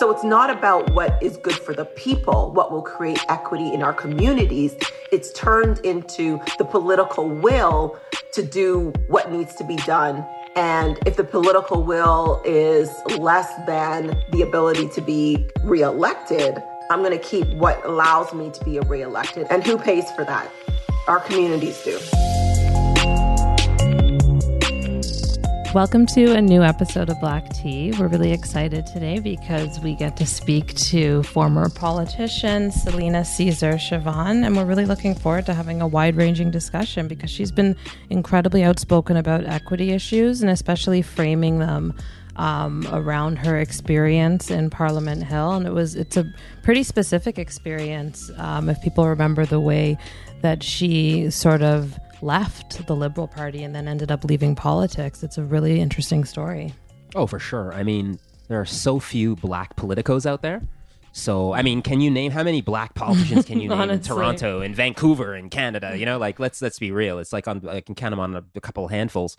So 0.00 0.10
it's 0.10 0.24
not 0.24 0.48
about 0.48 0.94
what 0.94 1.22
is 1.22 1.36
good 1.36 1.56
for 1.56 1.74
the 1.74 1.84
people, 1.84 2.52
what 2.52 2.72
will 2.72 2.80
create 2.80 3.22
equity 3.28 3.74
in 3.74 3.82
our 3.82 3.92
communities. 3.92 4.74
It's 5.12 5.30
turned 5.34 5.80
into 5.80 6.40
the 6.56 6.64
political 6.64 7.28
will 7.28 7.98
to 8.32 8.42
do 8.42 8.94
what 9.08 9.30
needs 9.30 9.54
to 9.56 9.64
be 9.64 9.76
done. 9.76 10.24
And 10.56 10.98
if 11.04 11.18
the 11.18 11.24
political 11.24 11.82
will 11.82 12.40
is 12.46 12.90
less 13.18 13.54
than 13.66 14.18
the 14.30 14.40
ability 14.40 14.88
to 14.88 15.02
be 15.02 15.46
reelected, 15.64 16.56
I'm 16.90 17.00
going 17.00 17.12
to 17.12 17.22
keep 17.22 17.46
what 17.58 17.84
allows 17.84 18.32
me 18.32 18.50
to 18.52 18.64
be 18.64 18.80
reelected. 18.80 19.48
And 19.50 19.62
who 19.62 19.76
pays 19.76 20.10
for 20.12 20.24
that? 20.24 20.50
Our 21.08 21.20
communities 21.20 21.84
do. 21.84 22.29
Welcome 25.72 26.06
to 26.06 26.32
a 26.32 26.42
new 26.42 26.64
episode 26.64 27.10
of 27.10 27.20
Black 27.20 27.48
Tea. 27.50 27.92
We're 27.92 28.08
really 28.08 28.32
excited 28.32 28.86
today 28.86 29.20
because 29.20 29.78
we 29.78 29.94
get 29.94 30.16
to 30.16 30.26
speak 30.26 30.74
to 30.74 31.22
former 31.22 31.68
politician 31.68 32.72
Celina 32.72 33.24
Caesar 33.24 33.74
Chavannes, 33.74 34.44
and 34.44 34.56
we're 34.56 34.64
really 34.64 34.84
looking 34.84 35.14
forward 35.14 35.46
to 35.46 35.54
having 35.54 35.80
a 35.80 35.86
wide 35.86 36.16
ranging 36.16 36.50
discussion 36.50 37.06
because 37.06 37.30
she's 37.30 37.52
been 37.52 37.76
incredibly 38.10 38.64
outspoken 38.64 39.16
about 39.16 39.44
equity 39.44 39.92
issues 39.92 40.42
and 40.42 40.50
especially 40.50 41.02
framing 41.02 41.60
them. 41.60 41.94
Um, 42.36 42.86
around 42.92 43.36
her 43.36 43.58
experience 43.58 44.50
in 44.50 44.70
Parliament 44.70 45.24
Hill, 45.24 45.52
and 45.52 45.66
it 45.66 45.72
was 45.72 45.94
it's 45.94 46.16
a 46.16 46.24
pretty 46.62 46.84
specific 46.84 47.38
experience. 47.38 48.30
Um, 48.38 48.70
if 48.70 48.80
people 48.80 49.06
remember 49.06 49.44
the 49.44 49.60
way 49.60 49.98
that 50.40 50.62
she 50.62 51.28
sort 51.28 51.60
of 51.60 51.98
left 52.22 52.86
the 52.86 52.96
Liberal 52.96 53.28
Party 53.28 53.62
and 53.62 53.74
then 53.74 53.88
ended 53.88 54.10
up 54.10 54.24
leaving 54.24 54.54
politics. 54.54 55.22
It's 55.22 55.38
a 55.38 55.44
really 55.44 55.80
interesting 55.80 56.24
story. 56.24 56.74
Oh, 57.14 57.26
for 57.26 57.38
sure. 57.38 57.72
I 57.72 57.82
mean, 57.82 58.18
there 58.48 58.60
are 58.60 58.66
so 58.66 58.98
few 59.00 59.36
black 59.36 59.76
politicos 59.76 60.26
out 60.26 60.42
there. 60.42 60.62
So, 61.12 61.52
I 61.52 61.62
mean, 61.62 61.82
can 61.82 62.00
you 62.00 62.10
name 62.10 62.30
how 62.30 62.44
many 62.44 62.60
black 62.60 62.94
politicians 62.94 63.44
can 63.44 63.60
you 63.60 63.68
name 63.76 63.90
in 63.90 64.00
Toronto 64.00 64.60
and 64.60 64.76
Vancouver 64.76 65.34
and 65.34 65.50
Canada? 65.50 65.96
You 65.96 66.06
know, 66.06 66.18
like 66.18 66.38
let's 66.38 66.62
let's 66.62 66.78
be 66.78 66.92
real. 66.92 67.18
It's 67.18 67.32
like 67.32 67.48
on 67.48 67.68
I 67.68 67.80
can 67.80 67.94
count 67.94 68.12
them 68.12 68.20
on 68.20 68.36
a, 68.36 68.44
a 68.54 68.60
couple 68.60 68.86
handfuls. 68.88 69.36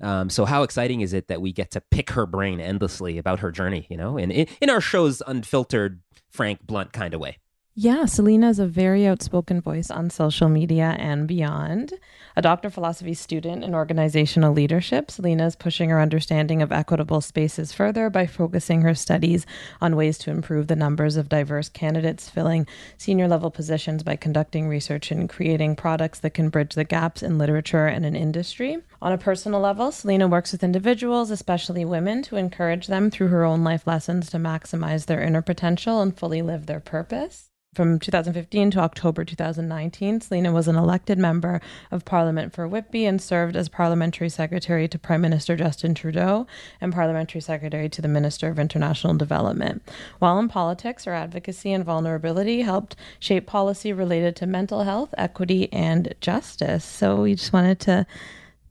Um, 0.00 0.30
so, 0.30 0.44
how 0.44 0.64
exciting 0.64 1.00
is 1.00 1.12
it 1.12 1.28
that 1.28 1.40
we 1.40 1.52
get 1.52 1.70
to 1.72 1.80
pick 1.80 2.10
her 2.10 2.26
brain 2.26 2.60
endlessly 2.60 3.18
about 3.18 3.40
her 3.40 3.52
journey? 3.52 3.86
You 3.88 3.96
know, 3.96 4.16
in, 4.16 4.32
in 4.32 4.68
our 4.68 4.80
show's 4.80 5.22
unfiltered, 5.26 6.02
frank, 6.30 6.66
blunt 6.66 6.92
kind 6.92 7.14
of 7.14 7.20
way. 7.20 7.38
Yeah, 7.74 8.04
Celina 8.04 8.50
is 8.50 8.58
a 8.58 8.66
very 8.66 9.06
outspoken 9.06 9.62
voice 9.62 9.90
on 9.90 10.10
social 10.10 10.50
media 10.50 10.94
and 10.98 11.26
beyond. 11.26 11.94
A 12.36 12.42
Doctor 12.42 12.68
of 12.68 12.74
Philosophy 12.74 13.14
student 13.14 13.64
in 13.64 13.74
organizational 13.74 14.52
leadership, 14.52 15.10
Celina 15.10 15.46
is 15.46 15.56
pushing 15.56 15.88
her 15.88 15.98
understanding 15.98 16.60
of 16.60 16.70
equitable 16.70 17.22
spaces 17.22 17.72
further 17.72 18.10
by 18.10 18.26
focusing 18.26 18.82
her 18.82 18.94
studies 18.94 19.46
on 19.80 19.96
ways 19.96 20.18
to 20.18 20.30
improve 20.30 20.66
the 20.66 20.76
numbers 20.76 21.16
of 21.16 21.30
diverse 21.30 21.70
candidates 21.70 22.28
filling 22.28 22.66
senior 22.98 23.26
level 23.26 23.50
positions 23.50 24.02
by 24.02 24.16
conducting 24.16 24.68
research 24.68 25.10
and 25.10 25.30
creating 25.30 25.74
products 25.74 26.18
that 26.18 26.34
can 26.34 26.50
bridge 26.50 26.74
the 26.74 26.84
gaps 26.84 27.22
in 27.22 27.38
literature 27.38 27.86
and 27.86 28.04
in 28.04 28.14
industry. 28.14 28.76
On 29.00 29.12
a 29.12 29.18
personal 29.18 29.60
level, 29.60 29.90
Celina 29.90 30.28
works 30.28 30.52
with 30.52 30.62
individuals, 30.62 31.30
especially 31.30 31.86
women, 31.86 32.20
to 32.24 32.36
encourage 32.36 32.88
them 32.88 33.10
through 33.10 33.28
her 33.28 33.46
own 33.46 33.64
life 33.64 33.86
lessons 33.86 34.28
to 34.28 34.36
maximize 34.36 35.06
their 35.06 35.22
inner 35.22 35.40
potential 35.40 36.02
and 36.02 36.18
fully 36.18 36.42
live 36.42 36.66
their 36.66 36.78
purpose. 36.78 37.48
From 37.74 37.98
2015 37.98 38.72
to 38.72 38.80
October 38.80 39.24
2019, 39.24 40.20
Celina 40.20 40.52
was 40.52 40.68
an 40.68 40.76
elected 40.76 41.16
member 41.16 41.62
of 41.90 42.04
Parliament 42.04 42.52
for 42.52 42.68
Whitby 42.68 43.06
and 43.06 43.18
served 43.18 43.56
as 43.56 43.70
Parliamentary 43.70 44.28
Secretary 44.28 44.86
to 44.86 44.98
Prime 44.98 45.22
Minister 45.22 45.56
Justin 45.56 45.94
Trudeau 45.94 46.46
and 46.82 46.92
Parliamentary 46.92 47.40
Secretary 47.40 47.88
to 47.88 48.02
the 48.02 48.08
Minister 48.08 48.50
of 48.50 48.58
International 48.58 49.14
Development. 49.14 49.82
While 50.18 50.38
in 50.38 50.48
politics, 50.48 51.06
her 51.06 51.14
advocacy 51.14 51.72
and 51.72 51.82
vulnerability 51.82 52.60
helped 52.60 52.94
shape 53.18 53.46
policy 53.46 53.90
related 53.90 54.36
to 54.36 54.46
mental 54.46 54.82
health, 54.82 55.14
equity, 55.16 55.72
and 55.72 56.12
justice. 56.20 56.84
So 56.84 57.22
we 57.22 57.36
just 57.36 57.54
wanted 57.54 57.80
to 57.80 58.06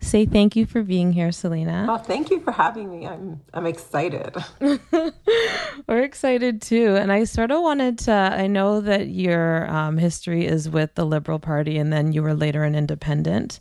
say 0.01 0.25
thank 0.25 0.55
you 0.55 0.65
for 0.65 0.83
being 0.83 1.13
here, 1.13 1.31
Celina. 1.31 1.87
Oh, 1.89 1.97
thank 1.97 2.29
you 2.29 2.39
for 2.41 2.51
having 2.51 2.91
me. 2.91 3.07
I'm 3.07 3.41
I'm 3.53 3.65
excited. 3.65 4.35
We're 5.87 6.03
excited 6.03 6.61
too, 6.61 6.95
and 6.95 7.11
I 7.11 7.23
sort 7.23 7.51
of 7.51 7.61
wanted 7.61 7.99
to. 7.99 8.11
I 8.11 8.47
know 8.47 8.81
that 8.81 9.07
your 9.07 9.69
um, 9.69 9.97
history 9.97 10.45
is 10.45 10.69
with 10.69 10.95
the 10.95 11.05
Liberal 11.05 11.39
Party, 11.39 11.77
and 11.77 11.93
then 11.93 12.11
you 12.11 12.23
were 12.23 12.33
later 12.33 12.63
an 12.63 12.75
Independent, 12.75 13.59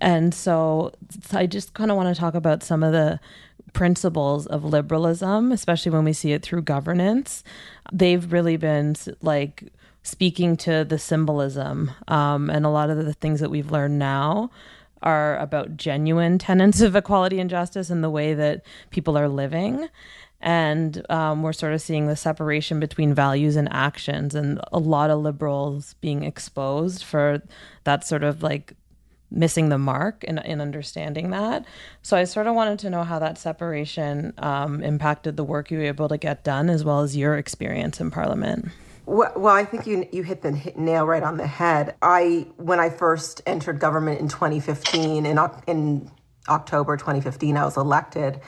and 0.00 0.34
so 0.34 0.92
I 1.32 1.46
just 1.46 1.74
kind 1.74 1.90
of 1.90 1.96
want 1.96 2.14
to 2.14 2.20
talk 2.20 2.34
about 2.34 2.62
some 2.62 2.82
of 2.82 2.92
the 2.92 3.18
principles 3.72 4.46
of 4.46 4.64
liberalism, 4.64 5.52
especially 5.52 5.92
when 5.92 6.04
we 6.04 6.12
see 6.12 6.32
it 6.32 6.42
through 6.42 6.62
governance. 6.62 7.42
They've 7.92 8.32
really 8.32 8.56
been 8.56 8.94
like 9.22 9.64
speaking 10.02 10.56
to 10.56 10.84
the 10.84 10.98
symbolism 10.98 11.90
um, 12.08 12.48
and 12.50 12.64
a 12.64 12.70
lot 12.70 12.88
of 12.88 13.04
the 13.04 13.12
things 13.12 13.40
that 13.40 13.50
we've 13.50 13.70
learned 13.70 13.98
now 13.98 14.50
are 15.02 15.38
about 15.38 15.76
genuine 15.76 16.38
tenets 16.38 16.80
of 16.80 16.96
equality 16.96 17.40
and 17.40 17.50
justice 17.50 17.90
and 17.90 18.02
the 18.02 18.10
way 18.10 18.34
that 18.34 18.62
people 18.90 19.16
are 19.16 19.28
living. 19.28 19.88
And 20.40 21.04
um, 21.10 21.42
we're 21.42 21.52
sort 21.52 21.72
of 21.72 21.82
seeing 21.82 22.06
the 22.06 22.14
separation 22.14 22.78
between 22.78 23.12
values 23.12 23.56
and 23.56 23.68
actions, 23.72 24.36
and 24.36 24.60
a 24.72 24.78
lot 24.78 25.10
of 25.10 25.20
liberals 25.20 25.94
being 26.00 26.22
exposed 26.22 27.02
for 27.02 27.42
that 27.82 28.06
sort 28.06 28.22
of 28.22 28.42
like 28.42 28.74
missing 29.30 29.68
the 29.68 29.78
mark 29.78 30.24
in, 30.24 30.38
in 30.38 30.60
understanding 30.60 31.30
that. 31.30 31.64
So 32.02 32.16
I 32.16 32.24
sort 32.24 32.46
of 32.46 32.54
wanted 32.54 32.78
to 32.80 32.90
know 32.90 33.04
how 33.04 33.18
that 33.18 33.36
separation 33.36 34.32
um, 34.38 34.82
impacted 34.82 35.36
the 35.36 35.44
work 35.44 35.70
you 35.70 35.78
were 35.78 35.84
able 35.84 36.08
to 36.08 36.16
get 36.18 36.44
done, 36.44 36.70
as 36.70 36.84
well 36.84 37.00
as 37.00 37.16
your 37.16 37.36
experience 37.36 38.00
in 38.00 38.10
Parliament. 38.10 38.68
Well, 39.08 39.48
I 39.48 39.64
think 39.64 39.86
you 39.86 40.06
you 40.12 40.22
hit 40.22 40.42
the 40.42 40.52
nail 40.76 41.06
right 41.06 41.22
on 41.22 41.38
the 41.38 41.46
head. 41.46 41.96
I 42.02 42.46
when 42.58 42.78
I 42.78 42.90
first 42.90 43.40
entered 43.46 43.80
government 43.80 44.20
in 44.20 44.28
2015 44.28 45.24
in 45.24 45.38
in 45.66 46.10
October 46.46 46.98
2015 46.98 47.56
I 47.56 47.64
was 47.64 47.78
elected 47.78 48.42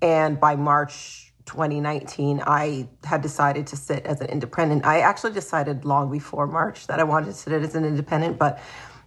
and 0.00 0.40
by 0.40 0.56
March 0.56 1.34
2019 1.44 2.42
I 2.46 2.88
had 3.04 3.20
decided 3.20 3.66
to 3.66 3.76
sit 3.76 4.06
as 4.06 4.22
an 4.22 4.28
independent. 4.28 4.86
I 4.86 5.00
actually 5.00 5.34
decided 5.34 5.84
long 5.84 6.10
before 6.10 6.46
March 6.46 6.86
that 6.86 6.98
I 6.98 7.04
wanted 7.04 7.26
to 7.26 7.34
sit 7.34 7.52
as 7.52 7.74
an 7.74 7.84
independent 7.84 8.38
but 8.38 8.58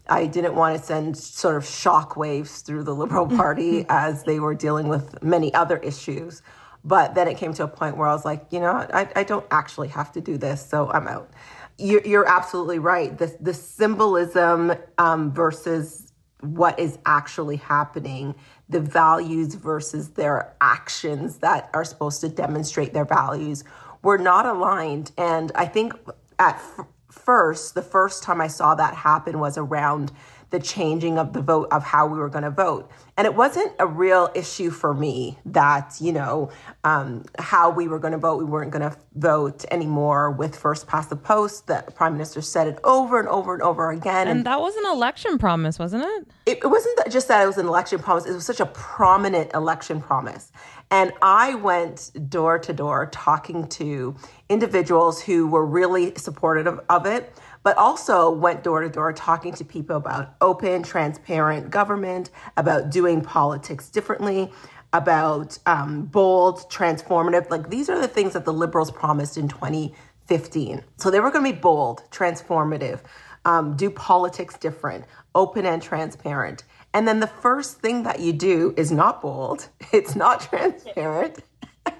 I 0.08 0.28
didn't 0.28 0.54
want 0.54 0.78
to 0.78 0.86
send 0.86 1.18
sort 1.18 1.56
of 1.56 1.66
shock 1.66 2.18
waves 2.18 2.62
through 2.62 2.84
the 2.84 2.94
Liberal 2.94 3.26
Party 3.26 3.84
as 3.90 4.26
they 4.26 4.40
were 4.40 4.54
dealing 4.54 4.88
with 4.88 5.24
many 5.24 5.52
other 5.56 5.78
issues. 5.78 6.44
But 6.84 7.16
then 7.16 7.28
it 7.28 7.38
came 7.38 7.54
to 7.56 7.64
a 7.64 7.68
point 7.68 7.98
where 7.98 8.08
I 8.08 8.14
was 8.14 8.26
like, 8.26 8.48
you 8.52 8.60
know, 8.60 8.72
I, 8.72 9.10
I 9.16 9.24
don't 9.24 9.46
actually 9.52 9.90
have 9.90 10.12
to 10.14 10.22
do 10.22 10.38
this, 10.38 10.66
so 10.66 10.90
I'm 10.90 11.08
out. 11.08 11.30
You're, 11.78 12.02
you're 12.06 12.28
absolutely 12.28 12.80
right. 12.80 13.18
The, 13.18 13.36
the 13.40 13.54
symbolism 13.54 14.74
um, 14.98 15.34
versus 15.34 16.12
what 16.42 16.80
is 16.80 16.98
actually 17.06 17.58
happening, 17.58 18.34
the 18.70 18.80
values 18.80 19.56
versus 19.56 20.10
their 20.12 20.56
actions 20.62 21.38
that 21.40 21.70
are 21.74 21.84
supposed 21.84 22.22
to 22.22 22.30
demonstrate 22.30 22.94
their 22.94 23.06
values, 23.06 23.64
were 24.02 24.18
not 24.18 24.46
aligned. 24.46 25.12
And 25.18 25.52
I 25.56 25.66
think 25.66 25.94
at 26.38 26.56
f- 26.56 26.86
first, 27.12 27.76
the 27.76 27.82
first 27.82 28.24
time 28.24 28.40
I 28.40 28.48
saw 28.48 28.74
that 28.76 28.94
happen 28.94 29.40
was 29.40 29.58
around 29.58 30.14
the 30.50 30.60
changing 30.60 31.18
of 31.18 31.34
the 31.34 31.42
vote 31.42 31.68
of 31.72 31.84
how 31.84 32.08
we 32.08 32.18
were 32.18 32.30
going 32.30 32.44
to 32.44 32.50
vote. 32.50 32.90
And 33.18 33.26
it 33.26 33.36
wasn't 33.36 33.74
a 33.80 33.86
real 33.86 34.30
issue 34.34 34.70
for 34.70 34.94
me 34.94 35.38
that, 35.46 35.98
you 36.00 36.12
know, 36.12 36.52
um, 36.84 37.26
how 37.38 37.70
we 37.70 37.88
were 37.88 38.00
going 38.00 38.14
to 38.14 38.18
vote. 38.18 38.38
We 38.38 38.46
weren't 38.46 38.72
going 38.72 38.90
to 38.90 38.98
vote 39.16 39.66
anymore 39.72 40.32
with 40.32 40.56
first 40.56 40.88
past 40.88 41.10
the 41.10 41.16
post. 41.16 41.68
The 41.68 41.84
prime 41.96 42.14
minister 42.14 42.42
said 42.42 42.68
it 42.68 42.80
over 42.84 43.20
and 43.20 43.28
over 43.28 43.54
and 43.54 43.62
over 43.62 43.92
again. 43.92 44.28
And, 44.28 44.38
and 44.38 44.46
that 44.46 44.60
was 44.62 44.76
an 44.78 44.86
election 44.86 45.38
promise, 45.38 45.78
wasn't 45.78 46.04
it? 46.04 46.28
it? 46.46 46.60
It 46.64 46.68
wasn't 46.68 47.12
just 47.12 47.28
that 47.28 47.44
it 47.44 47.48
was 47.48 47.58
an 47.58 47.68
election 47.68 48.00
promise, 48.00 48.26
it 48.26 48.34
was 48.34 48.46
such 48.46 48.60
a 48.60 48.66
prominent 48.68 49.54
election 49.54 50.02
promise. 50.02 50.52
And 50.92 51.12
I 51.22 51.56
went 51.56 52.12
door 52.30 52.58
to 52.58 52.74
door 52.74 53.08
talking 53.12 53.68
to 53.68 54.16
individuals 54.50 55.22
who 55.22 55.48
were 55.48 55.66
really 55.66 56.16
supportive 56.16 56.80
of 56.90 57.06
it 57.06 57.38
but 57.64 57.78
also 57.78 58.30
went 58.30 58.64
door 58.64 58.82
to 58.82 58.90
door 58.90 59.14
talking 59.14 59.54
to 59.54 59.66
people 59.66 59.98
about 59.98 60.36
open, 60.42 60.84
transparent 60.84 61.70
government, 61.70 62.30
about 62.58 62.90
doing 62.90 63.22
politics 63.22 63.90
differently, 63.90 64.52
about 64.94 65.58
um, 65.66 66.06
bold, 66.06 66.60
transformative. 66.70 67.50
Like 67.50 67.70
these 67.70 67.90
are 67.90 68.00
the 68.00 68.08
things 68.08 68.34
that 68.34 68.46
the 68.46 68.54
liberals 68.54 68.92
promised 68.92 69.38
in 69.38 69.48
2015. 69.48 70.84
So 70.98 71.12
they 71.12 71.20
were 71.20 71.32
going 71.32 71.46
to 71.46 71.54
be 71.54 71.60
bold, 71.60 72.04
transformative, 72.12 73.02
um, 73.46 73.76
do 73.76 73.90
politics 73.90 74.58
different, 74.58 75.06
open 75.36 75.66
and 75.66 75.82
transparent. 75.82 76.64
And 76.94 77.08
then 77.08 77.20
the 77.20 77.28
first 77.28 77.80
thing 77.82 78.04
that 78.04 78.20
you 78.20 78.34
do 78.34 78.74
is 78.78 78.92
not 78.92 79.22
bold, 79.22 79.68
it's 79.94 80.16
not 80.16 80.42
transparent, 80.42 81.40
and 81.86 81.96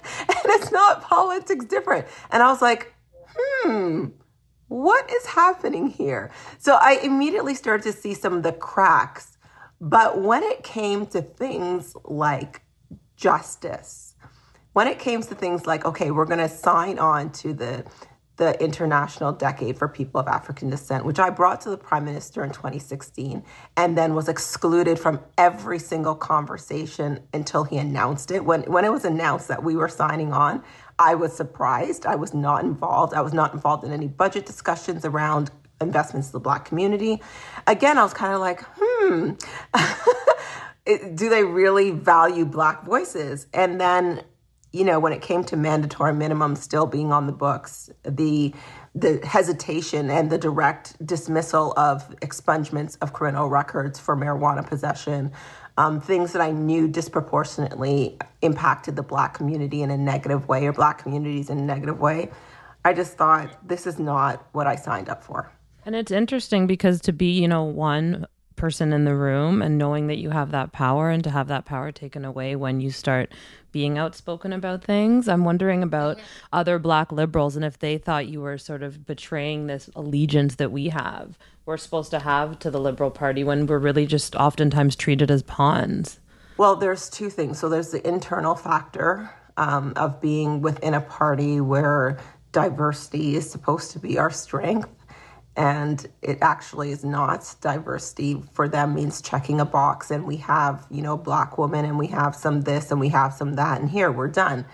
it's 0.46 0.72
not 0.72 1.02
politics 1.02 1.64
different. 1.64 2.06
And 2.30 2.42
I 2.42 2.50
was 2.50 2.60
like, 2.60 2.92
hmm, 3.36 4.06
what 4.70 5.10
is 5.10 5.26
happening 5.26 5.88
here? 5.88 6.30
So 6.58 6.78
I 6.80 7.00
immediately 7.02 7.54
started 7.54 7.82
to 7.82 7.92
see 7.92 8.14
some 8.14 8.34
of 8.34 8.44
the 8.44 8.52
cracks. 8.52 9.36
But 9.80 10.20
when 10.22 10.44
it 10.44 10.62
came 10.62 11.06
to 11.06 11.22
things 11.22 11.96
like 12.04 12.62
justice, 13.16 14.14
when 14.72 14.86
it 14.86 15.00
came 15.00 15.22
to 15.22 15.34
things 15.34 15.66
like, 15.66 15.84
okay, 15.84 16.12
we're 16.12 16.24
going 16.24 16.38
to 16.38 16.48
sign 16.48 17.00
on 17.00 17.32
to 17.32 17.52
the 17.52 17.84
the 18.40 18.58
International 18.58 19.32
Decade 19.32 19.76
for 19.76 19.86
People 19.86 20.18
of 20.18 20.26
African 20.26 20.70
Descent, 20.70 21.04
which 21.04 21.18
I 21.18 21.28
brought 21.28 21.60
to 21.60 21.68
the 21.68 21.76
Prime 21.76 22.06
Minister 22.06 22.42
in 22.42 22.50
2016 22.50 23.44
and 23.76 23.98
then 23.98 24.14
was 24.14 24.30
excluded 24.30 24.98
from 24.98 25.20
every 25.36 25.78
single 25.78 26.14
conversation 26.14 27.20
until 27.34 27.64
he 27.64 27.76
announced 27.76 28.30
it. 28.30 28.42
When, 28.42 28.62
when 28.62 28.86
it 28.86 28.90
was 28.90 29.04
announced 29.04 29.48
that 29.48 29.62
we 29.62 29.76
were 29.76 29.90
signing 29.90 30.32
on, 30.32 30.64
I 31.00 31.14
was 31.14 31.32
surprised. 31.32 32.04
I 32.04 32.14
was 32.14 32.34
not 32.34 32.62
involved. 32.62 33.14
I 33.14 33.22
was 33.22 33.32
not 33.32 33.54
involved 33.54 33.84
in 33.84 33.90
any 33.90 34.06
budget 34.06 34.44
discussions 34.44 35.06
around 35.06 35.50
investments 35.80 36.28
to 36.28 36.34
the 36.34 36.40
Black 36.40 36.66
community. 36.66 37.22
Again, 37.66 37.96
I 37.96 38.02
was 38.02 38.12
kind 38.12 38.34
of 38.34 38.40
like, 38.40 38.62
hmm, 38.78 39.30
do 41.14 41.30
they 41.30 41.42
really 41.42 41.90
value 41.90 42.44
Black 42.44 42.84
voices? 42.84 43.46
And 43.54 43.80
then 43.80 44.22
you 44.72 44.84
know, 44.84 45.00
when 45.00 45.12
it 45.12 45.20
came 45.20 45.42
to 45.44 45.56
mandatory 45.56 46.14
minimum 46.14 46.54
still 46.54 46.86
being 46.86 47.12
on 47.12 47.26
the 47.26 47.32
books, 47.32 47.90
the 48.04 48.54
the 48.94 49.20
hesitation 49.24 50.10
and 50.10 50.30
the 50.30 50.38
direct 50.38 51.04
dismissal 51.04 51.72
of 51.76 52.08
expungements 52.20 52.98
of 53.00 53.12
criminal 53.12 53.48
records 53.48 54.00
for 54.00 54.16
marijuana 54.16 54.66
possession, 54.66 55.32
um, 55.80 55.98
things 55.98 56.34
that 56.34 56.42
I 56.42 56.50
knew 56.50 56.86
disproportionately 56.86 58.18
impacted 58.42 58.96
the 58.96 59.02
Black 59.02 59.32
community 59.32 59.80
in 59.80 59.90
a 59.90 59.96
negative 59.96 60.46
way 60.46 60.66
or 60.66 60.74
Black 60.74 60.98
communities 60.98 61.48
in 61.48 61.56
a 61.56 61.62
negative 61.62 61.98
way. 61.98 62.30
I 62.84 62.92
just 62.92 63.16
thought 63.16 63.66
this 63.66 63.86
is 63.86 63.98
not 63.98 64.46
what 64.52 64.66
I 64.66 64.76
signed 64.76 65.08
up 65.08 65.24
for. 65.24 65.50
And 65.86 65.96
it's 65.96 66.12
interesting 66.12 66.66
because 66.66 67.00
to 67.02 67.14
be, 67.14 67.30
you 67.30 67.48
know, 67.48 67.64
one 67.64 68.26
person 68.56 68.92
in 68.92 69.06
the 69.06 69.14
room 69.14 69.62
and 69.62 69.78
knowing 69.78 70.08
that 70.08 70.18
you 70.18 70.28
have 70.28 70.50
that 70.50 70.70
power 70.70 71.08
and 71.08 71.24
to 71.24 71.30
have 71.30 71.48
that 71.48 71.64
power 71.64 71.90
taken 71.90 72.26
away 72.26 72.54
when 72.56 72.82
you 72.82 72.90
start 72.90 73.32
being 73.72 73.98
outspoken 73.98 74.52
about 74.52 74.84
things. 74.84 75.28
I'm 75.28 75.44
wondering 75.44 75.82
about 75.82 76.18
other 76.52 76.78
black 76.78 77.12
liberals 77.12 77.56
and 77.56 77.64
if 77.64 77.78
they 77.78 77.98
thought 77.98 78.28
you 78.28 78.40
were 78.40 78.58
sort 78.58 78.82
of 78.82 79.06
betraying 79.06 79.66
this 79.66 79.90
allegiance 79.94 80.56
that 80.56 80.72
we 80.72 80.88
have, 80.88 81.38
we're 81.66 81.76
supposed 81.76 82.10
to 82.10 82.20
have 82.20 82.58
to 82.60 82.70
the 82.70 82.80
Liberal 82.80 83.10
Party 83.10 83.44
when 83.44 83.66
we're 83.66 83.78
really 83.78 84.06
just 84.06 84.34
oftentimes 84.34 84.96
treated 84.96 85.30
as 85.30 85.42
pawns. 85.42 86.20
Well, 86.56 86.76
there's 86.76 87.08
two 87.08 87.30
things. 87.30 87.58
So 87.58 87.68
there's 87.68 87.90
the 87.90 88.06
internal 88.06 88.54
factor 88.54 89.30
um, 89.56 89.92
of 89.96 90.20
being 90.20 90.60
within 90.60 90.94
a 90.94 91.00
party 91.00 91.60
where 91.60 92.18
diversity 92.52 93.36
is 93.36 93.48
supposed 93.48 93.92
to 93.92 93.98
be 93.98 94.18
our 94.18 94.30
strength 94.30 94.88
and 95.56 96.06
it 96.22 96.38
actually 96.40 96.90
is 96.90 97.04
not 97.04 97.54
diversity. 97.60 98.42
For 98.52 98.68
them 98.68 98.94
means 98.94 99.20
checking 99.20 99.60
a 99.60 99.64
box 99.64 100.10
and 100.10 100.26
we 100.26 100.36
have 100.38 100.86
you 100.90 101.02
know 101.02 101.16
black 101.16 101.58
woman 101.58 101.84
and 101.84 101.98
we 101.98 102.08
have 102.08 102.34
some 102.34 102.62
this 102.62 102.90
and 102.90 103.00
we 103.00 103.08
have 103.08 103.34
some 103.34 103.54
that 103.54 103.80
and 103.80 103.90
here 103.90 104.10
we're 104.10 104.28
done. 104.28 104.66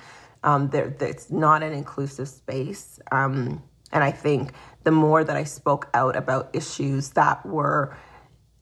Um, 0.43 0.69
there, 0.69 0.95
it's 1.01 1.31
not 1.31 1.63
an 1.63 1.73
inclusive 1.73 2.29
space. 2.29 3.01
Um, 3.11 3.63
and 3.93 4.05
i 4.05 4.11
think 4.11 4.53
the 4.85 4.91
more 4.91 5.25
that 5.25 5.37
i 5.37 5.45
spoke 5.45 5.89
out 5.95 6.17
about 6.17 6.51
issues 6.55 7.11
that 7.11 7.45
were 7.47 7.97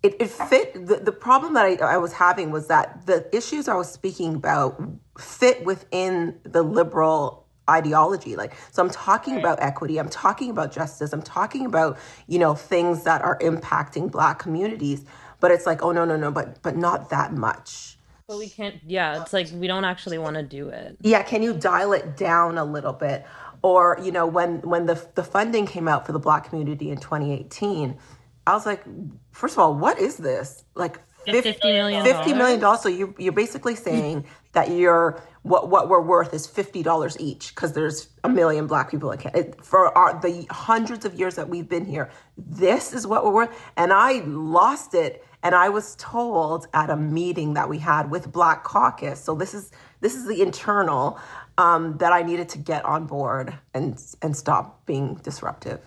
it, 0.02 0.16
it 0.20 0.28
fit 0.28 0.74
the, 0.86 0.96
the 0.96 1.12
problem 1.12 1.54
that 1.54 1.64
I, 1.64 1.94
I 1.94 1.96
was 1.96 2.12
having 2.12 2.50
was 2.50 2.68
that 2.68 3.06
the 3.06 3.34
issues 3.34 3.68
i 3.68 3.74
was 3.74 3.90
speaking 3.90 4.34
about 4.36 4.80
fit 5.18 5.64
within 5.64 6.38
the 6.44 6.62
liberal 6.62 7.43
ideology 7.68 8.36
like 8.36 8.54
so 8.70 8.82
i'm 8.82 8.90
talking 8.90 9.38
about 9.38 9.58
equity 9.62 9.98
i'm 9.98 10.08
talking 10.08 10.50
about 10.50 10.70
justice 10.70 11.12
i'm 11.14 11.22
talking 11.22 11.64
about 11.64 11.98
you 12.26 12.38
know 12.38 12.54
things 12.54 13.04
that 13.04 13.22
are 13.22 13.38
impacting 13.38 14.10
black 14.10 14.38
communities 14.38 15.04
but 15.44 15.50
it's 15.50 15.66
like 15.66 15.82
oh 15.82 15.92
no 15.92 16.06
no 16.06 16.16
no 16.16 16.30
but 16.30 16.62
but 16.62 16.74
not 16.74 17.10
that 17.10 17.34
much. 17.34 17.98
But 18.26 18.38
we 18.38 18.48
can't 18.48 18.76
yeah 18.86 19.20
it's 19.20 19.34
like 19.34 19.48
we 19.52 19.66
don't 19.66 19.84
actually 19.84 20.16
want 20.16 20.36
to 20.36 20.42
do 20.42 20.70
it. 20.70 20.96
Yeah 21.02 21.22
can 21.22 21.42
you 21.42 21.52
dial 21.52 21.92
it 21.92 22.16
down 22.16 22.56
a 22.56 22.64
little 22.64 22.94
bit? 22.94 23.26
Or 23.60 23.98
you 24.02 24.10
know 24.10 24.26
when 24.26 24.62
when 24.62 24.86
the 24.86 25.06
the 25.16 25.22
funding 25.22 25.66
came 25.66 25.86
out 25.86 26.06
for 26.06 26.12
the 26.12 26.18
black 26.18 26.48
community 26.48 26.90
in 26.90 26.96
2018 26.96 27.98
i 28.46 28.52
was 28.54 28.64
like 28.64 28.84
first 29.32 29.54
of 29.54 29.58
all 29.58 29.74
what 29.74 29.98
is 29.98 30.16
this? 30.16 30.64
Like 30.74 30.98
50 31.26 31.58
million 31.70 32.02
50 32.02 32.32
million 32.32 32.58
dollars. 32.58 32.80
So 32.80 32.88
you 32.88 33.14
you're 33.18 33.32
basically 33.32 33.74
saying 33.74 34.24
that 34.54 34.70
you're 34.70 35.22
what 35.42 35.68
what 35.68 35.88
we're 35.88 36.00
worth 36.00 36.32
is 36.32 36.46
fifty 36.46 36.82
dollars 36.82 37.16
each 37.20 37.54
because 37.54 37.74
there's 37.74 38.08
a 38.24 38.28
million 38.28 38.66
black 38.66 38.90
people 38.90 39.10
in 39.10 39.18
Canada. 39.18 39.52
For 39.62 39.96
our 39.96 40.18
the 40.20 40.46
hundreds 40.50 41.04
of 41.04 41.14
years 41.14 41.34
that 41.36 41.48
we've 41.48 41.68
been 41.68 41.84
here, 41.84 42.10
this 42.36 42.92
is 42.94 43.06
what 43.06 43.24
we're 43.24 43.32
worth. 43.32 43.72
And 43.76 43.92
I 43.92 44.22
lost 44.24 44.94
it, 44.94 45.24
and 45.42 45.54
I 45.54 45.68
was 45.68 45.96
told 45.96 46.66
at 46.72 46.88
a 46.88 46.96
meeting 46.96 47.54
that 47.54 47.68
we 47.68 47.78
had 47.78 48.10
with 48.10 48.32
Black 48.32 48.64
Caucus. 48.64 49.20
So 49.20 49.34
this 49.34 49.52
is 49.52 49.70
this 50.00 50.14
is 50.14 50.26
the 50.26 50.40
internal 50.40 51.20
um, 51.58 51.98
that 51.98 52.12
I 52.12 52.22
needed 52.22 52.48
to 52.50 52.58
get 52.58 52.84
on 52.84 53.06
board 53.06 53.54
and 53.74 54.02
and 54.22 54.34
stop 54.34 54.86
being 54.86 55.16
disruptive. 55.16 55.80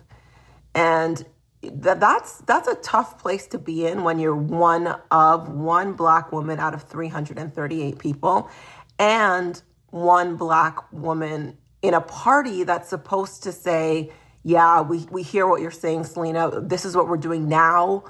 And 0.74 1.26
that 1.62 2.00
that's 2.00 2.38
that's 2.38 2.68
a 2.68 2.76
tough 2.76 3.18
place 3.18 3.46
to 3.48 3.58
be 3.58 3.86
in 3.86 4.04
when 4.04 4.18
you're 4.18 4.36
one 4.36 4.96
of 5.10 5.48
one 5.48 5.94
black 5.94 6.32
woman 6.32 6.60
out 6.60 6.74
of 6.74 6.84
338 6.84 7.98
people 7.98 8.48
and 8.98 9.62
one 9.90 10.36
black 10.36 10.92
woman 10.92 11.56
in 11.82 11.94
a 11.94 12.00
party 12.00 12.64
that's 12.64 12.88
supposed 12.88 13.42
to 13.44 13.52
say, 13.52 14.12
yeah, 14.42 14.80
we, 14.82 15.06
we 15.10 15.22
hear 15.22 15.46
what 15.46 15.60
you're 15.60 15.70
saying, 15.70 16.04
Celina. 16.04 16.60
This 16.60 16.84
is 16.84 16.96
what 16.96 17.08
we're 17.08 17.16
doing 17.16 17.48
now. 17.48 18.04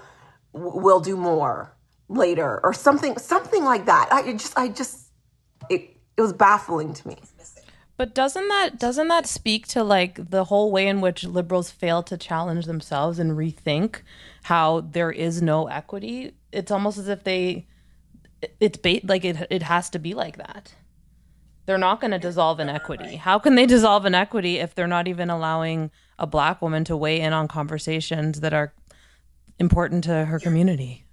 We'll 0.52 1.00
do 1.00 1.16
more 1.16 1.74
later 2.08 2.60
or 2.64 2.72
something, 2.72 3.16
something 3.18 3.64
like 3.64 3.86
that. 3.86 4.08
I 4.12 4.32
just, 4.32 4.58
I 4.58 4.68
just, 4.68 5.08
it, 5.68 5.96
it 6.16 6.20
was 6.20 6.32
baffling 6.32 6.94
to 6.94 7.08
me. 7.08 7.16
But 7.98 8.14
doesn't 8.14 8.46
that 8.46 8.78
doesn't 8.78 9.08
that 9.08 9.26
speak 9.26 9.66
to 9.68 9.82
like 9.82 10.30
the 10.30 10.44
whole 10.44 10.70
way 10.70 10.86
in 10.86 11.00
which 11.00 11.24
liberals 11.24 11.72
fail 11.72 12.04
to 12.04 12.16
challenge 12.16 12.66
themselves 12.66 13.18
and 13.18 13.32
rethink 13.32 14.02
how 14.44 14.82
there 14.82 15.10
is 15.10 15.42
no 15.42 15.66
equity? 15.66 16.32
It's 16.52 16.70
almost 16.70 16.96
as 16.96 17.08
if 17.08 17.24
they 17.24 17.66
it's 18.60 18.78
ba- 18.78 19.00
like 19.02 19.24
it 19.24 19.48
it 19.50 19.64
has 19.64 19.90
to 19.90 19.98
be 19.98 20.14
like 20.14 20.36
that. 20.36 20.74
They're 21.66 21.76
not 21.76 22.00
going 22.00 22.12
to 22.12 22.20
dissolve 22.20 22.60
inequity. 22.60 23.16
How 23.16 23.40
can 23.40 23.56
they 23.56 23.66
dissolve 23.66 24.06
inequity 24.06 24.58
if 24.58 24.76
they're 24.76 24.86
not 24.86 25.08
even 25.08 25.28
allowing 25.28 25.90
a 26.20 26.26
black 26.26 26.62
woman 26.62 26.84
to 26.84 26.96
weigh 26.96 27.20
in 27.20 27.32
on 27.32 27.48
conversations 27.48 28.40
that 28.40 28.54
are 28.54 28.72
important 29.58 30.04
to 30.04 30.24
her 30.26 30.38
community? 30.38 31.04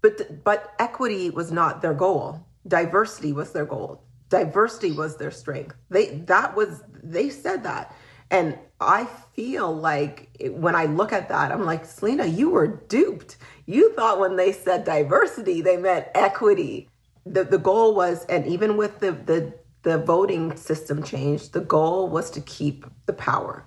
But 0.00 0.44
but 0.44 0.74
equity 0.78 1.28
was 1.28 1.50
not 1.50 1.82
their 1.82 1.92
goal. 1.92 2.46
Diversity 2.68 3.32
was 3.32 3.52
their 3.52 3.66
goal. 3.66 4.04
Diversity 4.30 4.92
was 4.92 5.16
their 5.18 5.30
strength. 5.30 5.76
They 5.90 6.16
that 6.26 6.56
was 6.56 6.82
they 7.02 7.28
said 7.28 7.64
that. 7.64 7.94
And 8.30 8.58
I 8.80 9.06
feel 9.34 9.74
like 9.74 10.30
when 10.40 10.74
I 10.74 10.86
look 10.86 11.12
at 11.12 11.28
that, 11.28 11.52
I'm 11.52 11.64
like, 11.64 11.84
Celina, 11.84 12.26
you 12.26 12.50
were 12.50 12.68
duped. 12.68 13.36
You 13.66 13.92
thought 13.94 14.20
when 14.20 14.36
they 14.36 14.52
said 14.52 14.84
diversity, 14.84 15.60
they 15.60 15.76
meant 15.76 16.06
equity. 16.14 16.88
The, 17.26 17.44
the 17.44 17.58
goal 17.58 17.94
was, 17.94 18.24
and 18.26 18.46
even 18.46 18.76
with 18.76 19.00
the, 19.00 19.12
the, 19.12 19.52
the 19.82 19.98
voting 19.98 20.56
system 20.56 21.02
changed, 21.02 21.52
the 21.52 21.60
goal 21.60 22.08
was 22.08 22.30
to 22.30 22.40
keep 22.40 22.86
the 23.06 23.12
power. 23.12 23.66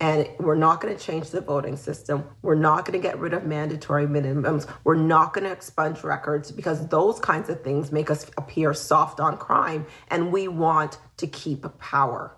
And 0.00 0.28
we're 0.38 0.54
not 0.54 0.80
going 0.80 0.96
to 0.96 1.02
change 1.02 1.30
the 1.30 1.40
voting 1.40 1.76
system. 1.76 2.24
We're 2.42 2.54
not 2.54 2.84
going 2.84 3.00
to 3.00 3.02
get 3.02 3.18
rid 3.18 3.34
of 3.34 3.44
mandatory 3.44 4.06
minimums. 4.06 4.70
We're 4.84 4.94
not 4.94 5.32
going 5.32 5.44
to 5.44 5.50
expunge 5.50 6.04
records 6.04 6.52
because 6.52 6.86
those 6.88 7.18
kinds 7.18 7.48
of 7.48 7.64
things 7.64 7.90
make 7.90 8.08
us 8.08 8.30
appear 8.36 8.74
soft 8.74 9.18
on 9.18 9.36
crime. 9.36 9.86
And 10.08 10.30
we 10.32 10.46
want 10.46 10.98
to 11.16 11.26
keep 11.26 11.66
power. 11.78 12.36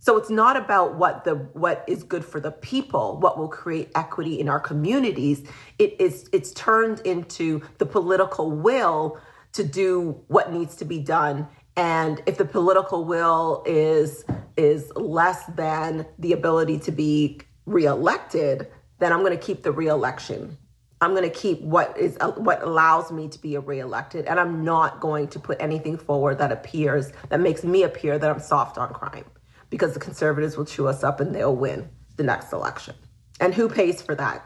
So 0.00 0.16
it's 0.16 0.30
not 0.30 0.56
about 0.56 0.94
what 0.96 1.24
the 1.24 1.34
what 1.34 1.84
is 1.86 2.02
good 2.02 2.24
for 2.24 2.40
the 2.40 2.52
people, 2.52 3.18
what 3.18 3.36
will 3.36 3.48
create 3.48 3.90
equity 3.94 4.40
in 4.40 4.48
our 4.48 4.60
communities. 4.60 5.42
It 5.78 6.00
is 6.00 6.28
it's 6.32 6.52
turned 6.52 7.00
into 7.00 7.62
the 7.78 7.86
political 7.86 8.50
will 8.50 9.20
to 9.52 9.64
do 9.64 10.22
what 10.28 10.52
needs 10.52 10.76
to 10.76 10.84
be 10.84 11.00
done. 11.00 11.48
And 11.76 12.22
if 12.26 12.38
the 12.38 12.44
political 12.44 13.04
will 13.04 13.62
is 13.66 14.24
is 14.58 14.92
less 14.96 15.44
than 15.46 16.06
the 16.18 16.32
ability 16.32 16.78
to 16.80 16.92
be 16.92 17.40
reelected, 17.64 18.68
then 18.98 19.12
I'm 19.12 19.20
going 19.20 19.36
to 19.36 19.42
keep 19.42 19.62
the 19.62 19.72
reelection. 19.72 20.58
I'm 21.00 21.12
going 21.12 21.22
to 21.22 21.30
keep 21.30 21.60
what 21.60 21.96
is 21.96 22.18
what 22.36 22.62
allows 22.62 23.12
me 23.12 23.28
to 23.28 23.38
be 23.38 23.56
reelected, 23.56 24.26
and 24.26 24.40
I'm 24.40 24.64
not 24.64 24.98
going 24.98 25.28
to 25.28 25.38
put 25.38 25.56
anything 25.60 25.96
forward 25.96 26.38
that 26.38 26.50
appears 26.50 27.12
that 27.28 27.38
makes 27.38 27.62
me 27.62 27.84
appear 27.84 28.18
that 28.18 28.28
I'm 28.28 28.40
soft 28.40 28.78
on 28.78 28.92
crime 28.92 29.24
because 29.70 29.94
the 29.94 30.00
conservatives 30.00 30.56
will 30.56 30.64
chew 30.64 30.88
us 30.88 31.04
up 31.04 31.20
and 31.20 31.32
they'll 31.32 31.54
win 31.54 31.88
the 32.16 32.24
next 32.24 32.52
election. 32.52 32.96
And 33.38 33.54
who 33.54 33.68
pays 33.68 34.02
for 34.02 34.16
that? 34.16 34.44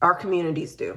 Our 0.00 0.14
communities 0.14 0.74
do. 0.76 0.96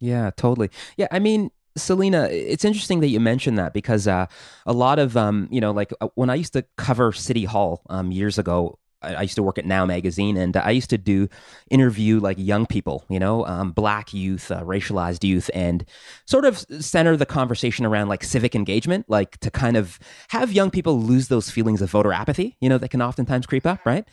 Yeah, 0.00 0.30
totally. 0.36 0.70
Yeah, 0.96 1.06
I 1.12 1.20
mean, 1.20 1.50
Celina, 1.76 2.24
it's 2.30 2.64
interesting 2.64 3.00
that 3.00 3.08
you 3.08 3.20
mentioned 3.20 3.58
that 3.58 3.72
because 3.72 4.06
uh, 4.06 4.26
a 4.64 4.72
lot 4.72 4.98
of, 4.98 5.16
um, 5.16 5.48
you 5.50 5.60
know, 5.60 5.72
like 5.72 5.92
uh, 6.00 6.08
when 6.14 6.30
I 6.30 6.34
used 6.34 6.52
to 6.54 6.64
cover 6.76 7.12
City 7.12 7.44
Hall 7.44 7.82
um, 7.88 8.10
years 8.10 8.38
ago, 8.38 8.78
I 9.02 9.22
used 9.22 9.36
to 9.36 9.42
work 9.42 9.58
at 9.58 9.66
Now 9.66 9.84
Magazine, 9.84 10.36
and 10.36 10.56
I 10.56 10.70
used 10.70 10.90
to 10.90 10.98
do 10.98 11.28
interview 11.70 12.18
like 12.18 12.38
young 12.38 12.66
people, 12.66 13.04
you 13.08 13.18
know, 13.18 13.46
um, 13.46 13.72
black 13.72 14.12
youth, 14.12 14.50
uh, 14.50 14.62
racialized 14.62 15.22
youth, 15.22 15.50
and 15.54 15.84
sort 16.24 16.44
of 16.44 16.58
center 16.80 17.16
the 17.16 17.26
conversation 17.26 17.86
around 17.86 18.08
like 18.08 18.24
civic 18.24 18.54
engagement, 18.54 19.04
like 19.08 19.38
to 19.40 19.50
kind 19.50 19.76
of 19.76 19.98
have 20.28 20.52
young 20.52 20.70
people 20.70 21.00
lose 21.00 21.28
those 21.28 21.50
feelings 21.50 21.82
of 21.82 21.90
voter 21.90 22.12
apathy, 22.12 22.56
you 22.60 22.68
know, 22.68 22.78
that 22.78 22.88
can 22.88 23.02
oftentimes 23.02 23.46
creep 23.46 23.66
up, 23.66 23.84
right? 23.84 24.06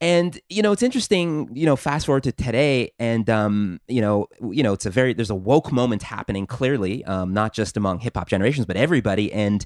And 0.00 0.38
you 0.48 0.62
know, 0.62 0.72
it's 0.72 0.82
interesting. 0.82 1.48
You 1.52 1.66
know, 1.66 1.76
fast 1.76 2.06
forward 2.06 2.24
to 2.24 2.32
today, 2.32 2.92
and 2.98 3.28
um, 3.30 3.80
you 3.88 4.00
know, 4.00 4.26
you 4.50 4.62
know, 4.62 4.72
it's 4.72 4.86
a 4.86 4.90
very 4.90 5.12
there's 5.12 5.30
a 5.30 5.34
woke 5.34 5.72
moment 5.72 6.02
happening 6.02 6.46
clearly, 6.46 7.04
um, 7.04 7.32
not 7.32 7.52
just 7.52 7.76
among 7.76 8.00
hip 8.00 8.16
hop 8.16 8.28
generations, 8.28 8.66
but 8.66 8.76
everybody. 8.76 9.32
And 9.32 9.64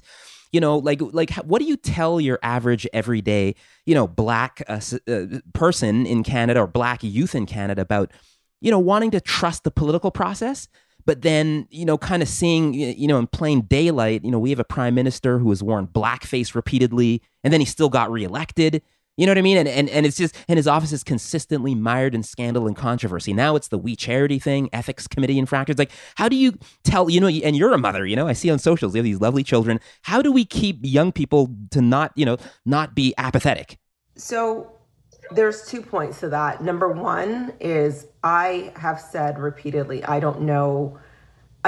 you 0.51 0.59
know, 0.59 0.77
like 0.77 1.01
like 1.01 1.31
what 1.35 1.59
do 1.59 1.65
you 1.65 1.77
tell 1.77 2.19
your 2.19 2.39
average 2.43 2.87
everyday, 2.93 3.55
you 3.85 3.95
know, 3.95 4.07
black 4.07 4.61
uh, 4.67 4.79
uh, 5.07 5.25
person 5.53 6.05
in 6.05 6.23
Canada 6.23 6.61
or 6.61 6.67
black 6.67 7.03
youth 7.03 7.35
in 7.35 7.45
Canada 7.45 7.81
about, 7.81 8.11
you 8.61 8.71
know, 8.71 8.79
wanting 8.79 9.11
to 9.11 9.21
trust 9.21 9.63
the 9.63 9.71
political 9.71 10.11
process? 10.11 10.67
but 11.05 11.23
then 11.23 11.67
you 11.71 11.85
know 11.85 11.97
kind 11.97 12.21
of 12.21 12.29
seeing 12.29 12.73
you 12.73 13.07
know 13.07 13.17
in 13.17 13.25
plain 13.25 13.61
daylight 13.61 14.23
you 14.23 14.29
know 14.29 14.37
we 14.37 14.51
have 14.51 14.59
a 14.59 14.63
prime 14.63 14.93
minister 14.93 15.39
who 15.39 15.49
has 15.49 15.63
worn 15.63 15.87
blackface 15.87 16.53
repeatedly 16.53 17.21
and 17.43 17.51
then 17.51 17.59
he 17.59 17.65
still 17.65 17.89
got 17.89 18.11
reelected 18.11 18.83
you 19.19 19.25
know 19.25 19.31
what 19.31 19.37
I 19.37 19.41
mean? 19.41 19.57
And, 19.57 19.67
and 19.67 19.89
and 19.89 20.05
it's 20.05 20.15
just 20.15 20.33
and 20.47 20.55
his 20.55 20.65
office 20.65 20.93
is 20.93 21.03
consistently 21.03 21.75
mired 21.75 22.15
in 22.15 22.23
scandal 22.23 22.67
and 22.67 22.75
controversy. 22.75 23.33
Now 23.33 23.57
it's 23.57 23.67
the 23.67 23.77
We 23.77 23.97
Charity 23.97 24.39
thing, 24.39 24.69
ethics 24.71 25.09
committee 25.09 25.37
infractions. 25.37 25.77
Like, 25.77 25.91
how 26.15 26.29
do 26.29 26.37
you 26.37 26.57
tell? 26.85 27.09
You 27.09 27.19
know, 27.19 27.27
and 27.27 27.53
you're 27.53 27.73
a 27.73 27.77
mother. 27.77 28.05
You 28.05 28.15
know, 28.15 28.29
I 28.29 28.33
see 28.33 28.49
on 28.49 28.59
socials 28.59 28.95
you 28.95 28.99
have 28.99 29.03
these 29.03 29.19
lovely 29.19 29.43
children. 29.43 29.81
How 30.03 30.21
do 30.21 30.31
we 30.31 30.45
keep 30.45 30.79
young 30.83 31.11
people 31.11 31.53
to 31.71 31.81
not 31.81 32.13
you 32.15 32.25
know 32.25 32.37
not 32.65 32.95
be 32.95 33.13
apathetic? 33.17 33.77
So 34.15 34.71
there's 35.31 35.67
two 35.67 35.81
points 35.81 36.21
to 36.21 36.29
that. 36.29 36.63
Number 36.63 36.87
one 36.87 37.51
is 37.59 38.07
I 38.23 38.71
have 38.77 39.01
said 39.01 39.37
repeatedly 39.37 40.01
I 40.05 40.21
don't 40.21 40.43
know 40.43 40.97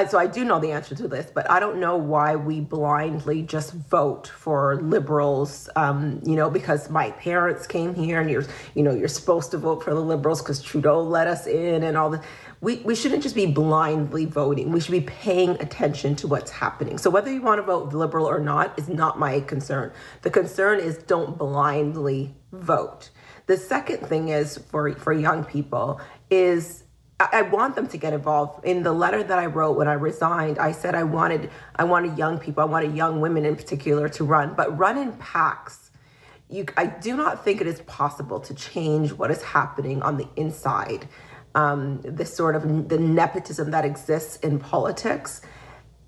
so 0.09 0.17
I 0.17 0.25
do 0.25 0.45
know 0.45 0.57
the 0.57 0.71
answer 0.71 0.95
to 0.95 1.07
this, 1.07 1.29
but 1.33 1.49
I 1.51 1.59
don't 1.59 1.77
know 1.77 1.97
why 1.97 2.37
we 2.37 2.61
blindly 2.61 3.41
just 3.41 3.73
vote 3.73 4.27
for 4.27 4.81
liberals. 4.81 5.69
Um, 5.75 6.21
you 6.25 6.37
know, 6.37 6.49
because 6.49 6.89
my 6.89 7.11
parents 7.11 7.67
came 7.67 7.93
here, 7.93 8.21
and 8.21 8.29
you're, 8.29 8.45
you 8.73 8.83
know, 8.83 8.93
you're 8.93 9.09
supposed 9.09 9.51
to 9.51 9.57
vote 9.57 9.83
for 9.83 9.93
the 9.93 9.99
liberals 9.99 10.41
because 10.41 10.61
Trudeau 10.61 11.01
let 11.01 11.27
us 11.27 11.45
in, 11.45 11.83
and 11.83 11.97
all 11.97 12.09
the. 12.09 12.23
We 12.61 12.77
we 12.77 12.95
shouldn't 12.95 13.21
just 13.21 13.35
be 13.35 13.47
blindly 13.47 14.25
voting. 14.25 14.71
We 14.71 14.79
should 14.79 14.93
be 14.93 15.01
paying 15.01 15.51
attention 15.61 16.15
to 16.17 16.27
what's 16.27 16.51
happening. 16.51 16.97
So 16.97 17.09
whether 17.09 17.31
you 17.31 17.41
want 17.41 17.57
to 17.57 17.63
vote 17.63 17.91
liberal 17.93 18.27
or 18.27 18.39
not 18.39 18.79
is 18.79 18.87
not 18.87 19.19
my 19.19 19.41
concern. 19.41 19.91
The 20.21 20.29
concern 20.29 20.79
is 20.79 20.99
don't 20.99 21.37
blindly 21.37 22.33
vote. 22.53 23.09
The 23.47 23.57
second 23.57 24.07
thing 24.07 24.29
is 24.29 24.57
for 24.57 24.93
for 24.93 25.11
young 25.11 25.43
people 25.43 25.99
is 26.29 26.83
I 27.31 27.41
want 27.43 27.75
them 27.75 27.87
to 27.87 27.97
get 27.97 28.13
involved. 28.13 28.63
In 28.65 28.83
the 28.83 28.93
letter 28.93 29.23
that 29.23 29.39
I 29.39 29.45
wrote 29.45 29.77
when 29.77 29.87
I 29.87 29.93
resigned, 29.93 30.59
I 30.59 30.71
said 30.71 30.95
I 30.95 31.03
wanted 31.03 31.49
I 31.75 31.83
wanted 31.83 32.17
young 32.17 32.37
people, 32.37 32.63
I 32.63 32.65
wanted 32.65 32.95
young 32.95 33.21
women 33.21 33.45
in 33.45 33.55
particular 33.55 34.07
to 34.09 34.23
run, 34.23 34.53
but 34.55 34.77
run 34.77 34.97
in 34.97 35.13
packs. 35.13 35.91
You, 36.49 36.65
I 36.75 36.85
do 36.85 37.15
not 37.15 37.43
think 37.43 37.61
it 37.61 37.67
is 37.67 37.81
possible 37.81 38.39
to 38.41 38.53
change 38.53 39.13
what 39.13 39.31
is 39.31 39.41
happening 39.41 40.01
on 40.01 40.17
the 40.17 40.27
inside. 40.35 41.07
Um, 41.55 42.01
this 42.03 42.33
sort 42.33 42.55
of 42.55 42.89
the 42.89 42.97
nepotism 42.97 43.71
that 43.71 43.85
exists 43.85 44.37
in 44.37 44.59
politics 44.59 45.41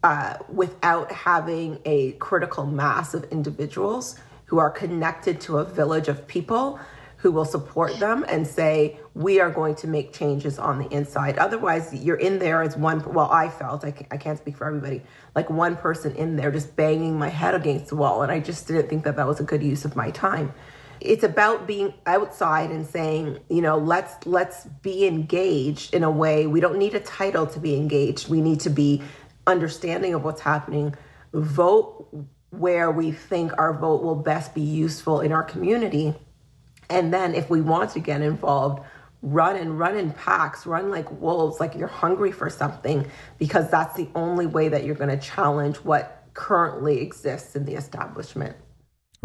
uh, 0.03 0.37
without 0.49 1.11
having 1.11 1.79
a 1.85 2.11
critical 2.13 2.65
mass 2.65 3.13
of 3.13 3.23
individuals 3.25 4.19
who 4.45 4.59
are 4.59 4.69
connected 4.69 5.41
to 5.41 5.57
a 5.57 5.63
village 5.63 6.07
of 6.07 6.27
people 6.27 6.79
who 7.23 7.31
will 7.31 7.45
support 7.45 7.97
them 7.99 8.25
and 8.27 8.45
say, 8.45 8.99
we 9.13 9.39
are 9.39 9.49
going 9.49 9.73
to 9.73 9.87
make 9.87 10.11
changes 10.11 10.59
on 10.59 10.77
the 10.77 10.89
inside. 10.89 11.37
Otherwise, 11.37 11.93
you're 11.93 12.17
in 12.17 12.37
there 12.37 12.61
as 12.61 12.75
one, 12.75 13.01
well, 13.13 13.31
I 13.31 13.47
felt, 13.47 13.85
I 13.85 13.91
can't, 13.91 14.07
I 14.11 14.17
can't 14.17 14.37
speak 14.37 14.57
for 14.57 14.67
everybody, 14.67 15.01
like 15.33 15.49
one 15.49 15.77
person 15.77 16.13
in 16.17 16.35
there 16.35 16.51
just 16.51 16.75
banging 16.75 17.17
my 17.17 17.29
head 17.29 17.55
against 17.55 17.87
the 17.87 17.95
wall. 17.95 18.23
And 18.23 18.31
I 18.31 18.41
just 18.41 18.67
didn't 18.67 18.89
think 18.89 19.05
that 19.05 19.15
that 19.15 19.25
was 19.25 19.39
a 19.39 19.43
good 19.43 19.63
use 19.63 19.85
of 19.85 19.95
my 19.95 20.11
time. 20.11 20.53
It's 20.99 21.23
about 21.23 21.65
being 21.65 21.93
outside 22.05 22.71
and 22.71 22.85
saying, 22.85 23.39
you 23.49 23.61
know, 23.61 23.77
let's 23.77 24.25
let's 24.25 24.65
be 24.81 25.07
engaged 25.07 25.93
in 25.93 26.03
a 26.03 26.11
way. 26.11 26.45
We 26.45 26.59
don't 26.59 26.77
need 26.77 26.93
a 26.93 26.99
title 26.99 27.47
to 27.47 27.59
be 27.59 27.75
engaged. 27.75 28.29
We 28.29 28.41
need 28.41 28.59
to 28.61 28.69
be 28.69 29.01
understanding 29.47 30.13
of 30.13 30.25
what's 30.25 30.41
happening. 30.41 30.93
Vote 31.33 32.05
where 32.49 32.91
we 32.91 33.11
think 33.13 33.57
our 33.57 33.73
vote 33.73 34.03
will 34.03 34.15
best 34.15 34.53
be 34.53 34.61
useful 34.61 35.21
in 35.21 35.31
our 35.31 35.43
community 35.43 36.15
and 36.89 37.13
then 37.13 37.35
if 37.35 37.49
we 37.49 37.61
want 37.61 37.91
to 37.91 37.99
get 37.99 38.21
involved, 38.21 38.83
run 39.21 39.55
and 39.55 39.79
run 39.79 39.97
in 39.97 40.11
packs, 40.11 40.65
run 40.65 40.91
like 40.91 41.09
wolves, 41.21 41.59
like 41.59 41.75
you're 41.75 41.87
hungry 41.87 42.31
for 42.31 42.49
something, 42.49 43.09
because 43.39 43.69
that's 43.71 43.95
the 43.95 44.09
only 44.15 44.45
way 44.45 44.67
that 44.69 44.83
you're 44.83 44.95
going 44.95 45.17
to 45.17 45.25
challenge 45.25 45.77
what 45.77 46.25
currently 46.33 46.99
exists 46.99 47.55
in 47.55 47.65
the 47.65 47.75
establishment. 47.75 48.55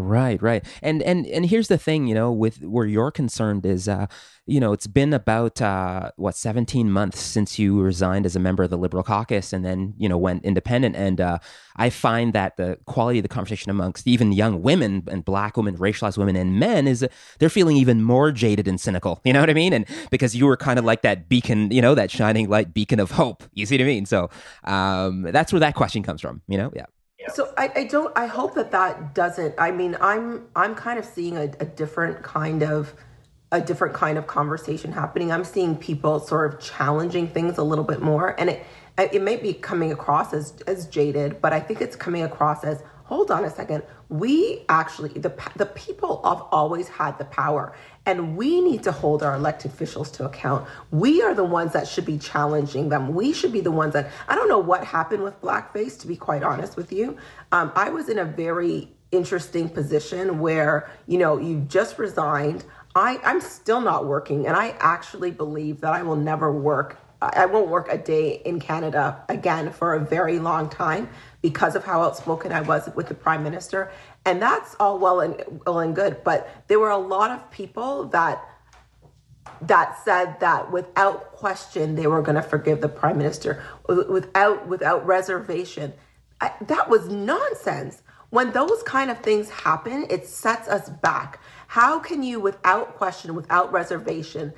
Right, 0.01 0.41
right. 0.41 0.65
And 0.81 1.03
and 1.03 1.27
and 1.27 1.45
here's 1.45 1.67
the 1.67 1.77
thing, 1.77 2.07
you 2.07 2.15
know, 2.15 2.31
with 2.31 2.63
where 2.63 2.87
you're 2.87 3.11
concerned 3.11 3.67
is 3.67 3.89
uh 3.89 4.07
you 4.47 4.61
know, 4.61 4.73
it's 4.73 4.87
been 4.87 5.13
about 5.13 5.61
uh 5.61 6.13
what 6.15 6.37
17 6.37 6.89
months 6.89 7.19
since 7.21 7.59
you 7.59 7.81
resigned 7.81 8.25
as 8.25 8.37
a 8.37 8.39
member 8.39 8.63
of 8.63 8.71
the 8.71 8.79
Liberal 8.79 9.03
caucus 9.03 9.53
and 9.53 9.65
then, 9.65 9.95
you 9.99 10.09
know, 10.09 10.17
went 10.17 10.45
independent 10.45 10.95
and 10.95 11.21
uh 11.21 11.39
I 11.75 11.91
find 11.91 12.33
that 12.33 12.57
the 12.57 12.79
quality 12.87 13.19
of 13.19 13.25
the 13.25 13.29
conversation 13.29 13.73
amongst 13.73 14.07
even 14.07 14.31
young 14.31 14.63
women 14.63 15.03
and 15.09 15.25
black 15.25 15.57
women, 15.57 15.77
racialized 15.77 16.17
women 16.17 16.37
and 16.37 16.61
men 16.61 16.87
is 16.87 17.05
they're 17.41 17.49
feeling 17.49 17.77
even 17.77 18.01
more 18.01 18.31
jaded 18.31 18.69
and 18.69 18.81
cynical. 18.81 19.21
You 19.29 19.33
know 19.33 19.41
what 19.41 19.51
I 19.51 19.55
mean? 19.55 19.73
And 19.73 19.85
because 20.13 20.35
you 20.37 20.47
were 20.47 20.57
kind 20.57 20.79
of 20.79 20.85
like 20.85 21.03
that 21.03 21.29
beacon, 21.29 21.73
you 21.73 21.83
know, 21.83 21.97
that 21.97 22.11
shining 22.13 22.49
light 22.49 22.73
beacon 22.73 23.01
of 23.01 23.11
hope. 23.11 23.43
You 23.53 23.67
see 23.67 23.75
what 23.77 23.83
I 23.83 23.87
mean? 23.87 24.07
So, 24.07 24.31
um 24.63 25.23
that's 25.23 25.53
where 25.53 25.61
that 25.61 25.75
question 25.75 26.05
comes 26.05 26.21
from, 26.21 26.41
you 26.47 26.57
know? 26.57 26.71
Yeah. 26.73 26.87
So 27.29 27.53
I, 27.57 27.71
I 27.75 27.85
don't. 27.85 28.17
I 28.17 28.27
hope 28.27 28.55
that 28.55 28.71
that 28.73 29.15
doesn't. 29.15 29.55
I 29.59 29.71
mean, 29.71 29.97
I'm 30.01 30.47
I'm 30.57 30.75
kind 30.75 30.99
of 30.99 31.05
seeing 31.05 31.37
a, 31.37 31.45
a 31.61 31.65
different 31.65 32.23
kind 32.23 32.63
of 32.63 32.95
a 33.51 33.61
different 33.61 33.95
kind 33.95 34.19
of 34.19 34.27
conversation 34.27 34.93
happening. 34.93 35.33
I'm 35.33 35.45
seeing 35.45 35.77
people 35.77 36.21
sort 36.21 36.53
of 36.53 36.61
challenging 36.61 37.29
things 37.29 37.59
a 37.59 37.63
little 37.63 37.85
bit 37.85 38.03
more, 38.03 38.39
and 38.39 38.51
it 38.51 38.67
it 38.99 39.23
may 39.23 39.37
be 39.37 39.53
coming 39.53 39.93
across 39.93 40.33
as 40.33 40.55
as 40.67 40.87
jaded, 40.87 41.41
but 41.41 41.53
I 41.53 41.61
think 41.61 41.81
it's 41.81 41.97
coming 41.97 42.23
across 42.23 42.65
as 42.65 42.83
hold 43.05 43.31
on 43.31 43.45
a 43.45 43.51
second. 43.51 43.83
We 44.09 44.65
actually 44.69 45.11
the 45.11 45.33
the 45.57 45.67
people 45.67 46.21
have 46.25 46.43
always 46.53 46.89
had 46.89 47.19
the 47.19 47.25
power, 47.27 47.75
and 48.09 48.39
we 48.39 48.63
need 48.63 48.83
to 48.85 48.91
hold 48.91 49.23
our 49.23 49.35
elected 49.35 49.71
officials 49.71 50.11
to 50.13 50.25
account. 50.25 50.67
We 50.91 51.21
are 51.21 51.35
the 51.35 51.45
ones 51.45 51.75
that 51.75 51.87
should 51.87 52.07
be 52.07 52.17
challenging 52.17 52.89
them. 52.89 53.15
We 53.15 53.35
should 53.35 53.53
be 53.53 53.61
the 53.61 53.71
ones 53.71 53.93
that, 53.93 54.11
I 54.27 54.35
don't 54.35 54.49
know 54.49 54.59
what 54.59 54.83
happened 54.83 55.23
with 55.23 55.39
blackface, 55.43 56.01
to 56.01 56.07
be 56.07 56.17
quite 56.17 56.43
honest 56.43 56.75
with 56.75 56.91
you. 56.91 57.19
Um, 57.53 57.71
I 57.77 57.91
was 57.91 58.09
in 58.09 58.19
a 58.19 58.25
very 58.25 58.89
interesting 59.13 59.69
position 59.69 60.39
where, 60.39 60.91
you 61.07 61.19
know, 61.19 61.37
you 61.37 61.61
just 61.69 61.99
resigned. 61.99 62.65
I, 62.95 63.21
I'm 63.27 63.43
still 63.43 63.83
not 63.83 64.07
working, 64.07 64.47
and 64.47 64.57
I 64.57 64.75
actually 64.81 65.31
believe 65.31 65.83
that 65.83 65.93
I 65.93 66.03
will 66.03 66.17
never 66.17 66.51
work 66.51 66.97
I 67.21 67.47
won't 67.47 67.69
work 67.69 67.89
a 67.91 67.99
day 67.99 68.41
in 68.45 68.61
Canada 68.61 69.25
again 69.29 69.73
for 69.73 69.95
a 69.95 69.99
very 69.99 70.39
long 70.39 70.69
time 70.69 71.09
because 71.49 71.75
of 71.75 71.83
how 71.83 72.03
outspoken 72.03 72.53
I 72.53 72.61
was 72.61 72.91
with 72.95 73.09
the 73.09 73.15
prime 73.15 73.43
minister. 73.43 73.91
And 74.27 74.41
that's 74.43 74.77
all 74.79 74.99
well 74.99 75.21
and 75.21 75.35
well 75.65 75.79
and 75.79 75.95
good, 75.95 76.23
but 76.23 76.39
there 76.69 76.79
were 76.79 76.91
a 76.91 77.05
lot 77.17 77.31
of 77.31 77.51
people 77.51 78.05
that 78.09 78.37
that 79.63 79.99
said 80.05 80.39
that 80.41 80.71
without 80.71 81.33
question 81.33 81.95
they 81.95 82.07
were 82.07 82.21
going 82.21 82.37
to 82.37 82.43
forgive 82.43 82.83
the 82.83 82.89
prime 82.89 83.17
minister 83.17 83.65
without 83.89 84.69
without 84.69 85.07
reservation. 85.07 85.95
I, 86.41 86.53
that 86.67 86.91
was 86.91 87.09
nonsense. 87.09 88.03
When 88.31 88.53
those 88.53 88.83
kind 88.83 89.11
of 89.11 89.19
things 89.21 89.49
happen, 89.49 90.07
it 90.11 90.27
sets 90.27 90.69
us 90.69 90.91
back. 90.91 91.41
How 91.67 91.99
can 91.99 92.23
you, 92.23 92.41
without 92.41 92.97
question, 92.97 93.35
without 93.35 93.73
reservation, 93.73 94.53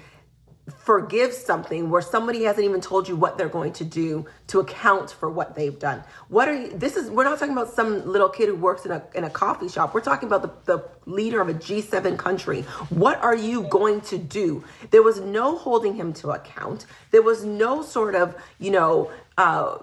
forgive 0.79 1.33
something 1.33 1.91
where 1.91 2.03
somebody 2.03 2.45
hasn't 2.45 2.65
even 2.65 2.81
told 2.81 3.09
you 3.09 3.17
what 3.17 3.39
they're 3.39 3.49
going 3.49 3.73
to 3.75 3.85
do 3.85 4.27
to 4.49 4.61
account 4.61 5.11
for 5.11 5.31
what 5.31 5.55
they've 5.55 5.79
done. 5.79 6.03
What 6.29 6.49
are 6.49 6.55
you 6.55 6.73
this 6.77 6.97
is 6.97 7.11
we're 7.11 7.25
not 7.25 7.39
talking 7.39 7.53
about 7.53 7.71
some 7.73 8.07
little 8.07 8.29
kid 8.29 8.49
who 8.49 8.57
works 8.57 8.85
in 8.85 8.91
a, 8.91 9.03
in 9.15 9.25
a 9.25 9.31
coffee 9.31 9.69
shop. 9.69 9.95
We're 9.95 10.01
talking 10.01 10.29
about 10.29 10.67
the, 10.67 10.77
the 10.77 10.85
leader 11.07 11.41
of 11.41 11.49
a 11.49 11.55
g7 11.55 12.19
country. 12.19 12.63
What 12.91 13.21
are 13.23 13.37
you 13.37 13.63
going 13.63 14.01
to 14.03 14.19
do? 14.19 14.65
There 14.91 15.03
was 15.03 15.21
no 15.21 15.57
holding 15.57 15.95
him 15.95 16.13
to 16.15 16.31
account. 16.31 16.87
There 17.11 17.23
was 17.23 17.45
no 17.45 17.83
sort 17.83 18.15
of 18.15 18.37
you 18.59 18.71
know 18.71 19.11
uh, 19.39 19.79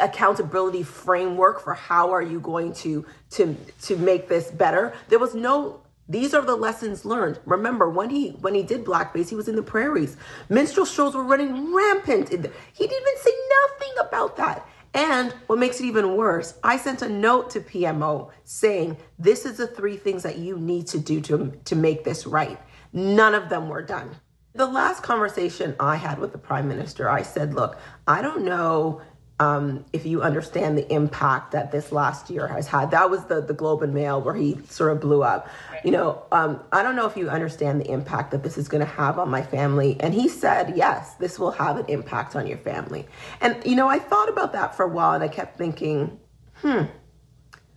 accountability 0.00 0.82
framework 0.82 1.60
for 1.60 1.74
how 1.74 2.12
are 2.12 2.22
you 2.22 2.40
going 2.40 2.72
to 2.72 3.04
to 3.30 3.56
to 3.82 3.96
make 3.96 4.28
this 4.28 4.50
better. 4.50 4.94
There 5.08 5.18
was 5.18 5.34
no 5.34 5.81
these 6.12 6.34
are 6.34 6.42
the 6.42 6.56
lessons 6.56 7.04
learned. 7.04 7.40
Remember, 7.46 7.88
when 7.88 8.10
he 8.10 8.30
when 8.40 8.54
he 8.54 8.62
did 8.62 8.84
blackface, 8.84 9.28
he 9.28 9.34
was 9.34 9.48
in 9.48 9.56
the 9.56 9.62
prairies. 9.62 10.16
Minstrel 10.48 10.86
shows 10.86 11.14
were 11.14 11.24
running 11.24 11.74
rampant. 11.74 12.28
he 12.28 12.36
didn't 12.36 12.52
even 12.78 13.18
say 13.18 13.32
nothing 13.62 13.92
about 14.06 14.36
that. 14.36 14.66
And 14.94 15.32
what 15.46 15.58
makes 15.58 15.80
it 15.80 15.86
even 15.86 16.16
worse, 16.16 16.58
I 16.62 16.76
sent 16.76 17.00
a 17.00 17.08
note 17.08 17.48
to 17.50 17.60
PMO 17.60 18.30
saying, 18.44 18.98
this 19.18 19.46
is 19.46 19.56
the 19.56 19.66
three 19.66 19.96
things 19.96 20.22
that 20.22 20.36
you 20.36 20.58
need 20.58 20.86
to 20.88 20.98
do 20.98 21.20
to, 21.22 21.52
to 21.64 21.74
make 21.74 22.04
this 22.04 22.26
right. 22.26 22.60
None 22.92 23.34
of 23.34 23.48
them 23.48 23.70
were 23.70 23.82
done. 23.82 24.10
The 24.54 24.66
last 24.66 25.02
conversation 25.02 25.74
I 25.80 25.96
had 25.96 26.18
with 26.18 26.32
the 26.32 26.38
prime 26.38 26.68
minister, 26.68 27.08
I 27.08 27.22
said, 27.22 27.54
look, 27.54 27.78
I 28.06 28.20
don't 28.20 28.44
know 28.44 29.00
um, 29.40 29.84
if 29.92 30.06
you 30.06 30.22
understand 30.22 30.78
the 30.78 30.92
impact 30.92 31.52
that 31.52 31.72
this 31.72 31.90
last 31.90 32.30
year 32.30 32.46
has 32.46 32.68
had. 32.68 32.90
That 32.92 33.10
was 33.10 33.24
the, 33.24 33.40
the 33.40 33.54
Globe 33.54 33.82
and 33.82 33.92
Mail 33.92 34.20
where 34.20 34.34
he 34.34 34.58
sort 34.68 34.92
of 34.92 35.00
blew 35.00 35.22
up. 35.22 35.48
You 35.84 35.90
know, 35.90 36.22
um, 36.30 36.60
I 36.70 36.82
don't 36.82 36.94
know 36.94 37.06
if 37.06 37.16
you 37.16 37.28
understand 37.28 37.80
the 37.80 37.90
impact 37.90 38.30
that 38.30 38.42
this 38.42 38.56
is 38.56 38.68
going 38.68 38.84
to 38.84 38.90
have 38.92 39.18
on 39.18 39.28
my 39.28 39.42
family. 39.42 39.96
And 39.98 40.14
he 40.14 40.28
said, 40.28 40.74
yes, 40.76 41.14
this 41.14 41.38
will 41.38 41.50
have 41.52 41.76
an 41.76 41.86
impact 41.88 42.36
on 42.36 42.46
your 42.46 42.58
family. 42.58 43.06
And, 43.40 43.56
you 43.64 43.74
know, 43.74 43.88
I 43.88 43.98
thought 43.98 44.28
about 44.28 44.52
that 44.52 44.76
for 44.76 44.84
a 44.84 44.88
while 44.88 45.14
and 45.14 45.24
I 45.24 45.28
kept 45.28 45.58
thinking, 45.58 46.20
hmm, 46.56 46.82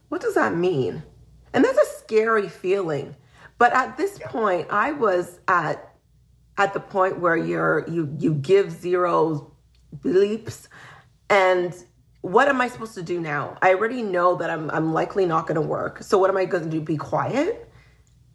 what 0.10 0.22
does 0.22 0.36
that 0.36 0.56
mean? 0.56 1.02
And 1.54 1.64
that's 1.64 1.78
a 1.78 1.98
scary 1.98 2.48
feeling. 2.48 3.16
But 3.58 3.74
at 3.74 3.98
this 3.98 4.20
point, 4.20 4.68
I 4.70 4.92
was 4.92 5.40
at 5.48 5.94
at 6.58 6.74
the 6.74 6.80
point 6.80 7.20
where 7.20 7.36
you're 7.36 7.86
you 7.88 8.14
you 8.20 8.34
give 8.34 8.72
zero 8.72 9.52
bleeps 9.98 10.68
and 11.30 11.74
what 12.22 12.48
am 12.48 12.60
I 12.60 12.68
supposed 12.68 12.96
to 12.96 13.04
do 13.04 13.20
now? 13.20 13.56
I 13.62 13.70
already 13.74 14.02
know 14.02 14.36
that 14.38 14.50
I'm 14.50 14.72
I'm 14.72 14.94
likely 14.94 15.26
not 15.26 15.48
going 15.48 15.56
to 15.56 15.62
work. 15.62 16.02
So 16.02 16.18
what 16.18 16.30
am 16.30 16.38
I 16.38 16.46
going 16.46 16.64
to 16.64 16.70
do? 16.70 16.82
Be 16.82 16.98
quiet? 16.98 17.70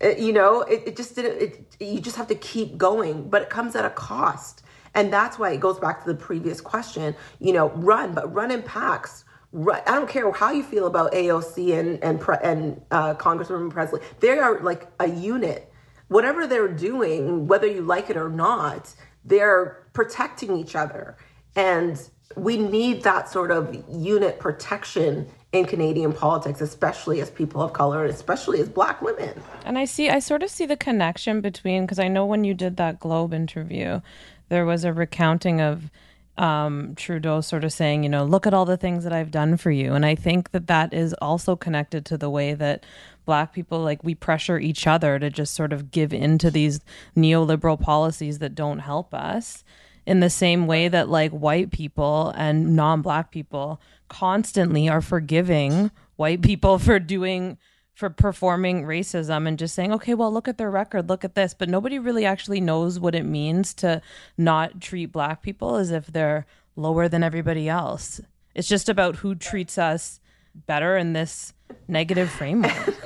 It, 0.00 0.18
uh, 0.18 0.20
you 0.20 0.32
know, 0.32 0.62
it, 0.62 0.82
it 0.86 0.96
just 0.96 1.14
didn't. 1.16 1.42
It, 1.42 1.76
you 1.80 2.00
just 2.00 2.16
have 2.16 2.28
to 2.28 2.36
keep 2.36 2.78
going, 2.78 3.28
but 3.28 3.42
it 3.42 3.50
comes 3.50 3.74
at 3.74 3.84
a 3.84 3.90
cost, 3.90 4.62
and 4.94 5.12
that's 5.12 5.38
why 5.38 5.50
it 5.50 5.60
goes 5.60 5.78
back 5.78 6.04
to 6.04 6.12
the 6.12 6.18
previous 6.18 6.60
question. 6.60 7.16
You 7.40 7.52
know, 7.52 7.70
run, 7.70 8.14
but 8.14 8.32
run 8.32 8.50
in 8.50 8.62
packs. 8.62 9.24
Run, 9.52 9.82
I 9.86 9.96
don't 9.96 10.08
care 10.08 10.30
how 10.30 10.52
you 10.52 10.62
feel 10.62 10.86
about 10.86 11.12
AOC 11.12 11.78
and 11.78 12.02
and 12.04 12.22
and 12.42 12.80
uh, 12.92 13.14
Congresswoman 13.14 13.70
Presley. 13.70 14.00
They 14.20 14.38
are 14.38 14.60
like 14.60 14.86
a 15.00 15.08
unit. 15.08 15.72
Whatever 16.06 16.46
they're 16.46 16.68
doing, 16.68 17.46
whether 17.46 17.66
you 17.66 17.82
like 17.82 18.10
it 18.10 18.16
or 18.16 18.28
not, 18.28 18.94
they're 19.24 19.86
protecting 19.92 20.56
each 20.56 20.74
other 20.74 21.16
and 21.54 22.00
we 22.36 22.56
need 22.56 23.02
that 23.02 23.28
sort 23.28 23.50
of 23.50 23.76
unit 23.88 24.38
protection 24.38 25.28
in 25.52 25.64
Canadian 25.64 26.12
politics, 26.12 26.60
especially 26.60 27.20
as 27.20 27.28
people 27.28 27.60
of 27.60 27.72
color, 27.72 28.04
especially 28.04 28.60
as 28.60 28.68
black 28.68 29.02
women. 29.02 29.42
And 29.64 29.76
I 29.76 29.84
see, 29.84 30.08
I 30.08 30.20
sort 30.20 30.44
of 30.44 30.50
see 30.50 30.64
the 30.64 30.76
connection 30.76 31.40
between, 31.40 31.84
because 31.84 31.98
I 31.98 32.06
know 32.06 32.24
when 32.24 32.44
you 32.44 32.54
did 32.54 32.76
that 32.76 33.00
Globe 33.00 33.34
interview, 33.34 34.00
there 34.48 34.64
was 34.64 34.84
a 34.84 34.92
recounting 34.92 35.60
of 35.60 35.90
um, 36.38 36.94
Trudeau 36.94 37.40
sort 37.40 37.64
of 37.64 37.72
saying, 37.72 38.04
you 38.04 38.08
know, 38.08 38.24
look 38.24 38.46
at 38.46 38.54
all 38.54 38.64
the 38.64 38.76
things 38.76 39.02
that 39.04 39.12
I've 39.12 39.32
done 39.32 39.56
for 39.56 39.72
you. 39.72 39.94
And 39.94 40.06
I 40.06 40.14
think 40.14 40.52
that 40.52 40.68
that 40.68 40.94
is 40.94 41.14
also 41.14 41.56
connected 41.56 42.04
to 42.06 42.16
the 42.16 42.30
way 42.30 42.54
that 42.54 42.86
black 43.26 43.52
people, 43.52 43.80
like, 43.80 44.02
we 44.04 44.14
pressure 44.14 44.58
each 44.58 44.86
other 44.86 45.18
to 45.18 45.30
just 45.30 45.54
sort 45.54 45.72
of 45.72 45.90
give 45.90 46.12
into 46.12 46.50
these 46.50 46.80
neoliberal 47.16 47.78
policies 47.78 48.38
that 48.38 48.54
don't 48.54 48.78
help 48.78 49.12
us 49.12 49.64
in 50.10 50.18
the 50.18 50.28
same 50.28 50.66
way 50.66 50.88
that 50.88 51.08
like 51.08 51.30
white 51.30 51.70
people 51.70 52.34
and 52.36 52.74
non-black 52.74 53.30
people 53.30 53.80
constantly 54.08 54.88
are 54.88 55.00
forgiving 55.00 55.88
white 56.16 56.42
people 56.42 56.80
for 56.80 56.98
doing 56.98 57.56
for 57.94 58.10
performing 58.10 58.82
racism 58.82 59.46
and 59.46 59.56
just 59.56 59.72
saying 59.72 59.92
okay 59.92 60.14
well 60.14 60.32
look 60.32 60.48
at 60.48 60.58
their 60.58 60.68
record 60.68 61.08
look 61.08 61.24
at 61.24 61.36
this. 61.36 61.54
But 61.54 61.68
nobody 61.68 62.00
really 62.00 62.26
actually 62.26 62.60
knows 62.60 62.98
what 62.98 63.14
it 63.14 63.22
means 63.22 63.72
to 63.74 64.02
not 64.36 64.80
treat 64.80 65.12
black 65.12 65.42
people 65.42 65.76
as 65.76 65.92
if 65.92 66.08
they're 66.08 66.44
lower 66.74 67.06
than 67.08 67.22
everybody 67.22 67.68
else. 67.68 68.20
It's 68.52 68.66
just 68.66 68.88
about 68.88 69.16
who 69.16 69.36
treats 69.36 69.78
us 69.78 70.18
better 70.66 70.96
in 70.96 71.12
this 71.12 71.52
negative 71.86 72.30
framework. 72.30 72.72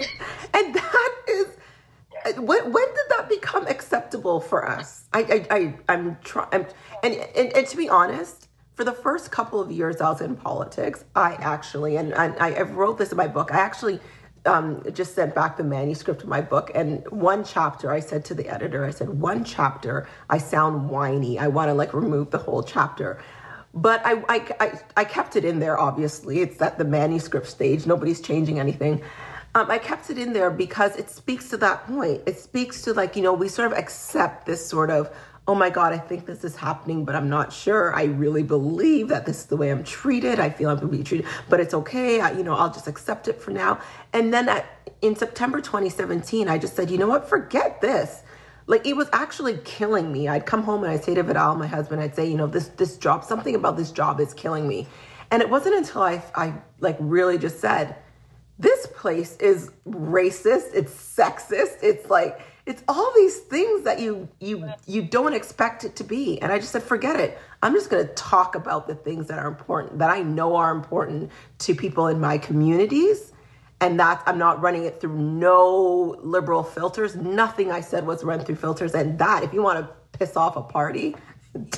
And 0.56 0.72
that 0.72 1.13
when, 2.36 2.72
when 2.72 2.86
did 2.86 3.06
that 3.10 3.28
become 3.28 3.66
acceptable 3.66 4.40
for 4.40 4.68
us? 4.68 5.04
I, 5.12 5.46
I, 5.50 5.56
I 5.56 5.74
I'm 5.88 6.16
trying, 6.24 6.48
and, 6.52 6.66
and, 7.02 7.54
and 7.54 7.66
to 7.66 7.76
be 7.76 7.88
honest, 7.88 8.48
for 8.74 8.84
the 8.84 8.92
first 8.92 9.30
couple 9.30 9.60
of 9.60 9.70
years 9.70 10.00
I 10.00 10.10
was 10.10 10.20
in 10.20 10.36
politics, 10.36 11.04
I 11.14 11.34
actually, 11.34 11.96
and, 11.96 12.12
and 12.12 12.34
I, 12.38 12.52
I 12.54 12.62
wrote 12.62 12.98
this 12.98 13.12
in 13.12 13.16
my 13.16 13.28
book, 13.28 13.52
I 13.52 13.58
actually 13.58 14.00
um, 14.46 14.82
just 14.92 15.14
sent 15.14 15.34
back 15.34 15.56
the 15.56 15.64
manuscript 15.64 16.22
of 16.22 16.28
my 16.28 16.40
book. 16.40 16.70
And 16.74 17.08
one 17.10 17.44
chapter, 17.44 17.92
I 17.92 18.00
said 18.00 18.24
to 18.26 18.34
the 18.34 18.48
editor, 18.48 18.84
I 18.84 18.90
said, 18.90 19.08
one 19.08 19.44
chapter, 19.44 20.08
I 20.28 20.38
sound 20.38 20.90
whiny. 20.90 21.38
I 21.38 21.48
want 21.48 21.68
to 21.68 21.74
like 21.74 21.94
remove 21.94 22.30
the 22.30 22.38
whole 22.38 22.62
chapter. 22.62 23.22
But 23.72 24.04
I, 24.04 24.22
I, 24.28 24.54
I, 24.60 24.80
I 24.98 25.04
kept 25.04 25.34
it 25.36 25.44
in 25.44 25.58
there, 25.58 25.78
obviously. 25.78 26.40
It's 26.40 26.60
at 26.62 26.78
the 26.78 26.84
manuscript 26.84 27.46
stage, 27.46 27.86
nobody's 27.86 28.20
changing 28.20 28.60
anything. 28.60 29.02
Um, 29.56 29.70
I 29.70 29.78
kept 29.78 30.10
it 30.10 30.18
in 30.18 30.32
there 30.32 30.50
because 30.50 30.96
it 30.96 31.08
speaks 31.08 31.48
to 31.50 31.56
that 31.58 31.86
point. 31.86 32.22
It 32.26 32.38
speaks 32.40 32.82
to 32.82 32.92
like, 32.92 33.14
you 33.14 33.22
know, 33.22 33.32
we 33.32 33.48
sort 33.48 33.70
of 33.70 33.78
accept 33.78 34.46
this 34.46 34.66
sort 34.66 34.90
of, 34.90 35.14
oh 35.46 35.54
my 35.54 35.70
God, 35.70 35.92
I 35.92 35.98
think 35.98 36.26
this 36.26 36.42
is 36.42 36.56
happening, 36.56 37.04
but 37.04 37.14
I'm 37.14 37.28
not 37.28 37.52
sure. 37.52 37.94
I 37.94 38.04
really 38.04 38.42
believe 38.42 39.08
that 39.08 39.26
this 39.26 39.40
is 39.40 39.46
the 39.46 39.56
way 39.56 39.70
I'm 39.70 39.84
treated. 39.84 40.40
I 40.40 40.50
feel 40.50 40.70
I'm 40.70 40.78
going 40.78 40.90
to 40.90 40.98
be 40.98 41.04
treated, 41.04 41.26
but 41.48 41.60
it's 41.60 41.72
okay. 41.72 42.20
I, 42.20 42.32
you 42.32 42.42
know, 42.42 42.54
I'll 42.54 42.72
just 42.72 42.88
accept 42.88 43.28
it 43.28 43.40
for 43.40 43.52
now. 43.52 43.78
And 44.12 44.34
then 44.34 44.48
at, 44.48 44.66
in 45.02 45.14
September 45.14 45.60
2017, 45.60 46.48
I 46.48 46.58
just 46.58 46.74
said, 46.74 46.90
you 46.90 46.98
know 46.98 47.08
what, 47.08 47.28
forget 47.28 47.80
this. 47.80 48.22
Like 48.66 48.84
it 48.86 48.96
was 48.96 49.08
actually 49.12 49.58
killing 49.58 50.10
me. 50.10 50.26
I'd 50.26 50.46
come 50.46 50.64
home 50.64 50.82
and 50.82 50.90
I'd 50.90 51.04
say 51.04 51.14
to 51.14 51.22
Vidal, 51.22 51.54
my 51.54 51.66
husband, 51.66 52.00
I'd 52.00 52.16
say, 52.16 52.26
you 52.26 52.36
know, 52.36 52.46
this 52.46 52.68
this 52.68 52.96
job, 52.96 53.22
something 53.22 53.54
about 53.54 53.76
this 53.76 53.92
job 53.92 54.20
is 54.20 54.32
killing 54.32 54.66
me. 54.66 54.88
And 55.30 55.42
it 55.42 55.50
wasn't 55.50 55.76
until 55.76 56.02
I 56.02 56.22
I 56.34 56.54
like 56.80 56.96
really 56.98 57.36
just 57.36 57.60
said, 57.60 57.96
this 58.58 58.86
place 58.94 59.36
is 59.38 59.70
racist, 59.86 60.74
it's 60.74 60.92
sexist, 60.92 61.82
it's 61.82 62.08
like 62.08 62.40
it's 62.66 62.82
all 62.88 63.12
these 63.14 63.40
things 63.40 63.82
that 63.82 64.00
you 64.00 64.28
you 64.40 64.70
you 64.86 65.02
don't 65.02 65.34
expect 65.34 65.84
it 65.84 65.96
to 65.96 66.04
be. 66.04 66.40
And 66.40 66.52
I 66.52 66.58
just 66.58 66.72
said 66.72 66.82
forget 66.82 67.18
it. 67.18 67.38
I'm 67.62 67.74
just 67.74 67.90
going 67.90 68.06
to 68.06 68.12
talk 68.14 68.54
about 68.54 68.86
the 68.86 68.94
things 68.94 69.26
that 69.28 69.38
are 69.38 69.48
important 69.48 69.98
that 69.98 70.10
I 70.10 70.22
know 70.22 70.56
are 70.56 70.70
important 70.70 71.30
to 71.58 71.74
people 71.74 72.06
in 72.06 72.20
my 72.20 72.38
communities 72.38 73.32
and 73.80 73.98
that 74.00 74.22
I'm 74.26 74.38
not 74.38 74.62
running 74.62 74.84
it 74.84 75.00
through 75.00 75.18
no 75.18 76.16
liberal 76.22 76.62
filters. 76.62 77.16
Nothing 77.16 77.70
I 77.70 77.80
said 77.80 78.06
was 78.06 78.22
run 78.22 78.40
through 78.40 78.56
filters 78.56 78.94
and 78.94 79.18
that 79.18 79.42
if 79.42 79.52
you 79.52 79.62
want 79.62 79.80
to 79.80 80.18
piss 80.18 80.36
off 80.36 80.56
a 80.56 80.62
party 80.62 81.16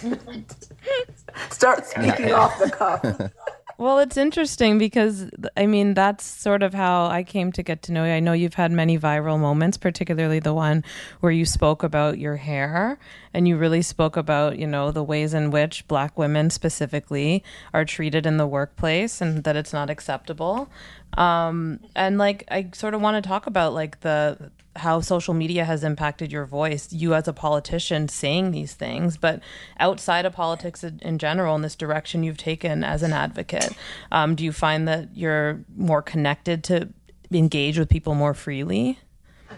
start 1.50 1.84
speaking 1.86 2.32
off 2.32 2.58
the 2.58 2.70
cuff. 2.70 3.02
Well, 3.78 3.98
it's 3.98 4.16
interesting 4.16 4.78
because 4.78 5.28
I 5.54 5.66
mean 5.66 5.92
that's 5.92 6.24
sort 6.24 6.62
of 6.62 6.72
how 6.72 7.08
I 7.08 7.22
came 7.22 7.52
to 7.52 7.62
get 7.62 7.82
to 7.82 7.92
know 7.92 8.06
you. 8.06 8.12
I 8.12 8.20
know 8.20 8.32
you've 8.32 8.54
had 8.54 8.72
many 8.72 8.98
viral 8.98 9.38
moments, 9.38 9.76
particularly 9.76 10.40
the 10.40 10.54
one 10.54 10.82
where 11.20 11.32
you 11.32 11.44
spoke 11.44 11.82
about 11.82 12.18
your 12.18 12.36
hair 12.36 12.98
and 13.34 13.46
you 13.46 13.58
really 13.58 13.82
spoke 13.82 14.16
about, 14.16 14.58
you 14.58 14.66
know, 14.66 14.90
the 14.92 15.04
ways 15.04 15.34
in 15.34 15.50
which 15.50 15.86
black 15.88 16.16
women 16.16 16.48
specifically 16.48 17.44
are 17.74 17.84
treated 17.84 18.24
in 18.24 18.38
the 18.38 18.46
workplace 18.46 19.20
and 19.20 19.44
that 19.44 19.56
it's 19.56 19.74
not 19.74 19.90
acceptable. 19.90 20.70
Um, 21.18 21.80
and 21.94 22.16
like 22.16 22.44
I 22.50 22.70
sort 22.72 22.94
of 22.94 23.02
want 23.02 23.22
to 23.22 23.28
talk 23.28 23.46
about 23.46 23.74
like 23.74 24.00
the 24.00 24.50
how 24.76 25.00
social 25.00 25.34
media 25.34 25.64
has 25.64 25.84
impacted 25.84 26.32
your 26.32 26.44
voice, 26.44 26.92
you 26.92 27.14
as 27.14 27.28
a 27.28 27.32
politician 27.32 28.08
saying 28.08 28.50
these 28.50 28.74
things, 28.74 29.16
but 29.16 29.40
outside 29.78 30.24
of 30.24 30.32
politics 30.32 30.84
in 30.84 31.18
general, 31.18 31.54
in 31.56 31.62
this 31.62 31.76
direction 31.76 32.22
you've 32.22 32.36
taken 32.36 32.84
as 32.84 33.02
an 33.02 33.12
advocate, 33.12 33.72
um, 34.12 34.34
do 34.34 34.44
you 34.44 34.52
find 34.52 34.86
that 34.88 35.08
you're 35.14 35.60
more 35.76 36.02
connected 36.02 36.64
to 36.64 36.88
engage 37.32 37.78
with 37.78 37.88
people 37.88 38.14
more 38.14 38.34
freely? 38.34 38.98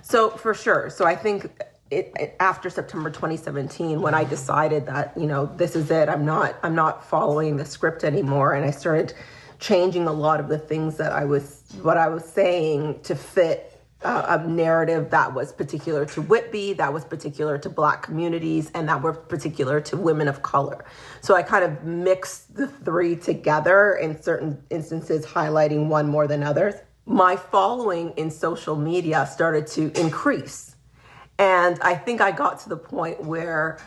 So, 0.02 0.30
for 0.30 0.54
sure. 0.54 0.90
So, 0.90 1.06
I 1.06 1.16
think 1.16 1.50
it, 1.90 2.12
it, 2.18 2.36
after 2.38 2.68
September 2.68 3.10
2017 3.10 4.02
when 4.02 4.14
I 4.14 4.24
decided 4.24 4.86
that 4.86 5.12
you 5.16 5.26
know 5.26 5.46
this 5.56 5.74
is 5.74 5.90
it 5.90 6.08
I'm 6.08 6.26
not 6.26 6.56
I'm 6.62 6.74
not 6.74 7.02
following 7.02 7.56
the 7.56 7.64
script 7.64 8.04
anymore 8.04 8.52
and 8.52 8.64
I 8.64 8.70
started 8.70 9.14
changing 9.58 10.06
a 10.06 10.12
lot 10.12 10.40
of 10.40 10.48
the 10.48 10.58
things 10.58 10.98
that 10.98 11.12
I 11.12 11.24
was 11.24 11.62
what 11.82 11.96
I 11.96 12.08
was 12.08 12.24
saying 12.24 13.00
to 13.04 13.14
fit 13.14 13.67
uh, 14.02 14.38
a 14.40 14.46
narrative 14.46 15.10
that 15.10 15.34
was 15.34 15.52
particular 15.52 16.06
to 16.06 16.22
Whitby, 16.22 16.74
that 16.74 16.92
was 16.92 17.04
particular 17.04 17.58
to 17.58 17.68
Black 17.68 18.02
communities, 18.02 18.70
and 18.74 18.88
that 18.88 19.02
were 19.02 19.12
particular 19.12 19.80
to 19.80 19.96
women 19.96 20.28
of 20.28 20.42
color. 20.42 20.84
So 21.20 21.34
I 21.34 21.42
kind 21.42 21.64
of 21.64 21.82
mixed 21.84 22.54
the 22.54 22.68
three 22.68 23.16
together 23.16 23.94
in 23.94 24.20
certain 24.22 24.62
instances, 24.70 25.26
highlighting 25.26 25.88
one 25.88 26.08
more 26.08 26.28
than 26.28 26.42
others. 26.42 26.74
My 27.06 27.36
following 27.36 28.12
in 28.16 28.30
social 28.30 28.76
media 28.76 29.26
started 29.26 29.66
to 29.68 29.90
increase. 29.98 30.76
And 31.38 31.78
I 31.80 31.94
think 31.94 32.20
I 32.20 32.30
got 32.30 32.60
to 32.60 32.68
the 32.68 32.76
point 32.76 33.22
where 33.24 33.78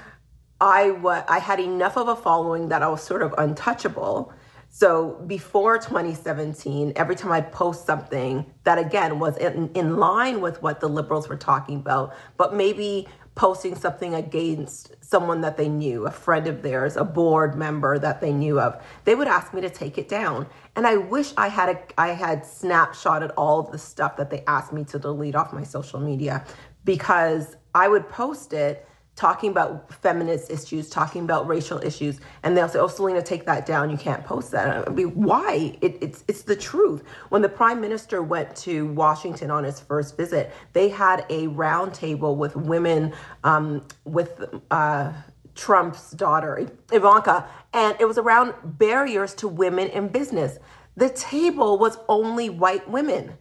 I, 0.60 0.90
w- 0.90 1.24
I 1.28 1.40
had 1.40 1.60
enough 1.60 1.98
of 1.98 2.08
a 2.08 2.16
following 2.16 2.70
that 2.70 2.82
I 2.82 2.88
was 2.88 3.02
sort 3.02 3.22
of 3.22 3.34
untouchable 3.38 4.34
So 4.74 5.22
before 5.28 5.78
2017, 5.78 6.94
every 6.96 7.16
time 7.18 7.34
I'd 7.34 7.52
post 7.52 7.86
something 7.86 8.46
that 8.64 8.78
again 8.78 9.20
was 9.20 9.36
in, 9.38 9.70
in 9.76 9.98
line 9.98 10.40
with 10.40 10.64
what 10.64 10.80
the 10.80 10.88
liberals 10.88 11.28
were 11.28 11.36
talking 11.36 11.76
about, 11.76 12.16
but 12.38 12.56
maybe 12.56 13.06
posting 13.36 13.76
something 13.76 14.16
against 14.16 14.96
someone 15.04 15.42
that 15.42 15.58
they 15.58 15.68
knew, 15.68 16.08
a 16.08 16.12
friend 16.12 16.48
of 16.48 16.62
theirs, 16.62 16.96
a 16.96 17.04
board 17.04 17.56
member 17.56 18.00
that 18.00 18.22
they 18.22 18.32
knew 18.32 18.62
of, 18.62 18.82
they 19.04 19.14
would 19.14 19.28
ask 19.28 19.54
me 19.54 19.60
to 19.60 19.70
take 19.70 19.98
it 19.98 20.08
down. 20.08 20.48
And 20.78 20.88
I 20.88 20.96
wish 20.96 21.34
I 21.36 21.50
had 21.50 21.70
a, 21.70 22.02
I 22.02 22.10
had 22.10 22.44
snapshotted 22.44 23.34
all 23.36 23.60
of 23.60 23.74
the 23.74 23.78
stuff 23.78 24.16
that 24.16 24.30
they 24.30 24.42
asked 24.48 24.72
me 24.72 24.86
to 24.86 24.98
delete 24.98 25.36
off 25.36 25.52
my 25.52 25.64
social 25.64 26.00
media 26.00 26.46
because 26.86 27.58
I 27.76 27.90
would 27.90 28.08
post 28.08 28.54
it 28.54 28.88
talking 29.22 29.52
about 29.52 29.94
feminist 29.94 30.50
issues, 30.50 30.90
talking 30.90 31.24
about 31.24 31.48
racial 31.48 31.78
issues, 31.84 32.20
and 32.42 32.58
they'll 32.58 32.68
say, 32.68 32.80
"Oh, 32.80 32.88
Celina, 32.88 33.22
take 33.22 33.46
that 33.46 33.68
down. 33.68 33.92
You 33.92 33.98
can't 33.98 34.26
post 34.26 34.50
that." 34.52 34.88
I 34.88 34.92
mean, 34.92 35.10
why? 35.10 35.78
It, 35.80 36.00
it's 36.02 36.24
it's 36.28 36.42
the 36.42 36.56
truth. 36.56 37.04
When 37.30 37.44
the 37.44 37.50
prime 37.50 37.80
minister 37.80 38.24
went 38.24 38.56
to 38.68 38.88
Washington 38.88 39.52
on 39.52 39.64
his 39.64 39.80
first 39.80 40.18
visit, 40.18 40.52
they 40.74 40.90
had 40.90 41.24
a 41.30 41.48
roundtable 41.50 42.36
with 42.36 42.56
women, 42.56 43.14
um, 43.44 43.86
with 44.06 44.44
uh, 44.72 45.14
Trump's 45.54 46.12
daughter 46.12 46.68
Ivanka, 46.92 47.48
and 47.74 47.96
it 48.00 48.06
was 48.06 48.18
around 48.18 48.56
barriers 48.64 49.36
to 49.36 49.48
women 49.48 49.88
in 49.90 50.08
business. 50.08 50.58
The 50.96 51.10
table 51.10 51.78
was 51.78 51.96
only 52.10 52.50
white 52.50 52.90
women. 52.90 53.32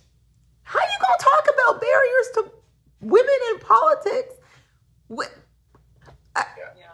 How 0.63 0.79
are 0.79 0.83
you 0.83 0.99
gonna 1.07 1.25
talk 1.31 1.45
about 1.55 1.81
barriers 1.81 2.29
to 2.35 2.53
women 3.01 3.39
in 3.51 3.59
politics? 3.61 4.35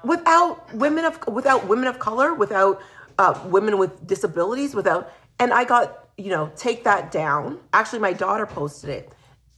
Without 0.04 0.72
women 0.74 1.04
of 1.04 1.18
without 1.26 1.66
women 1.66 1.88
of 1.88 1.98
color, 1.98 2.34
without 2.34 2.80
uh, 3.18 3.38
women 3.46 3.78
with 3.78 4.06
disabilities, 4.06 4.74
without 4.74 5.12
and 5.38 5.52
I 5.52 5.64
got 5.64 6.08
you 6.16 6.30
know 6.30 6.50
take 6.56 6.84
that 6.84 7.10
down. 7.10 7.58
Actually, 7.72 8.00
my 8.00 8.12
daughter 8.12 8.46
posted 8.46 8.90
it, 8.90 9.12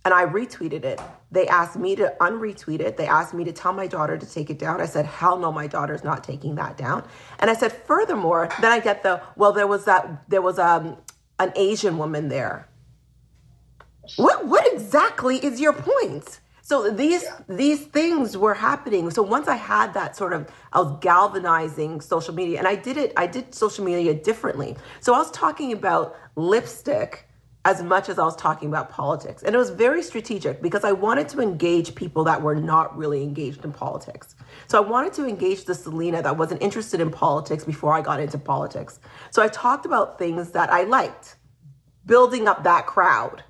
and 0.05 0.15
I 0.15 0.25
retweeted 0.27 0.85
it. 0.85 1.01
They 1.31 1.47
asked 1.49 1.77
me 1.77 1.95
to 1.97 2.15
unretweet 2.21 2.81
it. 2.81 2.97
They 2.97 3.07
asked 3.07 3.35
me 3.35 3.45
to 3.45 3.53
tell 3.53 3.73
my 3.73 3.87
daughter 3.87 4.17
to 4.17 4.27
take 4.27 4.49
it 4.49 4.59
down. 4.59 4.81
I 4.81 4.87
said, 4.87 5.05
hell 5.05 5.39
no, 5.39 5.53
my 5.53 5.67
daughter's 5.67 6.03
not 6.03 6.25
taking 6.25 6.55
that 6.55 6.79
down. 6.79 7.07
And 7.39 7.51
I 7.51 7.55
said, 7.55 7.73
furthermore, 7.73 8.49
then 8.63 8.73
I 8.73 8.81
get 8.81 9.03
the 9.03 9.21
well, 9.37 9.53
there 9.53 9.67
was 9.67 9.85
that 9.85 10.29
there 10.29 10.43
was 10.43 10.59
um 10.59 10.97
an 11.39 11.53
Asian 11.57 11.99
woman 11.99 12.29
there. 12.29 12.69
What 14.17 14.47
what 14.47 14.73
exactly 14.73 15.37
is 15.37 15.61
your 15.61 15.75
point? 15.75 16.41
So 16.69 16.91
these 16.91 17.23
yeah. 17.23 17.39
these 17.49 17.87
things 17.87 18.37
were 18.37 18.53
happening. 18.53 19.11
So 19.11 19.23
once 19.23 19.49
I 19.49 19.57
had 19.57 19.95
that 19.95 20.15
sort 20.15 20.35
of, 20.35 20.51
I 20.71 20.83
was 20.83 20.99
galvanizing 21.01 22.03
social 22.03 22.35
media, 22.35 22.59
and 22.59 22.69
I 22.69 22.75
did 22.75 22.99
it. 22.99 23.15
I 23.17 23.27
did 23.27 23.55
social 23.55 23.87
media 23.87 24.13
differently. 24.13 24.77
So 25.01 25.15
I 25.15 25.19
was 25.19 25.31
talking 25.31 25.73
about 25.73 26.15
lipstick 26.37 27.27
as 27.65 27.83
much 27.83 28.11
as 28.11 28.19
I 28.19 28.25
was 28.25 28.37
talking 28.37 28.69
about 28.69 28.91
politics, 28.91 29.43
and 29.43 29.55
it 29.55 29.59
was 29.59 29.71
very 29.71 30.03
strategic 30.03 30.61
because 30.61 30.85
I 30.85 30.93
wanted 30.93 31.31
to 31.31 31.41
engage 31.41 31.95
people 31.95 32.23
that 32.25 32.43
were 32.43 32.55
not 32.55 32.95
really 32.99 33.23
engaged 33.23 33.65
in 33.65 33.73
politics. 33.73 34.37
So 34.67 34.77
I 34.77 34.87
wanted 34.87 35.15
to 35.15 35.27
engage 35.27 35.65
the 35.65 35.75
Celina 35.75 36.21
that 36.21 36.37
wasn't 36.37 36.61
interested 36.61 37.01
in 37.01 37.11
politics 37.11 37.65
before 37.65 37.95
I 37.95 38.03
got 38.03 38.21
into 38.21 38.37
politics. 38.37 39.01
So 39.31 39.41
I 39.41 39.49
talked 39.49 39.87
about 39.87 40.19
things 40.19 40.51
that 40.51 40.71
I 40.71 40.83
liked, 40.83 41.37
building 42.05 42.47
up 42.47 42.63
that 42.65 42.85
crowd 42.85 43.43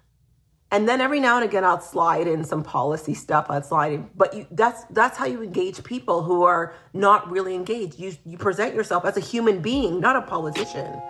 and 0.71 0.89
then 0.89 1.01
every 1.01 1.21
now 1.21 1.37
and 1.37 1.45
again 1.45 1.65
I'll 1.65 1.81
slide 1.81 2.27
in 2.27 2.45
some 2.45 2.63
policy 2.63 3.15
stuff. 3.15 3.47
I'd 3.49 3.65
slide 3.65 3.93
in, 3.93 4.11
but 4.15 4.35
you, 4.35 4.47
that's 4.51 4.85
that's 4.91 5.17
how 5.17 5.27
you 5.27 5.43
engage 5.43 5.83
people 5.83 6.23
who 6.23 6.43
are 6.45 6.75
not 6.93 7.31
really 7.31 7.55
engaged. 7.55 7.99
You 7.99 8.13
you 8.25 8.37
present 8.37 8.75
yourself 8.75 9.05
as 9.05 9.17
a 9.17 9.21
human 9.21 9.61
being, 9.61 10.01
not 10.01 10.17
a 10.17 10.23
politician. 10.23 11.01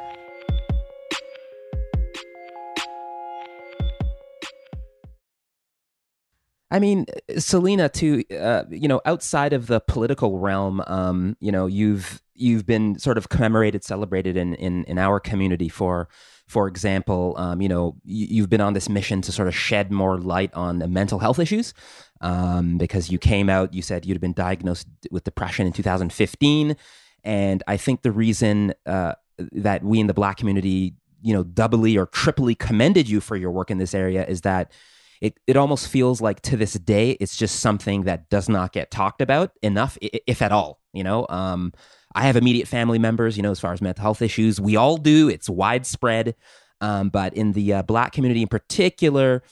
I 6.71 6.79
mean, 6.81 7.07
Celina, 7.38 7.88
to 7.88 8.23
uh, 8.37 8.64
you 8.71 8.88
know, 8.88 9.01
outside 9.07 9.53
of 9.53 9.66
the 9.66 9.81
political 9.81 10.38
realm, 10.38 10.83
um, 10.87 11.37
you 11.40 11.51
know, 11.51 11.66
you've 11.66 12.23
you've 12.35 12.66
been 12.66 12.99
sort 12.99 13.18
of 13.18 13.29
commemorated, 13.29 13.83
celebrated 13.83 14.37
in 14.37 14.55
in, 14.55 14.85
in 14.85 14.99
our 14.99 15.18
community 15.18 15.68
for 15.68 16.09
for 16.48 16.66
example, 16.66 17.34
um, 17.37 17.61
you 17.61 17.68
know, 17.68 17.94
you, 18.04 18.42
have 18.42 18.50
been 18.50 18.62
on 18.62 18.72
this 18.72 18.88
mission 18.88 19.20
to 19.20 19.30
sort 19.30 19.48
of 19.48 19.54
shed 19.54 19.92
more 19.92 20.18
light 20.18 20.52
on 20.54 20.82
mental 20.90 21.18
health 21.18 21.38
issues 21.38 21.74
um, 22.22 22.78
because 22.78 23.11
you 23.11 23.18
came 23.18 23.50
out, 23.50 23.74
you 23.74 23.82
said 23.82 24.06
you'd 24.06 24.18
been 24.18 24.32
diagnosed 24.32 24.88
with 25.11 25.24
depression 25.24 25.66
in 25.66 25.74
2015. 25.74 26.74
And 27.22 27.62
I 27.68 27.76
think 27.76 28.00
the 28.00 28.11
reason 28.11 28.72
uh, 28.87 29.12
that 29.52 29.84
we 29.84 30.00
in 30.00 30.06
the 30.06 30.14
Black 30.14 30.38
community, 30.38 30.94
you 31.20 31.34
know, 31.34 31.44
doubly 31.44 31.98
or 31.98 32.06
triply 32.06 32.54
commended 32.54 33.11
you 33.11 33.20
for 33.20 33.37
your 33.37 33.50
work 33.50 33.70
in 33.70 33.76
this 33.76 33.92
area 33.92 34.24
is 34.26 34.40
that 34.40 34.72
it, 35.20 35.38
it 35.46 35.56
almost 35.56 35.88
feels 35.88 36.22
like 36.22 36.40
to 36.42 36.56
this 36.56 36.74
day 36.74 37.11
it's 37.20 37.37
just 37.37 37.61
something 37.61 38.04
that 38.04 38.30
does 38.30 38.48
not 38.48 38.72
get 38.72 38.90
talked 38.90 39.20
about 39.20 39.50
enough 39.62 39.98
if 40.00 40.40
at 40.40 40.52
all 40.52 40.78
you 40.92 41.02
know 41.02 41.26
um, 41.28 41.72
I 42.18 42.22
have 42.22 42.35
immediate 42.35 42.66
family 42.66 42.98
members, 42.98 43.37
you 43.37 43.44
know, 43.44 43.52
as 43.52 43.61
far 43.61 43.72
as 43.72 43.81
mental 43.81 44.02
health 44.02 44.22
issues. 44.22 44.61
We 44.61 44.74
all 44.74 44.96
do. 44.96 45.28
It's 45.28 45.48
widespread. 45.48 46.35
Um, 46.81 47.11
but 47.11 47.33
in 47.35 47.52
the 47.52 47.74
uh, 47.74 47.83
black 47.83 48.11
community 48.12 48.42
in 48.42 48.48
particular, 48.48 49.44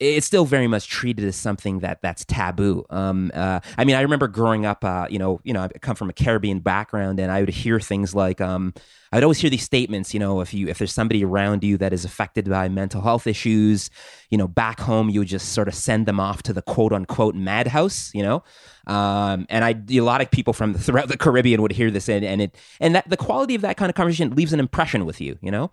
it's 0.00 0.26
still 0.26 0.44
very 0.44 0.66
much 0.66 0.88
treated 0.88 1.24
as 1.24 1.36
something 1.36 1.78
that 1.80 2.02
that's 2.02 2.24
taboo. 2.24 2.84
Um, 2.90 3.30
uh, 3.32 3.60
I 3.78 3.84
mean, 3.84 3.94
I 3.94 4.00
remember 4.00 4.26
growing 4.26 4.66
up, 4.66 4.84
uh, 4.84 5.06
you 5.08 5.18
know, 5.18 5.40
you 5.44 5.52
know, 5.52 5.62
I 5.62 5.68
come 5.80 5.94
from 5.94 6.10
a 6.10 6.12
Caribbean 6.12 6.60
background, 6.60 7.20
and 7.20 7.30
I 7.30 7.40
would 7.40 7.48
hear 7.48 7.78
things 7.78 8.14
like, 8.14 8.40
um, 8.40 8.74
I'd 9.12 9.22
always 9.22 9.38
hear 9.38 9.50
these 9.50 9.62
statements, 9.62 10.12
you 10.12 10.18
know, 10.18 10.40
if 10.40 10.52
you 10.52 10.66
if 10.66 10.78
there's 10.78 10.92
somebody 10.92 11.24
around 11.24 11.62
you 11.62 11.78
that 11.78 11.92
is 11.92 12.04
affected 12.04 12.50
by 12.50 12.68
mental 12.68 13.02
health 13.02 13.28
issues, 13.28 13.88
you 14.30 14.36
know, 14.36 14.48
back 14.48 14.80
home 14.80 15.08
you 15.08 15.20
would 15.20 15.28
just 15.28 15.52
sort 15.52 15.68
of 15.68 15.74
send 15.74 16.06
them 16.06 16.18
off 16.18 16.42
to 16.44 16.52
the 16.52 16.62
quote 16.62 16.92
unquote 16.92 17.36
madhouse, 17.36 18.10
you 18.14 18.22
know, 18.22 18.42
um, 18.88 19.46
and 19.48 19.64
I 19.64 19.76
a 19.90 20.00
lot 20.00 20.20
of 20.20 20.30
people 20.30 20.52
from 20.52 20.74
throughout 20.78 21.08
the 21.08 21.16
Caribbean 21.16 21.62
would 21.62 21.72
hear 21.72 21.92
this, 21.92 22.08
and 22.08 22.24
and 22.24 22.42
it 22.42 22.56
and 22.80 22.96
that 22.96 23.08
the 23.08 23.16
quality 23.16 23.54
of 23.54 23.60
that 23.62 23.76
kind 23.76 23.88
of 23.88 23.94
conversation 23.94 24.34
leaves 24.34 24.52
an 24.52 24.60
impression 24.60 25.04
with 25.06 25.20
you, 25.20 25.38
you 25.40 25.52
know. 25.52 25.70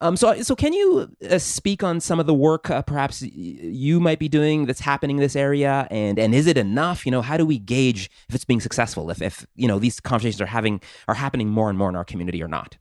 Um, 0.00 0.16
so, 0.16 0.40
so 0.42 0.54
can 0.54 0.72
you 0.72 1.10
uh, 1.30 1.38
speak 1.38 1.82
on 1.82 2.00
some 2.00 2.20
of 2.20 2.26
the 2.26 2.34
work 2.34 2.70
uh, 2.70 2.82
perhaps 2.82 3.22
you 3.22 4.00
might 4.00 4.18
be 4.18 4.28
doing 4.28 4.66
that's 4.66 4.80
happening 4.80 5.16
in 5.16 5.22
this 5.22 5.36
area, 5.36 5.88
and 5.90 6.18
and 6.18 6.34
is 6.34 6.46
it 6.46 6.56
enough? 6.56 7.06
You 7.06 7.12
know, 7.12 7.22
how 7.22 7.36
do 7.36 7.46
we 7.46 7.58
gauge 7.58 8.10
if 8.28 8.34
it's 8.34 8.44
being 8.44 8.60
successful? 8.60 9.10
If 9.10 9.22
if 9.22 9.46
you 9.54 9.68
know 9.68 9.78
these 9.78 10.00
conversations 10.00 10.40
are 10.40 10.46
having 10.46 10.80
are 11.08 11.14
happening 11.14 11.48
more 11.48 11.70
and 11.70 11.78
more 11.78 11.88
in 11.88 11.96
our 11.96 12.04
community 12.04 12.42
or 12.42 12.48
not? 12.48 12.76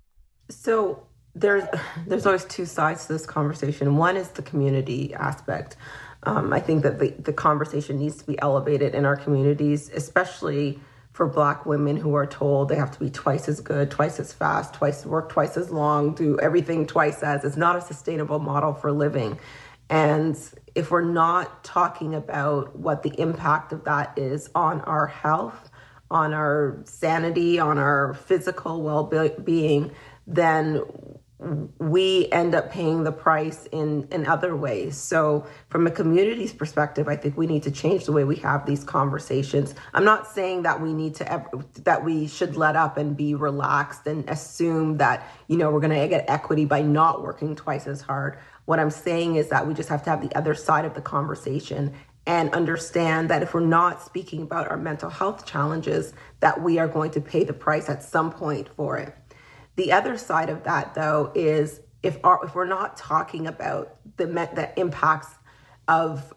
So 0.50 1.06
there's 1.34 1.64
there's 2.08 2.26
always 2.26 2.46
two 2.46 2.66
sides 2.66 3.08
to 3.08 3.14
this 3.14 3.26
conversation. 3.26 3.98
One 3.98 4.18
is 4.18 4.30
the 4.30 4.42
community 4.42 5.14
aspect. 5.14 5.78
Um, 6.24 6.54
I 6.54 6.60
think 6.60 6.82
that 6.82 6.98
the, 6.98 7.10
the 7.20 7.34
conversation 7.34 8.00
needs 8.00 8.18
to 8.18 8.26
be 8.26 8.40
elevated 8.40 8.96
in 8.96 9.06
our 9.06 9.16
communities, 9.16 9.92
especially 9.94 10.80
for 11.16 11.30
black 11.30 11.66
women 11.66 11.96
who 11.96 12.14
are 12.14 12.28
told 12.28 12.68
they 12.68 12.76
have 12.76 12.92
to 12.92 13.00
be 13.00 13.10
twice 13.10 13.48
as 13.48 13.62
good, 13.62 13.90
twice 13.90 14.20
as 14.20 14.34
fast, 14.34 14.74
twice 14.74 15.06
work 15.06 15.30
twice 15.30 15.56
as 15.56 15.72
long, 15.72 16.14
do 16.14 16.38
everything 16.42 16.86
twice 16.86 17.24
as. 17.24 17.46
It's 17.46 17.56
not 17.56 17.78
a 17.78 17.82
sustainable 17.82 18.40
model 18.40 18.74
for 18.74 18.92
living. 18.92 19.40
And 19.90 20.38
if 20.76 20.92
we're 20.92 21.06
not 21.06 21.64
talking 21.64 22.14
about 22.14 22.78
what 22.78 23.02
the 23.04 23.18
impact 23.18 23.72
of 23.72 23.86
that 23.86 24.20
is 24.20 24.50
on 24.54 24.82
our 24.82 25.08
health, 25.08 25.70
on 26.12 26.34
our 26.34 26.82
sanity, 26.84 27.60
on 27.60 27.78
our 27.78 28.14
physical 28.14 28.82
well 28.82 29.06
being, 29.06 29.92
then 30.28 30.84
we 31.38 32.30
end 32.32 32.56
up 32.56 32.72
paying 32.72 33.04
the 33.04 33.12
price 33.12 33.68
in 33.72 34.08
in 34.12 34.26
other 34.26 34.56
ways. 34.56 34.98
So 34.98 35.46
from 35.68 35.86
a 35.86 35.92
community's 35.92 36.54
perspective 36.54 37.10
i 37.10 37.16
think 37.18 37.36
we 37.38 37.46
need 37.46 37.64
to 37.64 37.72
change 37.72 38.06
the 38.06 38.14
way 38.14 38.24
we 38.24 38.38
have 38.38 38.66
these 38.66 38.84
conversations. 38.84 39.76
I'm 39.94 40.06
not 40.06 40.28
saying 40.28 40.64
that 40.64 40.82
we 40.82 40.94
need 40.94 41.16
to 41.16 41.32
ever, 41.32 41.50
that 41.84 42.06
we 42.06 42.28
should 42.28 42.56
let 42.56 42.76
up 42.78 42.96
and 42.98 43.18
be 43.18 43.36
relaxed 43.36 44.08
and 44.08 44.28
assume 44.30 44.98
that 44.98 45.28
you 45.48 45.58
know 45.58 45.72
we're 45.72 45.82
going 45.82 46.00
to 46.00 46.08
get 46.08 46.30
equity 46.30 46.64
by 46.66 46.82
not 46.82 47.22
working 47.22 47.56
twice 47.56 47.86
as 47.86 48.02
hard. 48.02 48.38
What 48.64 48.80
i'm 48.80 48.92
saying 48.92 49.36
is 49.36 49.50
that 49.50 49.68
we 49.68 49.74
just 49.74 49.90
have 49.90 50.04
to 50.04 50.10
have 50.10 50.22
the 50.22 50.36
other 50.38 50.56
side 50.56 50.86
of 50.86 50.94
the 50.94 51.02
conversation 51.02 51.94
and 52.28 52.50
understand 52.56 53.30
that 53.30 53.44
if 53.44 53.54
we're 53.54 53.60
not 53.60 54.02
speaking 54.02 54.42
about 54.42 54.70
our 54.72 54.78
mental 54.78 55.12
health 55.12 55.46
challenges 55.46 56.14
that 56.40 56.64
we 56.64 56.80
are 56.80 56.88
going 56.88 57.12
to 57.12 57.22
pay 57.22 57.44
the 57.44 57.54
price 57.54 57.90
at 57.90 58.02
some 58.02 58.32
point 58.32 58.70
for 58.76 58.98
it 58.98 59.16
the 59.76 59.92
other 59.92 60.18
side 60.18 60.50
of 60.50 60.64
that, 60.64 60.94
though, 60.94 61.32
is 61.36 61.82
if 62.02 62.18
our, 62.24 62.46
if 62.46 62.56
we're 62.56 62.66
not 62.66 62.98
talking 62.98 63.48
about 63.48 63.98
the 64.18 64.26
the 64.26 64.72
impacts 64.80 65.34
of 65.88 66.34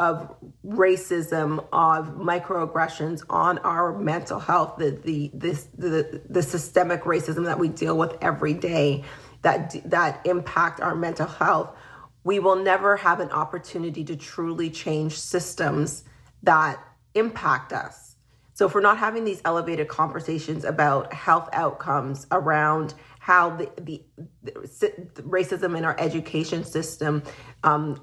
of 0.00 0.34
racism, 0.66 1.62
of 1.74 2.14
microaggressions 2.16 3.22
on 3.28 3.58
our 3.58 3.98
mental 3.98 4.40
health, 4.40 4.76
the 4.78 4.90
the 5.04 5.30
this 5.34 5.68
the 5.76 6.22
the 6.28 6.42
systemic 6.42 7.02
racism 7.02 7.44
that 7.44 7.58
we 7.58 7.68
deal 7.68 7.96
with 7.96 8.16
every 8.22 8.54
day, 8.54 9.04
that 9.42 9.76
that 9.84 10.24
impact 10.26 10.80
our 10.80 10.94
mental 10.94 11.26
health, 11.26 11.76
we 12.24 12.38
will 12.38 12.56
never 12.56 12.96
have 12.96 13.20
an 13.20 13.30
opportunity 13.30 14.02
to 14.04 14.16
truly 14.16 14.70
change 14.70 15.18
systems 15.18 16.04
that 16.42 16.82
impact 17.14 17.72
us. 17.72 18.09
So 18.54 18.66
if 18.66 18.74
we're 18.74 18.80
not 18.80 18.98
having 18.98 19.24
these 19.24 19.40
elevated 19.44 19.88
conversations 19.88 20.64
about 20.64 21.12
health 21.12 21.48
outcomes 21.52 22.26
around 22.30 22.94
how 23.20 23.50
the, 23.50 23.70
the, 23.80 24.02
the 24.42 25.22
racism 25.22 25.76
in 25.76 25.84
our 25.84 25.94
education 25.98 26.64
system 26.64 27.22
um, 27.62 28.02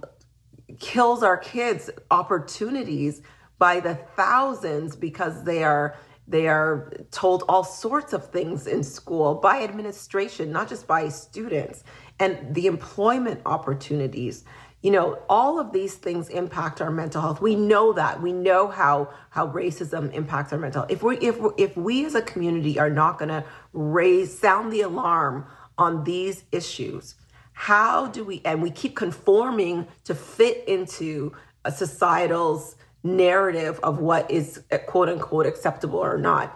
kills 0.80 1.24
our 1.24 1.38
kids 1.38 1.90
opportunities 2.12 3.22
by 3.58 3.80
the 3.80 3.96
thousands 3.96 4.96
because 4.96 5.44
they 5.44 5.64
are 5.64 5.96
they 6.30 6.48
are 6.48 6.92
told 7.12 7.44
all 7.48 7.64
sorts 7.64 8.12
of 8.12 8.30
things 8.32 8.68
in 8.68 8.84
school 8.84 9.36
by 9.36 9.64
administration 9.64 10.52
not 10.52 10.68
just 10.68 10.86
by 10.86 11.08
students 11.10 11.84
and 12.20 12.54
the 12.54 12.68
employment 12.68 13.42
opportunities 13.46 14.44
you 14.82 14.92
know 14.92 15.20
all 15.30 15.60
of 15.60 15.72
these 15.72 15.96
things 15.96 16.30
impact 16.30 16.82
our 16.82 16.92
mental 16.92 17.22
health. 17.22 17.42
We 17.42 17.56
know 17.56 17.94
that. 17.94 18.22
We 18.22 18.32
know 18.32 18.68
how 18.68 19.10
how 19.30 19.48
racism 19.48 20.14
impacts 20.14 20.54
our 20.54 20.60
mental 20.60 20.82
health. 20.82 20.92
If 20.92 21.04
we 21.04 21.18
if 21.18 21.38
if 21.58 21.76
we 21.76 22.06
as 22.06 22.16
a 22.16 22.22
community 22.22 22.80
are 22.80 22.90
not 22.90 23.20
going 23.20 23.30
to 23.30 23.44
raise 23.74 24.38
sound 24.38 24.72
the 24.72 24.82
alarm 24.82 25.46
on 25.78 26.04
these 26.04 26.44
issues 26.52 27.16
how 27.58 28.06
do 28.06 28.24
we 28.24 28.40
and 28.46 28.62
we 28.62 28.70
keep 28.70 28.96
conforming 28.96 29.88
to 30.04 30.14
fit 30.14 30.64
into 30.68 31.32
a 31.66 31.72
societal's 31.72 32.76
narrative 33.02 33.80
of 33.82 33.98
what 33.98 34.30
is 34.30 34.64
eh, 34.70 34.78
quote 34.78 35.10
unquote 35.10 35.48
acceptable 35.48 35.98
or 35.98 36.20
not 36.20 36.56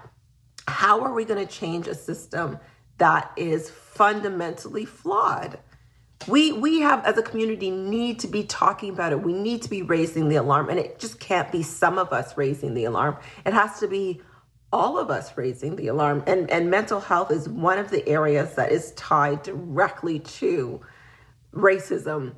how 0.68 1.02
are 1.02 1.12
we 1.12 1.26
going 1.26 1.44
to 1.44 1.52
change 1.52 1.88
a 1.88 1.96
system 1.96 2.60
that 3.00 3.32
is 3.36 3.68
fundamentally 3.72 4.86
flawed 4.86 5.58
we 6.28 6.52
we 6.52 6.80
have 6.82 7.06
as 7.06 7.18
a 7.18 7.24
community 7.24 7.72
need 7.72 8.20
to 8.20 8.28
be 8.28 8.44
talking 8.44 8.90
about 8.90 9.12
it. 9.12 9.22
We 9.22 9.34
need 9.34 9.62
to 9.64 9.70
be 9.70 9.82
raising 9.82 10.30
the 10.30 10.36
alarm 10.36 10.70
and 10.70 10.80
it 10.80 11.00
just 11.00 11.20
can't 11.20 11.52
be 11.52 11.64
some 11.64 11.98
of 11.98 12.14
us 12.14 12.38
raising 12.38 12.74
the 12.74 12.86
alarm. 12.86 13.18
It 13.46 13.54
has 13.54 13.80
to 13.80 13.88
be 13.88 14.22
all 14.74 14.98
of 14.98 15.10
us 15.10 15.36
raising 15.38 15.76
the 15.76 15.88
alarm 15.88 16.24
and 16.28 16.50
and 16.50 16.70
mental 16.70 17.00
health 17.00 17.32
is 17.32 17.50
one 17.50 17.78
of 17.78 17.90
the 17.90 18.08
areas 18.08 18.56
that 18.56 18.72
is 18.72 18.92
tied 18.94 19.44
directly 19.44 20.20
to 20.20 20.82
racism 21.54 22.36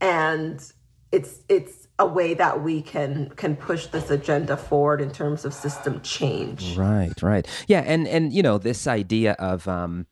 and 0.00 0.72
it's 1.12 1.40
it's 1.48 1.88
a 1.98 2.06
way 2.06 2.34
that 2.34 2.62
we 2.62 2.80
can 2.80 3.30
can 3.30 3.56
push 3.56 3.86
this 3.86 4.10
agenda 4.10 4.56
forward 4.56 5.00
in 5.00 5.10
terms 5.10 5.44
of 5.44 5.52
system 5.52 6.00
change. 6.02 6.76
Right 6.76 7.20
right. 7.22 7.46
Yeah 7.66 7.80
and 7.80 8.06
and 8.06 8.32
you 8.32 8.42
know 8.42 8.58
this 8.58 8.86
idea 8.86 9.32
of 9.32 9.66
um 9.66 10.06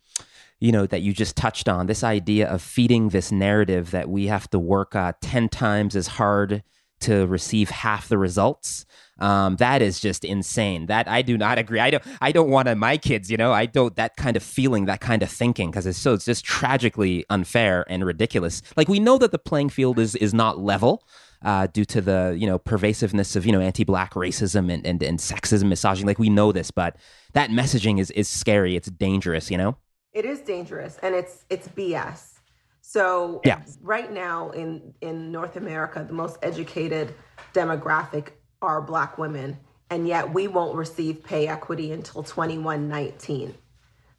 you 0.60 0.72
know 0.72 0.86
that 0.86 1.02
you 1.02 1.12
just 1.12 1.36
touched 1.36 1.68
on 1.68 1.86
this 1.86 2.02
idea 2.02 2.48
of 2.48 2.62
feeding 2.62 3.10
this 3.10 3.30
narrative 3.30 3.90
that 3.90 4.08
we 4.08 4.26
have 4.26 4.48
to 4.50 4.58
work 4.58 4.94
uh, 4.94 5.12
10 5.20 5.48
times 5.48 5.96
as 5.96 6.06
hard 6.06 6.62
to 7.00 7.26
receive 7.26 7.70
half 7.70 8.08
the 8.08 8.18
results 8.18 8.84
um, 9.18 9.56
that 9.56 9.82
is 9.82 10.00
just 10.00 10.24
insane. 10.24 10.86
That 10.86 11.08
i 11.08 11.22
do 11.22 11.36
not 11.36 11.58
agree. 11.58 11.80
I 11.80 11.90
don't 11.90 12.02
i 12.20 12.32
don't 12.32 12.50
want 12.50 12.68
to 12.68 12.74
my 12.74 12.96
kids 12.96 13.30
you 13.30 13.36
know 13.36 13.52
i 13.52 13.66
don't 13.66 13.94
that 13.96 14.16
kind 14.16 14.36
of 14.36 14.42
feeling 14.42 14.86
that 14.86 15.00
kind 15.00 15.22
of 15.22 15.30
thinking 15.30 15.70
because 15.70 15.86
it's 15.86 15.98
so 15.98 16.14
it's 16.14 16.24
just 16.24 16.44
tragically 16.44 17.24
unfair 17.30 17.84
and 17.88 18.04
ridiculous. 18.04 18.62
Like 18.76 18.88
we 18.88 19.00
know 19.00 19.18
that 19.18 19.32
the 19.32 19.38
playing 19.38 19.70
field 19.70 19.98
is 19.98 20.14
is 20.16 20.32
not 20.32 20.58
level 20.58 21.04
uh, 21.42 21.68
due 21.68 21.84
to 21.84 22.00
the 22.00 22.36
you 22.38 22.46
know 22.46 22.58
pervasiveness 22.58 23.36
of 23.36 23.46
you 23.46 23.52
know 23.52 23.60
anti-black 23.60 24.14
racism 24.14 24.72
and, 24.72 24.86
and, 24.86 25.02
and 25.02 25.18
sexism 25.18 25.68
misogyny 25.68 26.06
like 26.06 26.18
we 26.18 26.28
know 26.28 26.50
this 26.52 26.70
but 26.70 26.96
that 27.32 27.50
messaging 27.50 27.98
is 27.98 28.10
is 28.12 28.28
scary. 28.28 28.76
It's 28.76 28.90
dangerous 28.90 29.50
you 29.50 29.56
know 29.56 29.76
it 30.12 30.24
is 30.24 30.40
dangerous 30.40 30.98
and 31.02 31.14
it's 31.14 31.44
it's 31.50 31.68
bs 31.68 32.34
so 32.80 33.40
yeah. 33.44 33.60
right 33.82 34.12
now 34.12 34.50
in 34.50 34.94
in 35.00 35.30
north 35.30 35.56
america 35.56 36.04
the 36.06 36.12
most 36.12 36.38
educated 36.42 37.14
demographic 37.52 38.28
are 38.62 38.80
black 38.80 39.18
women 39.18 39.56
and 39.90 40.06
yet 40.06 40.32
we 40.32 40.48
won't 40.48 40.76
receive 40.76 41.22
pay 41.22 41.48
equity 41.48 41.92
until 41.92 42.22
2119 42.22 43.54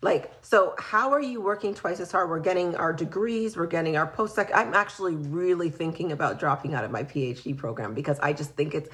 like 0.01 0.31
so 0.41 0.73
how 0.77 1.11
are 1.11 1.21
you 1.21 1.41
working 1.41 1.75
twice 1.75 1.99
as 1.99 2.09
hard? 2.11 2.29
We're 2.29 2.39
getting 2.39 2.75
our 2.75 2.93
degrees 2.93 3.57
we're 3.57 3.67
getting 3.67 3.97
our 3.97 4.07
post-sec 4.07 4.51
i'm 4.53 4.73
actually 4.73 5.15
really 5.15 5.69
thinking 5.69 6.11
about 6.11 6.39
dropping 6.39 6.73
out 6.73 6.83
of 6.83 6.91
my 6.91 7.03
phd 7.03 7.57
program 7.57 7.93
because 7.93 8.19
i 8.19 8.31
just 8.33 8.51
think 8.51 8.73
it's 8.73 8.89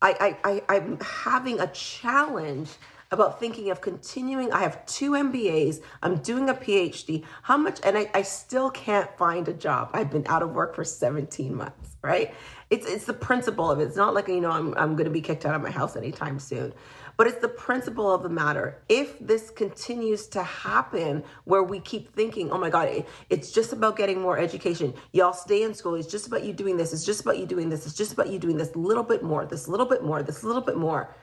i 0.00 0.36
i, 0.44 0.52
I 0.68 0.76
i'm 0.76 0.98
having 1.00 1.60
a 1.60 1.66
challenge 1.68 2.70
about 3.14 3.40
thinking 3.40 3.70
of 3.70 3.80
continuing. 3.80 4.52
I 4.52 4.60
have 4.60 4.84
two 4.84 5.12
MBAs. 5.12 5.80
I'm 6.02 6.18
doing 6.18 6.50
a 6.50 6.54
PhD. 6.54 7.24
How 7.42 7.56
much? 7.56 7.80
And 7.82 7.96
I, 7.96 8.10
I 8.12 8.22
still 8.22 8.70
can't 8.70 9.08
find 9.16 9.48
a 9.48 9.54
job. 9.54 9.90
I've 9.94 10.10
been 10.10 10.26
out 10.26 10.42
of 10.42 10.50
work 10.50 10.74
for 10.74 10.84
17 10.84 11.54
months, 11.54 11.96
right? 12.02 12.34
It's, 12.68 12.86
it's 12.86 13.06
the 13.06 13.14
principle 13.14 13.70
of 13.70 13.80
it. 13.80 13.84
It's 13.84 13.96
not 13.96 14.14
like, 14.14 14.28
you 14.28 14.40
know, 14.40 14.50
I'm, 14.50 14.74
I'm 14.76 14.96
going 14.96 15.04
to 15.04 15.10
be 15.10 15.20
kicked 15.20 15.46
out 15.46 15.54
of 15.54 15.62
my 15.62 15.70
house 15.70 15.96
anytime 15.96 16.38
soon. 16.38 16.74
But 17.16 17.28
it's 17.28 17.38
the 17.38 17.48
principle 17.48 18.12
of 18.12 18.24
the 18.24 18.28
matter. 18.28 18.82
If 18.88 19.18
this 19.20 19.50
continues 19.50 20.26
to 20.28 20.42
happen 20.42 21.22
where 21.44 21.62
we 21.62 21.78
keep 21.78 22.12
thinking, 22.14 22.50
oh 22.50 22.58
my 22.58 22.70
God, 22.70 23.04
it's 23.30 23.52
just 23.52 23.72
about 23.72 23.96
getting 23.96 24.20
more 24.20 24.36
education. 24.38 24.94
Y'all 25.12 25.32
stay 25.32 25.62
in 25.62 25.74
school. 25.74 25.94
It's 25.94 26.10
just 26.10 26.26
about 26.26 26.42
you 26.42 26.52
doing 26.52 26.76
this. 26.76 26.92
It's 26.92 27.04
just 27.04 27.20
about 27.20 27.38
you 27.38 27.46
doing 27.46 27.68
this. 27.68 27.86
It's 27.86 27.94
just 27.94 28.12
about 28.12 28.30
you 28.30 28.40
doing 28.40 28.56
this 28.56 28.74
little 28.74 29.04
bit 29.04 29.22
more, 29.22 29.46
this 29.46 29.68
little 29.68 29.86
bit 29.86 30.02
more, 30.02 30.22
this 30.24 30.42
little 30.42 30.62
bit 30.62 30.76
more 30.76 31.14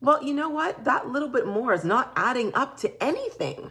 well, 0.00 0.22
you 0.22 0.34
know 0.34 0.48
what? 0.48 0.84
That 0.84 1.08
little 1.08 1.28
bit 1.28 1.46
more 1.46 1.72
is 1.72 1.84
not 1.84 2.12
adding 2.16 2.54
up 2.54 2.76
to 2.78 3.02
anything. 3.02 3.70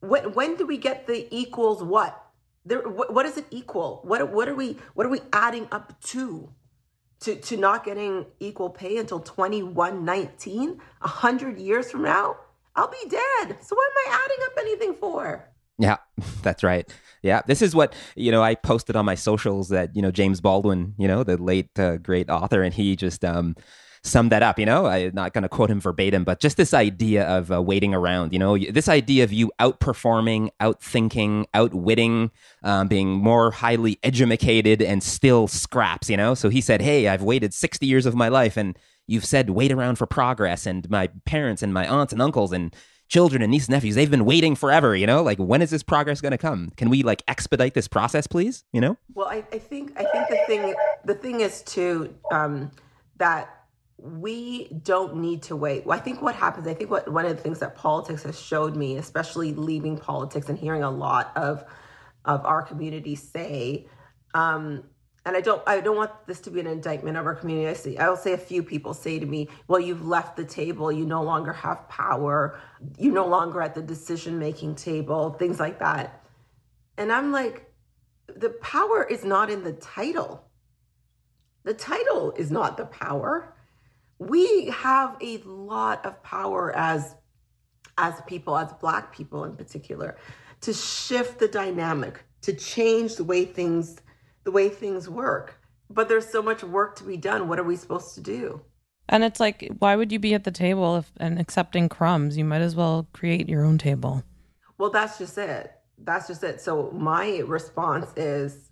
When 0.00 0.32
when 0.34 0.56
do 0.56 0.66
we 0.66 0.76
get 0.76 1.06
the 1.06 1.26
equals 1.34 1.82
what? 1.82 2.20
There 2.64 2.86
what, 2.88 3.12
what 3.12 3.26
is 3.26 3.36
it 3.36 3.46
equal? 3.50 4.00
What 4.04 4.30
what 4.32 4.48
are 4.48 4.54
we 4.54 4.76
what 4.94 5.06
are 5.06 5.10
we 5.10 5.20
adding 5.32 5.68
up 5.72 6.00
to? 6.04 6.50
To 7.20 7.34
to 7.36 7.56
not 7.56 7.84
getting 7.84 8.26
equal 8.40 8.70
pay 8.70 8.98
until 8.98 9.20
2119, 9.20 10.68
100 10.68 11.58
years 11.58 11.90
from 11.90 12.02
now? 12.02 12.36
I'll 12.76 12.90
be 12.90 13.08
dead. 13.08 13.56
So 13.62 13.76
what 13.76 13.90
am 13.90 14.12
I 14.12 14.24
adding 14.24 14.44
up 14.44 14.52
anything 14.58 14.94
for? 14.94 15.48
Yeah, 15.78 15.96
that's 16.42 16.62
right. 16.62 16.92
Yeah, 17.22 17.40
this 17.46 17.62
is 17.62 17.74
what 17.74 17.94
you 18.16 18.30
know. 18.30 18.42
I 18.42 18.54
posted 18.54 18.96
on 18.96 19.06
my 19.06 19.14
socials 19.14 19.70
that 19.70 19.96
you 19.96 20.02
know 20.02 20.10
James 20.10 20.40
Baldwin, 20.40 20.94
you 20.98 21.08
know, 21.08 21.24
the 21.24 21.38
late 21.38 21.78
uh, 21.78 21.96
great 21.96 22.28
author, 22.28 22.62
and 22.62 22.74
he 22.74 22.96
just 22.96 23.24
um, 23.24 23.56
summed 24.04 24.30
that 24.32 24.42
up. 24.42 24.58
You 24.58 24.66
know, 24.66 24.86
I'm 24.86 25.14
not 25.14 25.32
going 25.32 25.42
to 25.42 25.48
quote 25.48 25.70
him 25.70 25.80
verbatim, 25.80 26.24
but 26.24 26.38
just 26.38 26.56
this 26.56 26.72
idea 26.72 27.26
of 27.26 27.50
uh, 27.50 27.60
waiting 27.60 27.94
around. 27.94 28.32
You 28.32 28.38
know, 28.38 28.56
this 28.56 28.88
idea 28.88 29.24
of 29.24 29.32
you 29.32 29.50
outperforming, 29.58 30.50
outthinking, 30.60 31.46
outwitting, 31.54 32.30
um, 32.62 32.88
being 32.88 33.08
more 33.08 33.50
highly 33.50 33.98
educated, 34.02 34.82
and 34.82 35.02
still 35.02 35.48
scraps. 35.48 36.08
You 36.08 36.16
know, 36.16 36.34
so 36.34 36.48
he 36.48 36.60
said, 36.60 36.82
"Hey, 36.82 37.08
I've 37.08 37.22
waited 37.22 37.52
60 37.54 37.86
years 37.86 38.06
of 38.06 38.14
my 38.14 38.28
life, 38.28 38.56
and 38.56 38.78
you've 39.06 39.24
said 39.24 39.50
wait 39.50 39.72
around 39.72 39.96
for 39.96 40.06
progress." 40.06 40.66
And 40.66 40.88
my 40.90 41.08
parents 41.24 41.62
and 41.62 41.72
my 41.72 41.86
aunts 41.86 42.12
and 42.12 42.22
uncles 42.22 42.52
and 42.52 42.74
children 43.08 43.42
and 43.42 43.50
nieces 43.50 43.68
and 43.68 43.74
nephews 43.74 43.94
they've 43.94 44.10
been 44.10 44.24
waiting 44.24 44.56
forever 44.56 44.96
you 44.96 45.06
know 45.06 45.22
like 45.22 45.36
when 45.36 45.60
is 45.60 45.68
this 45.68 45.82
progress 45.82 46.22
going 46.22 46.32
to 46.32 46.38
come 46.38 46.72
can 46.78 46.88
we 46.88 47.02
like 47.02 47.22
expedite 47.28 47.74
this 47.74 47.86
process 47.86 48.26
please 48.26 48.64
you 48.72 48.80
know 48.80 48.96
well 49.12 49.28
I, 49.28 49.44
I 49.52 49.58
think 49.58 49.92
i 49.98 50.04
think 50.04 50.28
the 50.28 50.38
thing 50.46 50.74
the 51.04 51.14
thing 51.14 51.40
is 51.42 51.62
too 51.62 52.14
um 52.32 52.70
that 53.18 53.63
we 54.04 54.68
don't 54.68 55.16
need 55.16 55.42
to 55.44 55.56
wait. 55.56 55.84
I 55.88 55.98
think 55.98 56.20
what 56.20 56.34
happens, 56.34 56.66
I 56.68 56.74
think 56.74 56.90
what 56.90 57.10
one 57.10 57.24
of 57.24 57.34
the 57.34 57.42
things 57.42 57.60
that 57.60 57.74
politics 57.74 58.22
has 58.24 58.38
showed 58.38 58.76
me, 58.76 58.98
especially 58.98 59.54
leaving 59.54 59.96
politics 59.96 60.50
and 60.50 60.58
hearing 60.58 60.82
a 60.82 60.90
lot 60.90 61.32
of 61.36 61.64
of 62.26 62.44
our 62.44 62.62
community 62.62 63.14
say, 63.14 63.86
um, 64.34 64.84
and 65.24 65.34
I 65.34 65.40
don't 65.40 65.62
I 65.66 65.80
don't 65.80 65.96
want 65.96 66.10
this 66.26 66.40
to 66.40 66.50
be 66.50 66.60
an 66.60 66.66
indictment 66.66 67.16
of 67.16 67.24
our 67.24 67.34
community. 67.34 67.66
I 67.66 67.72
see 67.72 67.96
I'll 67.96 68.16
say 68.16 68.34
a 68.34 68.38
few 68.38 68.62
people 68.62 68.92
say 68.92 69.18
to 69.18 69.24
me, 69.24 69.48
Well, 69.68 69.80
you've 69.80 70.06
left 70.06 70.36
the 70.36 70.44
table, 70.44 70.92
you 70.92 71.06
no 71.06 71.22
longer 71.22 71.54
have 71.54 71.88
power, 71.88 72.60
you're 72.98 73.14
no 73.14 73.26
longer 73.26 73.62
at 73.62 73.74
the 73.74 73.82
decision 73.82 74.38
making 74.38 74.74
table, 74.74 75.30
things 75.32 75.58
like 75.58 75.78
that. 75.78 76.26
And 76.98 77.10
I'm 77.10 77.32
like, 77.32 77.72
the 78.28 78.50
power 78.50 79.02
is 79.02 79.24
not 79.24 79.48
in 79.48 79.64
the 79.64 79.72
title. 79.72 80.44
The 81.62 81.74
title 81.74 82.32
is 82.32 82.50
not 82.50 82.76
the 82.76 82.84
power 82.84 83.53
we 84.18 84.66
have 84.66 85.16
a 85.20 85.38
lot 85.38 86.04
of 86.06 86.22
power 86.22 86.74
as 86.76 87.16
as 87.96 88.20
people 88.26 88.56
as 88.56 88.72
black 88.74 89.14
people 89.14 89.44
in 89.44 89.56
particular 89.56 90.16
to 90.60 90.72
shift 90.72 91.38
the 91.38 91.48
dynamic 91.48 92.24
to 92.42 92.52
change 92.52 93.16
the 93.16 93.24
way 93.24 93.44
things 93.44 93.98
the 94.44 94.50
way 94.50 94.68
things 94.68 95.08
work. 95.08 95.60
But 95.88 96.08
there's 96.08 96.28
so 96.28 96.42
much 96.42 96.62
work 96.62 96.96
to 96.96 97.04
be 97.04 97.16
done. 97.16 97.48
What 97.48 97.58
are 97.58 97.64
we 97.64 97.76
supposed 97.76 98.14
to 98.16 98.20
do? 98.20 98.60
And 99.08 99.22
it's 99.22 99.40
like 99.40 99.70
why 99.78 99.96
would 99.96 100.12
you 100.12 100.18
be 100.18 100.34
at 100.34 100.44
the 100.44 100.50
table 100.50 100.96
if, 100.96 101.12
and 101.18 101.38
accepting 101.38 101.88
crumbs? 101.88 102.36
You 102.36 102.44
might 102.44 102.62
as 102.62 102.74
well 102.74 103.06
create 103.12 103.48
your 103.48 103.64
own 103.64 103.78
table. 103.78 104.24
Well 104.78 104.90
that's 104.90 105.18
just 105.18 105.38
it. 105.38 105.72
That's 105.98 106.26
just 106.26 106.42
it. 106.42 106.60
So 106.60 106.90
my 106.92 107.38
response 107.38 108.12
is 108.16 108.70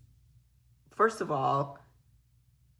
first 0.94 1.20
of 1.20 1.30
all 1.32 1.78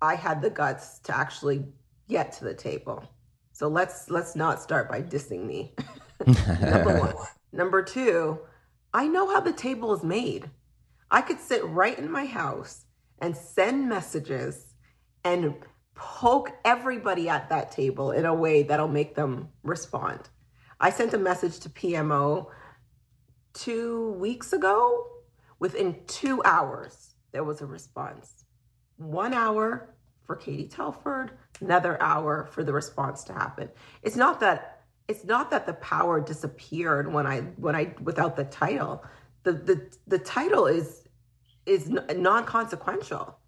i 0.03 0.15
had 0.15 0.43
the 0.43 0.51
guts 0.51 0.99
to 0.99 1.17
actually 1.17 1.65
get 2.13 2.33
to 2.35 2.45
the 2.45 2.55
table. 2.55 3.05
So 3.53 3.69
let's 3.69 4.09
let's 4.09 4.37
not 4.37 4.63
start 4.63 4.89
by 4.89 5.03
dissing 5.03 5.47
me. 5.47 5.75
Number 6.27 7.01
one. 7.01 7.15
Number 7.53 7.83
two, 7.83 8.39
I 8.95 9.09
know 9.09 9.29
how 9.29 9.41
the 9.41 9.53
table 9.53 9.93
is 9.95 10.03
made. 10.03 10.51
I 11.11 11.21
could 11.21 11.41
sit 11.41 11.65
right 11.65 11.99
in 11.99 12.11
my 12.11 12.25
house 12.25 12.85
and 13.19 13.37
send 13.37 13.89
messages 13.89 14.75
and 15.25 15.55
poke 15.95 16.53
everybody 16.65 17.29
at 17.29 17.49
that 17.51 17.71
table 17.71 18.13
in 18.13 18.25
a 18.25 18.35
way 18.35 18.63
that'll 18.63 18.89
make 18.89 19.15
them 19.15 19.49
respond. 19.63 20.21
I 20.81 20.91
sent 20.91 21.15
a 21.15 21.19
message 21.19 21.61
to 21.61 21.69
PMO 21.69 22.47
two 23.53 24.13
weeks 24.13 24.53
ago, 24.53 25.07
within 25.59 25.97
two 26.07 26.43
hours, 26.45 27.15
there 27.33 27.45
was 27.45 27.61
a 27.61 27.67
response. 27.67 28.45
One 28.97 29.35
hour 29.35 29.95
for 30.25 30.37
Katie 30.37 30.69
Telford, 30.69 31.33
another 31.63 32.01
hour 32.03 32.49
for 32.53 32.65
the 32.65 32.73
response 32.73 33.25
to 33.25 33.33
happen. 33.33 33.69
It's 34.03 34.17
not 34.17 34.41
that 34.41 34.81
it's 35.09 35.25
not 35.25 35.51
that 35.51 35.67
the 35.67 35.75
power 35.75 36.21
disappeared 36.21 37.13
when 37.13 37.27
I 37.27 37.41
when 37.57 37.75
I 37.75 37.95
without 38.03 38.37
the 38.37 38.45
title. 38.45 39.05
The 39.45 39.53
the 39.53 39.97
the 40.07 40.19
title 40.19 40.67
is 40.67 41.09
is 41.67 41.89
non-consequential. 41.89 43.39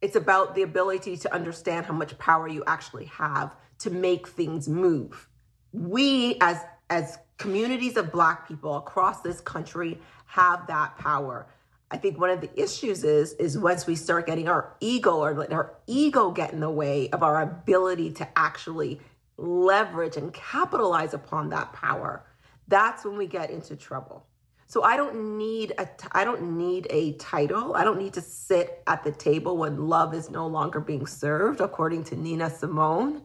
It's 0.00 0.16
about 0.16 0.54
the 0.54 0.62
ability 0.62 1.16
to 1.18 1.34
understand 1.34 1.86
how 1.86 1.94
much 1.94 2.16
power 2.18 2.46
you 2.46 2.62
actually 2.66 3.06
have 3.06 3.56
to 3.78 3.90
make 3.90 4.28
things 4.28 4.68
move. 4.68 5.28
We 5.72 6.36
as 6.40 6.58
as 6.90 7.18
communities 7.38 7.96
of 7.96 8.12
black 8.12 8.46
people 8.46 8.76
across 8.76 9.20
this 9.22 9.40
country 9.40 9.98
have 10.26 10.66
that 10.68 10.96
power. 10.98 11.46
I 11.90 11.96
think 11.96 12.18
one 12.18 12.30
of 12.30 12.40
the 12.40 12.50
issues 12.60 13.04
is 13.04 13.34
is 13.34 13.58
once 13.58 13.86
we 13.86 13.94
start 13.94 14.26
getting 14.26 14.48
our 14.48 14.74
ego 14.80 15.18
or 15.18 15.34
let 15.34 15.52
our 15.52 15.74
ego 15.86 16.30
get 16.30 16.52
in 16.52 16.60
the 16.60 16.70
way 16.70 17.08
of 17.10 17.22
our 17.22 17.42
ability 17.42 18.12
to 18.12 18.28
actually 18.38 19.00
leverage 19.36 20.16
and 20.16 20.32
capitalize 20.32 21.14
upon 21.14 21.50
that 21.50 21.72
power, 21.72 22.24
that's 22.68 23.04
when 23.04 23.16
we 23.16 23.26
get 23.26 23.50
into 23.50 23.76
trouble. 23.76 24.26
So 24.66 24.82
I 24.82 24.96
don't 24.96 25.38
need 25.38 25.72
a 25.78 25.88
I 26.12 26.24
don't 26.24 26.56
need 26.58 26.86
a 26.90 27.12
title. 27.12 27.74
I 27.76 27.84
don't 27.84 27.98
need 27.98 28.14
to 28.14 28.20
sit 28.20 28.82
at 28.86 29.04
the 29.04 29.12
table 29.12 29.56
when 29.58 29.88
love 29.88 30.14
is 30.14 30.30
no 30.30 30.46
longer 30.46 30.80
being 30.80 31.06
served 31.06 31.60
according 31.60 32.04
to 32.04 32.16
Nina 32.16 32.50
Simone. 32.50 33.22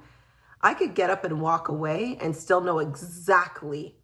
I 0.62 0.74
could 0.74 0.94
get 0.94 1.10
up 1.10 1.24
and 1.24 1.42
walk 1.42 1.70
away 1.70 2.18
and 2.22 2.36
still 2.36 2.60
know 2.60 2.80
exactly 2.80 3.96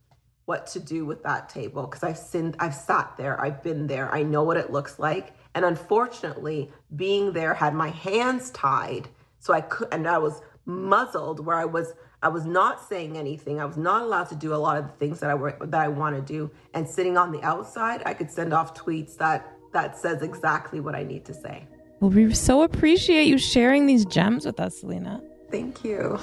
what 0.45 0.67
to 0.67 0.79
do 0.79 1.05
with 1.05 1.23
that 1.23 1.49
table 1.49 1.84
because 1.84 2.03
I've 2.03 2.17
sinned, 2.17 2.55
I've 2.60 2.75
sat 2.75 3.15
there, 3.17 3.39
I've 3.41 3.63
been 3.63 3.88
there, 3.88 4.13
I 4.13 4.23
know 4.23 4.43
what 4.43 4.58
it 4.58 4.71
looks 4.71 4.99
like. 4.99 5.34
And 5.55 5.65
unfortunately, 5.65 6.71
being 6.95 7.34
there 7.34 7.53
had 7.53 7.73
my 7.73 7.89
hands 7.89 8.51
tied. 8.51 9.08
So 9.39 9.53
I 9.53 9.62
could 9.62 9.88
and 9.91 10.08
I 10.08 10.17
was 10.17 10.41
muzzled 10.65 11.45
where 11.45 11.55
I 11.55 11.65
was 11.65 11.93
I 12.21 12.29
was 12.29 12.45
not 12.45 12.88
saying 12.88 13.17
anything. 13.17 13.60
I 13.60 13.65
was 13.65 13.77
not 13.77 14.01
allowed 14.01 14.29
to 14.29 14.36
do 14.36 14.53
a 14.53 14.58
lot 14.58 14.77
of 14.77 14.88
the 14.88 14.93
things 14.93 15.19
that 15.19 15.29
I 15.29 15.36
were, 15.36 15.55
that 15.62 15.81
I 15.81 15.88
want 15.88 16.15
to 16.15 16.21
do. 16.21 16.49
And 16.73 16.89
sitting 16.89 17.17
on 17.17 17.31
the 17.31 17.41
outside, 17.43 18.01
I 18.05 18.15
could 18.15 18.31
send 18.31 18.51
off 18.53 18.73
tweets 18.73 19.17
that 19.17 19.51
that 19.73 19.97
says 19.97 20.21
exactly 20.21 20.79
what 20.79 20.95
I 20.95 21.03
need 21.03 21.25
to 21.25 21.34
say. 21.34 21.67
Well, 21.99 22.10
we 22.10 22.34
so 22.34 22.63
appreciate 22.63 23.25
you 23.25 23.38
sharing 23.38 23.86
these 23.86 24.05
gems 24.05 24.45
with 24.45 24.60
us, 24.60 24.79
Celina. 24.79 25.21
Thank 25.51 25.84
you. 25.84 26.19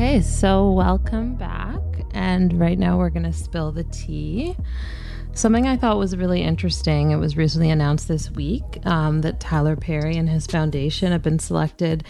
Okay, 0.00 0.22
so 0.22 0.70
welcome 0.70 1.34
back. 1.34 1.78
And 2.14 2.58
right 2.58 2.78
now 2.78 2.96
we're 2.96 3.10
going 3.10 3.24
to 3.24 3.34
spill 3.34 3.70
the 3.70 3.84
tea. 3.84 4.56
Something 5.34 5.66
I 5.68 5.76
thought 5.76 5.98
was 5.98 6.16
really 6.16 6.40
interesting, 6.40 7.10
it 7.10 7.16
was 7.16 7.36
recently 7.36 7.68
announced 7.68 8.08
this 8.08 8.30
week 8.30 8.78
um, 8.86 9.20
that 9.20 9.40
Tyler 9.40 9.76
Perry 9.76 10.16
and 10.16 10.26
his 10.26 10.46
foundation 10.46 11.12
have 11.12 11.20
been 11.20 11.38
selected 11.38 12.04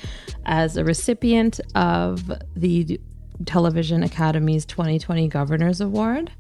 as 0.47 0.77
a 0.77 0.85
recipient 0.85 1.59
of 1.75 2.31
the 2.55 3.01
Television 3.45 4.05
Academy's 4.05 4.65
2020 4.67 5.27
Governors 5.27 5.81
Award 5.81 6.31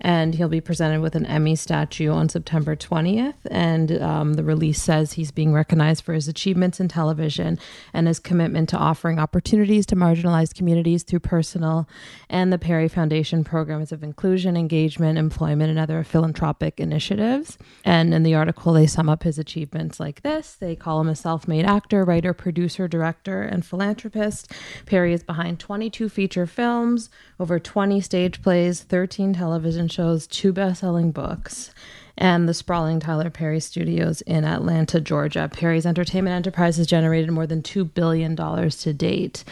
and 0.00 0.34
he'll 0.34 0.48
be 0.48 0.60
presented 0.60 1.00
with 1.00 1.14
an 1.14 1.26
Emmy 1.26 1.56
statue 1.56 2.10
on 2.10 2.28
September 2.28 2.76
20th. 2.76 3.34
And 3.50 4.00
um, 4.00 4.34
the 4.34 4.44
release 4.44 4.80
says 4.80 5.14
he's 5.14 5.30
being 5.30 5.52
recognized 5.52 6.04
for 6.04 6.14
his 6.14 6.28
achievements 6.28 6.80
in 6.80 6.88
television 6.88 7.58
and 7.92 8.06
his 8.06 8.20
commitment 8.20 8.68
to 8.70 8.76
offering 8.76 9.18
opportunities 9.18 9.86
to 9.86 9.96
marginalized 9.96 10.54
communities 10.54 11.02
through 11.02 11.20
personal 11.20 11.88
and 12.28 12.52
the 12.52 12.58
Perry 12.58 12.88
Foundation 12.88 13.42
programs 13.42 13.90
of 13.90 14.02
inclusion, 14.02 14.56
engagement, 14.56 15.18
employment, 15.18 15.70
and 15.70 15.78
other 15.78 16.04
philanthropic 16.04 16.78
initiatives. 16.78 17.58
And 17.84 18.14
in 18.14 18.22
the 18.22 18.34
article, 18.34 18.72
they 18.72 18.86
sum 18.86 19.08
up 19.08 19.22
his 19.22 19.38
achievements 19.38 19.98
like 19.98 20.22
this 20.22 20.54
they 20.54 20.76
call 20.76 21.00
him 21.00 21.08
a 21.08 21.16
self 21.16 21.48
made 21.48 21.64
actor, 21.64 22.04
writer, 22.04 22.32
producer, 22.32 22.86
director, 22.86 23.42
and 23.42 23.64
philanthropist. 23.64 24.52
Perry 24.86 25.12
is 25.12 25.22
behind 25.22 25.58
22 25.58 26.08
feature 26.08 26.46
films, 26.46 27.10
over 27.40 27.58
20 27.58 28.00
stage 28.00 28.42
plays, 28.42 28.82
13 28.82 29.34
television 29.34 29.87
shows, 29.88 30.26
two 30.26 30.52
best 30.52 30.80
selling 30.80 31.12
books, 31.12 31.72
and 32.16 32.48
the 32.48 32.54
sprawling 32.54 32.98
Tyler 33.00 33.30
Perry 33.30 33.60
Studios 33.60 34.20
in 34.22 34.44
Atlanta, 34.44 35.00
Georgia. 35.00 35.48
Perry's 35.52 35.86
entertainment 35.86 36.34
enterprise 36.34 36.76
has 36.76 36.86
generated 36.86 37.30
more 37.30 37.46
than 37.46 37.62
$2 37.62 37.94
billion 37.94 38.36
to 38.36 38.92
date. 38.92 39.44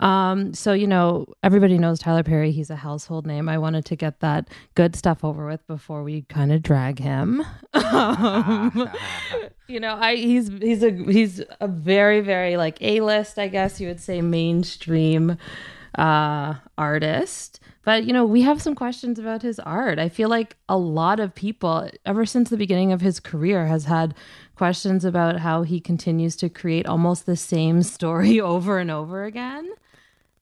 Um, 0.00 0.54
so, 0.54 0.72
you 0.72 0.86
know, 0.86 1.26
everybody 1.42 1.76
knows 1.76 1.98
Tyler 1.98 2.22
Perry. 2.22 2.52
He's 2.52 2.70
a 2.70 2.76
household 2.76 3.26
name. 3.26 3.50
I 3.50 3.58
wanted 3.58 3.84
to 3.84 3.96
get 3.96 4.20
that 4.20 4.48
good 4.74 4.96
stuff 4.96 5.22
over 5.22 5.46
with 5.46 5.66
before 5.66 6.02
we 6.02 6.22
kind 6.22 6.52
of 6.52 6.62
drag 6.62 6.98
him. 6.98 7.44
um, 7.74 8.90
you 9.68 9.78
know, 9.78 9.96
I 9.96 10.16
he's 10.16 10.48
he's 10.48 10.82
a 10.82 10.90
he's 10.90 11.42
a 11.60 11.68
very 11.68 12.22
very 12.22 12.56
like 12.56 12.80
A 12.80 13.02
list, 13.02 13.38
I 13.38 13.48
guess 13.48 13.78
you 13.78 13.88
would 13.88 14.00
say, 14.00 14.22
mainstream 14.22 15.36
uh, 15.96 16.54
artist. 16.78 17.60
But, 17.90 18.04
you 18.04 18.12
know, 18.12 18.24
we 18.24 18.42
have 18.42 18.62
some 18.62 18.76
questions 18.76 19.18
about 19.18 19.42
his 19.42 19.58
art. 19.58 19.98
I 19.98 20.08
feel 20.08 20.28
like 20.28 20.56
a 20.68 20.78
lot 20.78 21.18
of 21.18 21.34
people, 21.34 21.90
ever 22.06 22.24
since 22.24 22.48
the 22.48 22.56
beginning 22.56 22.92
of 22.92 23.00
his 23.00 23.18
career, 23.18 23.66
has 23.66 23.86
had 23.86 24.14
questions 24.54 25.04
about 25.04 25.40
how 25.40 25.62
he 25.64 25.80
continues 25.80 26.36
to 26.36 26.48
create 26.48 26.86
almost 26.86 27.26
the 27.26 27.34
same 27.34 27.82
story 27.96 28.40
over 28.40 28.78
and 28.78 28.92
over 28.92 29.24
again. 29.24 29.68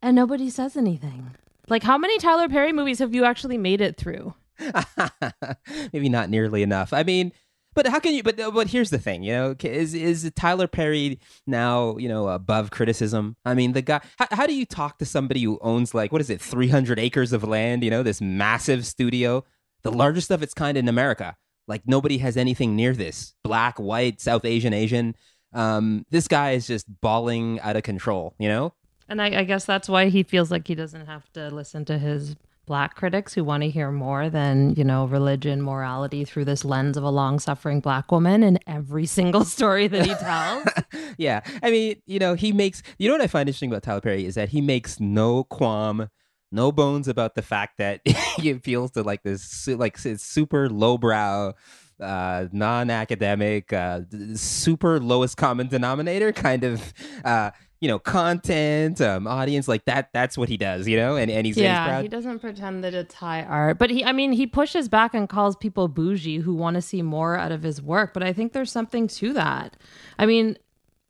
And 0.02 0.14
nobody 0.14 0.50
says 0.50 0.76
anything. 0.76 1.30
Like, 1.70 1.84
how 1.84 1.96
many 1.96 2.18
Tyler 2.18 2.50
Perry 2.50 2.74
movies 2.74 2.98
have 2.98 3.14
you 3.14 3.24
actually 3.24 3.56
made 3.56 3.80
it 3.80 3.96
through? 3.96 4.34
Maybe 5.94 6.11
not 6.11 6.28
nearly 6.28 6.62
enough. 6.62 6.92
I 6.92 7.02
mean, 7.02 7.32
but 7.78 7.86
how 7.86 8.00
can 8.00 8.12
you? 8.12 8.24
But 8.24 8.36
but 8.52 8.66
here's 8.66 8.90
the 8.90 8.98
thing, 8.98 9.22
you 9.22 9.32
know, 9.32 9.54
is 9.62 9.94
is 9.94 10.28
Tyler 10.34 10.66
Perry 10.66 11.20
now 11.46 11.96
you 11.96 12.08
know 12.08 12.26
above 12.26 12.72
criticism? 12.72 13.36
I 13.44 13.54
mean, 13.54 13.72
the 13.72 13.82
guy. 13.82 14.00
How, 14.18 14.26
how 14.32 14.46
do 14.48 14.54
you 14.54 14.66
talk 14.66 14.98
to 14.98 15.04
somebody 15.04 15.44
who 15.44 15.60
owns 15.62 15.94
like 15.94 16.10
what 16.10 16.20
is 16.20 16.28
it, 16.28 16.40
300 16.40 16.98
acres 16.98 17.32
of 17.32 17.44
land? 17.44 17.84
You 17.84 17.90
know, 17.90 18.02
this 18.02 18.20
massive 18.20 18.84
studio, 18.84 19.44
the 19.82 19.92
largest 19.92 20.32
of 20.32 20.42
its 20.42 20.54
kind 20.54 20.76
in 20.76 20.88
America. 20.88 21.36
Like 21.68 21.82
nobody 21.86 22.18
has 22.18 22.36
anything 22.36 22.74
near 22.74 22.94
this. 22.94 23.34
Black, 23.44 23.78
white, 23.78 24.20
South 24.20 24.44
Asian, 24.44 24.72
Asian. 24.72 25.14
Um, 25.52 26.04
this 26.10 26.26
guy 26.26 26.52
is 26.52 26.66
just 26.66 26.86
balling 27.00 27.60
out 27.60 27.76
of 27.76 27.84
control. 27.84 28.34
You 28.40 28.48
know. 28.48 28.72
And 29.08 29.22
I, 29.22 29.26
I 29.26 29.44
guess 29.44 29.64
that's 29.64 29.88
why 29.88 30.08
he 30.08 30.24
feels 30.24 30.50
like 30.50 30.66
he 30.66 30.74
doesn't 30.74 31.06
have 31.06 31.32
to 31.34 31.48
listen 31.54 31.84
to 31.84 31.96
his 31.96 32.34
black 32.68 32.94
critics 32.94 33.35
who 33.35 33.42
want 33.42 33.62
to 33.62 33.70
hear 33.70 33.90
more 33.90 34.28
than, 34.28 34.74
you 34.76 34.85
know, 34.85 35.07
religion, 35.07 35.61
morality 35.62 36.24
through 36.24 36.44
this 36.44 36.64
lens 36.64 36.96
of 36.96 37.02
a 37.02 37.11
long 37.11 37.40
suffering 37.40 37.81
black 37.81 38.12
woman 38.12 38.44
in 38.44 38.59
every 38.66 39.07
single 39.18 39.44
story 39.44 39.88
that 39.88 40.07
he 40.07 40.14
tells. 40.14 40.68
yeah. 41.18 41.40
I 41.62 41.70
mean, 41.70 42.00
you 42.07 42.18
know, 42.18 42.35
he 42.35 42.52
makes, 42.52 42.83
you 42.98 43.09
know 43.09 43.14
what 43.14 43.22
I 43.22 43.26
find 43.26 43.48
interesting 43.48 43.70
about 43.70 43.83
Tyler 43.83 44.02
Perry 44.02 44.26
is 44.26 44.37
that 44.37 44.50
he 44.50 44.61
makes 44.61 45.00
no 45.00 45.44
qualm, 45.44 46.11
no 46.52 46.70
bones 46.70 47.09
about 47.09 47.35
the 47.35 47.42
fact 47.42 47.78
that 47.78 48.02
he 48.37 48.50
appeals 48.50 48.92
to 48.92 49.02
like 49.02 49.22
this, 49.22 49.66
like, 49.66 49.98
super 49.98 50.68
lowbrow, 50.68 51.54
uh, 52.00 52.46
non-academic, 52.52 53.72
uh, 53.72 54.02
super 54.35 55.00
lowest 55.00 55.37
common 55.37 55.66
denominator 55.66 56.33
kind 56.33 56.64
of 56.64 56.92
uh, 57.24 57.50
you 57.80 57.88
know 57.88 57.98
content 57.98 59.00
um 59.00 59.26
audience 59.26 59.68
like 59.68 59.84
that 59.84 60.10
that's 60.12 60.36
what 60.36 60.48
he 60.48 60.56
does 60.56 60.88
you 60.88 60.96
know 60.96 61.16
and, 61.16 61.30
and 61.30 61.46
he's 61.46 61.56
yeah 61.56 62.02
he 62.02 62.08
doesn't 62.08 62.40
pretend 62.40 62.82
that 62.82 62.94
it's 62.94 63.14
high 63.14 63.42
art 63.42 63.78
but 63.78 63.90
he 63.90 64.04
i 64.04 64.12
mean 64.12 64.32
he 64.32 64.46
pushes 64.46 64.88
back 64.88 65.14
and 65.14 65.28
calls 65.28 65.54
people 65.56 65.88
bougie 65.88 66.38
who 66.38 66.54
want 66.54 66.74
to 66.74 66.82
see 66.82 67.02
more 67.02 67.36
out 67.36 67.52
of 67.52 67.62
his 67.62 67.80
work 67.80 68.12
but 68.12 68.22
i 68.22 68.32
think 68.32 68.52
there's 68.52 68.72
something 68.72 69.06
to 69.06 69.32
that 69.32 69.76
i 70.18 70.26
mean 70.26 70.56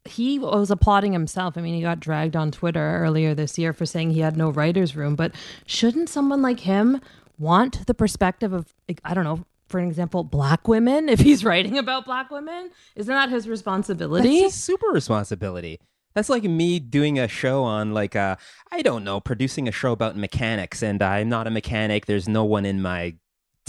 he 0.04 0.38
was 0.38 0.70
applauding 0.70 1.12
himself. 1.12 1.58
I 1.58 1.60
mean, 1.60 1.74
he 1.74 1.82
got 1.82 2.00
dragged 2.00 2.34
on 2.34 2.50
Twitter 2.50 2.98
earlier 2.98 3.34
this 3.34 3.58
year 3.58 3.72
for 3.72 3.86
saying 3.86 4.10
he 4.10 4.20
had 4.20 4.36
no 4.36 4.50
writer's 4.50 4.96
room. 4.96 5.14
But 5.14 5.34
shouldn't 5.66 6.08
someone 6.08 6.42
like 6.42 6.60
him 6.60 7.00
want 7.38 7.86
the 7.86 7.94
perspective 7.94 8.52
of, 8.52 8.74
I 9.04 9.14
don't 9.14 9.24
know, 9.24 9.44
for 9.68 9.78
an 9.78 9.86
example, 9.86 10.24
black 10.24 10.66
women 10.66 11.08
if 11.08 11.20
he's 11.20 11.44
writing 11.44 11.78
about 11.78 12.04
black 12.04 12.30
women? 12.30 12.70
Isn't 12.96 13.14
that 13.14 13.28
his 13.28 13.48
responsibility? 13.48 14.48
Super 14.50 14.88
responsibility. 14.88 15.78
That's 16.18 16.28
like 16.28 16.42
me 16.42 16.80
doing 16.80 17.16
a 17.16 17.28
show 17.28 17.62
on 17.62 17.94
like 17.94 18.16
uh 18.16 18.34
I 18.72 18.82
don't 18.82 19.04
know, 19.04 19.20
producing 19.20 19.68
a 19.68 19.70
show 19.70 19.92
about 19.92 20.16
mechanics 20.16 20.82
and 20.82 21.00
I'm 21.00 21.28
not 21.28 21.46
a 21.46 21.50
mechanic. 21.50 22.06
There's 22.06 22.28
no 22.28 22.44
one 22.44 22.66
in 22.66 22.82
my 22.82 23.14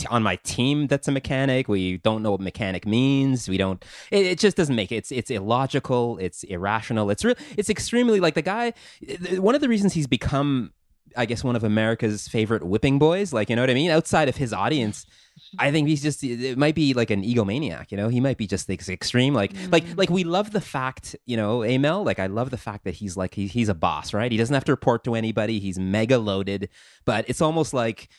on 0.10 0.24
my 0.24 0.38
team 0.38 0.88
that's 0.88 1.08
a 1.08 1.12
mechanic. 1.12 1.68
We 1.68 1.98
don't 1.98 2.24
know 2.24 2.32
what 2.32 2.42
mechanic 2.42 2.88
means. 2.88 3.48
We 3.48 3.58
don't. 3.58 3.86
It, 4.10 4.26
it, 4.26 4.40
just 4.40 4.58
doesn't 4.58 4.76
make 4.76 4.92
it. 4.92 4.96
It's 4.96 5.12
it's 5.12 5.30
illogical. 5.30 6.18
It's 6.18 6.44
irrational. 6.44 7.12
It's 7.12 7.24
real. 7.24 7.36
It's 7.56 7.70
extremely 7.70 8.20
like 8.20 8.34
the 8.34 8.42
guy. 8.42 8.74
One 9.34 9.54
of 9.54 9.62
the 9.62 9.70
reasons 9.70 9.94
he's 9.94 10.08
become, 10.08 10.74
I 11.16 11.28
guess, 11.28 11.44
one 11.44 11.56
of 11.56 11.64
America's 11.64 12.28
favorite 12.28 12.64
whipping 12.64 12.98
boys. 12.98 13.32
Like 13.32 13.52
you 13.52 13.58
know 13.58 13.62
what 13.62 13.70
I 13.70 13.76
mean. 13.76 13.92
Outside 13.92 14.28
of 14.28 14.38
his 14.38 14.54
audience, 14.54 15.06
I 15.58 15.72
think 15.72 15.88
he's 15.88 16.02
just 16.02 16.24
it 16.24 16.58
might 16.58 16.76
be 16.76 16.94
like 16.94 17.10
an 17.10 17.24
egomaniac, 17.24 17.92
you 17.92 17.98
know. 17.98 18.10
He 18.10 18.20
might 18.20 18.38
be 18.38 18.46
just 18.46 18.70
like 18.70 18.88
extreme, 18.88 19.34
like 19.34 19.54
mm. 19.54 19.72
like 19.72 19.86
like 19.96 20.10
we 20.10 20.24
love 20.24 20.52
the 20.52 20.62
fact, 20.62 21.16
you 21.26 21.36
know, 21.36 21.64
Amel. 21.64 22.04
Like 22.04 22.20
I 22.20 22.28
love 22.28 22.52
the 22.52 22.58
fact 22.58 22.84
that 22.84 22.96
he's 22.96 23.18
like 23.18 23.34
he, 23.34 23.48
he's 23.48 23.70
a 23.70 23.74
boss, 23.74 24.14
right? 24.14 24.32
He 24.32 24.38
doesn't 24.38 24.54
have 24.54 24.66
to 24.66 24.72
report 24.72 25.04
to 25.06 25.16
anybody. 25.16 25.60
He's 25.60 25.80
mega 25.80 26.20
loaded, 26.20 26.70
but 27.06 27.26
it's 27.28 27.42
almost 27.42 27.74
like 27.74 28.10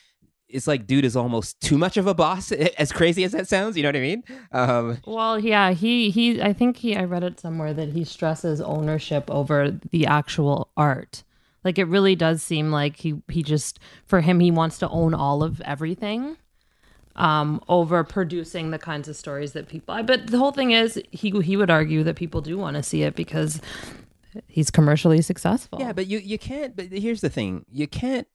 it's 0.49 0.67
like 0.67 0.85
dude 0.85 1.05
is 1.05 1.15
almost 1.15 1.59
too 1.61 1.77
much 1.77 1.97
of 1.97 2.07
a 2.07 2.13
boss 2.13 2.51
as 2.77 2.91
crazy 2.91 3.23
as 3.23 3.31
that 3.31 3.47
sounds 3.47 3.77
you 3.77 3.83
know 3.83 3.89
what 3.89 3.95
i 3.95 4.01
mean 4.01 4.23
um, 4.51 4.97
well 5.05 5.39
yeah 5.39 5.71
he 5.71 6.09
he 6.09 6.41
i 6.41 6.51
think 6.51 6.77
he 6.77 6.95
i 6.95 7.03
read 7.03 7.23
it 7.23 7.39
somewhere 7.39 7.73
that 7.73 7.89
he 7.89 8.03
stresses 8.03 8.59
ownership 8.59 9.29
over 9.29 9.71
the 9.91 10.05
actual 10.05 10.69
art 10.75 11.23
like 11.63 11.77
it 11.77 11.85
really 11.85 12.15
does 12.15 12.43
seem 12.43 12.71
like 12.71 12.97
he 12.97 13.21
he 13.29 13.41
just 13.43 13.79
for 14.05 14.21
him 14.21 14.39
he 14.39 14.51
wants 14.51 14.77
to 14.77 14.89
own 14.89 15.13
all 15.13 15.41
of 15.43 15.61
everything 15.61 16.35
um, 17.15 17.61
over 17.67 18.03
producing 18.03 18.71
the 18.71 18.79
kinds 18.79 19.07
of 19.07 19.15
stories 19.15 19.53
that 19.53 19.67
people. 19.67 20.01
But 20.03 20.27
the 20.27 20.37
whole 20.37 20.51
thing 20.51 20.71
is, 20.71 21.01
he 21.11 21.31
he 21.41 21.57
would 21.57 21.69
argue 21.69 22.03
that 22.03 22.15
people 22.15 22.41
do 22.41 22.57
want 22.57 22.77
to 22.77 22.83
see 22.83 23.03
it 23.03 23.15
because 23.15 23.61
he's 24.47 24.71
commercially 24.71 25.21
successful. 25.21 25.79
Yeah, 25.79 25.93
but 25.93 26.07
you 26.07 26.19
you 26.19 26.37
can't. 26.37 26.75
But 26.75 26.87
here's 26.87 27.21
the 27.21 27.29
thing: 27.29 27.65
you 27.71 27.87
can't 27.87 28.27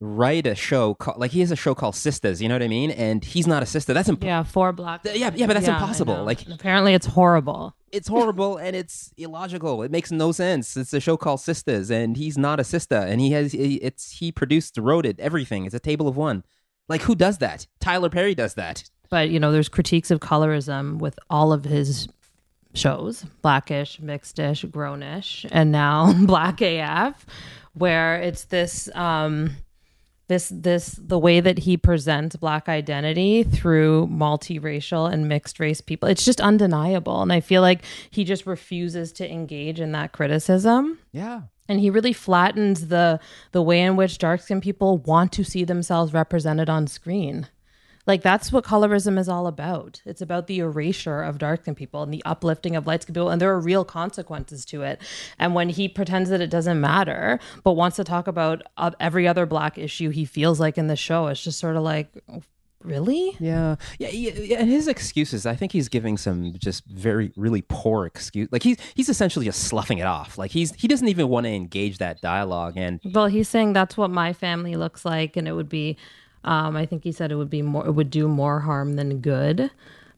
write 0.00 0.46
a 0.46 0.54
show 0.54 0.92
called 0.94 1.18
like 1.18 1.30
he 1.30 1.40
has 1.40 1.50
a 1.50 1.56
show 1.56 1.74
called 1.74 1.94
Sistas. 1.94 2.40
You 2.40 2.48
know 2.48 2.54
what 2.54 2.62
I 2.62 2.68
mean? 2.68 2.90
And 2.90 3.24
he's 3.24 3.46
not 3.46 3.62
a 3.62 3.66
sister. 3.66 3.94
That's 3.94 4.08
imp- 4.08 4.24
yeah, 4.24 4.42
four 4.42 4.72
black. 4.72 5.02
Yeah, 5.04 5.30
yeah, 5.34 5.46
but 5.46 5.54
that's 5.54 5.66
yeah, 5.66 5.74
impossible. 5.74 6.24
Like 6.24 6.44
and 6.44 6.54
apparently, 6.54 6.94
it's 6.94 7.06
horrible. 7.06 7.74
It's 7.92 8.08
horrible 8.08 8.58
and 8.58 8.76
it's 8.76 9.12
illogical. 9.16 9.82
It 9.82 9.90
makes 9.90 10.10
no 10.10 10.32
sense. 10.32 10.76
It's 10.76 10.92
a 10.92 11.00
show 11.00 11.16
called 11.16 11.40
Sistas, 11.40 11.90
and 11.90 12.16
he's 12.16 12.36
not 12.36 12.60
a 12.60 12.64
sister, 12.64 12.96
and 12.96 13.20
he 13.20 13.30
has 13.32 13.54
it's 13.54 14.10
he 14.12 14.32
produced, 14.32 14.76
wrote 14.76 15.06
it, 15.06 15.18
everything. 15.18 15.64
It's 15.64 15.74
a 15.74 15.80
table 15.80 16.08
of 16.08 16.16
one. 16.16 16.44
Like 16.88 17.02
who 17.02 17.14
does 17.14 17.38
that? 17.38 17.66
Tyler 17.80 18.10
Perry 18.10 18.34
does 18.34 18.54
that. 18.54 18.84
But 19.10 19.30
you 19.30 19.40
know, 19.40 19.52
there's 19.52 19.68
critiques 19.68 20.10
of 20.10 20.20
colorism 20.20 20.98
with 20.98 21.18
all 21.30 21.52
of 21.52 21.64
his 21.64 22.08
shows, 22.74 23.24
Blackish, 23.42 24.00
Mixedish, 24.00 24.68
Grownish, 24.70 25.46
and 25.50 25.72
now 25.72 26.12
Black 26.26 26.60
AF, 26.60 27.26
where 27.74 28.16
it's 28.16 28.44
this 28.44 28.88
um 28.94 29.50
this 30.28 30.50
this 30.54 30.98
the 31.00 31.18
way 31.18 31.40
that 31.40 31.58
he 31.58 31.76
presents 31.76 32.36
black 32.36 32.68
identity 32.68 33.44
through 33.44 34.08
multiracial 34.08 35.10
and 35.10 35.28
mixed 35.28 35.60
race 35.60 35.80
people 35.80 36.08
it's 36.08 36.24
just 36.24 36.40
undeniable 36.40 37.22
and 37.22 37.32
i 37.32 37.40
feel 37.40 37.62
like 37.62 37.84
he 38.10 38.24
just 38.24 38.44
refuses 38.44 39.12
to 39.12 39.30
engage 39.30 39.78
in 39.78 39.92
that 39.92 40.10
criticism 40.10 40.98
yeah 41.12 41.42
and 41.68 41.80
he 41.80 41.90
really 41.90 42.12
flattens 42.12 42.88
the 42.88 43.20
the 43.52 43.62
way 43.62 43.80
in 43.80 43.96
which 43.96 44.18
dark 44.18 44.40
skinned 44.40 44.62
people 44.62 44.98
want 44.98 45.32
to 45.32 45.44
see 45.44 45.64
themselves 45.64 46.12
represented 46.12 46.68
on 46.68 46.86
screen. 46.86 47.48
Like 48.06 48.22
that's 48.22 48.52
what 48.52 48.64
colorism 48.64 49.18
is 49.18 49.28
all 49.28 49.48
about. 49.48 50.00
It's 50.04 50.22
about 50.22 50.46
the 50.46 50.60
erasure 50.60 51.22
of 51.22 51.38
dark 51.38 51.62
skinned 51.62 51.76
people 51.76 52.04
and 52.04 52.14
the 52.14 52.22
uplifting 52.24 52.76
of 52.76 52.86
light 52.86 53.02
skinned 53.02 53.16
people 53.16 53.30
and 53.30 53.40
there 53.40 53.52
are 53.52 53.60
real 53.60 53.84
consequences 53.84 54.64
to 54.66 54.82
it. 54.82 55.00
And 55.38 55.54
when 55.54 55.70
he 55.70 55.88
pretends 55.88 56.30
that 56.30 56.40
it 56.40 56.50
doesn't 56.50 56.80
matter 56.80 57.40
but 57.64 57.72
wants 57.72 57.96
to 57.96 58.04
talk 58.04 58.28
about 58.28 58.62
uh, 58.76 58.92
every 59.00 59.26
other 59.26 59.44
black 59.44 59.76
issue 59.76 60.10
he 60.10 60.24
feels 60.24 60.60
like 60.60 60.78
in 60.78 60.86
the 60.86 60.96
show 60.96 61.26
it's 61.26 61.42
just 61.42 61.58
sort 61.58 61.76
of 61.76 61.82
like 61.82 62.08
Really? 62.86 63.36
Yeah. 63.40 63.76
yeah. 63.98 64.08
Yeah. 64.08 64.58
And 64.58 64.70
his 64.70 64.88
excuses, 64.88 65.44
I 65.44 65.56
think 65.56 65.72
he's 65.72 65.88
giving 65.88 66.16
some 66.16 66.54
just 66.58 66.84
very, 66.86 67.32
really 67.36 67.62
poor 67.68 68.06
excuse. 68.06 68.48
Like 68.52 68.62
he's 68.62 68.78
he's 68.94 69.08
essentially 69.08 69.44
just 69.44 69.64
sloughing 69.64 69.98
it 69.98 70.06
off. 70.06 70.38
Like 70.38 70.52
he's 70.52 70.72
he 70.74 70.88
doesn't 70.88 71.08
even 71.08 71.28
want 71.28 71.44
to 71.44 71.52
engage 71.52 71.98
that 71.98 72.20
dialogue. 72.20 72.74
And 72.76 73.00
well, 73.04 73.26
he's 73.26 73.48
saying 73.48 73.72
that's 73.72 73.96
what 73.96 74.10
my 74.10 74.32
family 74.32 74.76
looks 74.76 75.04
like, 75.04 75.36
and 75.36 75.48
it 75.48 75.52
would 75.52 75.68
be. 75.68 75.96
Um, 76.44 76.76
I 76.76 76.86
think 76.86 77.02
he 77.02 77.10
said 77.10 77.32
it 77.32 77.36
would 77.36 77.50
be 77.50 77.62
more. 77.62 77.86
It 77.86 77.92
would 77.92 78.10
do 78.10 78.28
more 78.28 78.60
harm 78.60 78.94
than 78.94 79.18
good. 79.20 79.70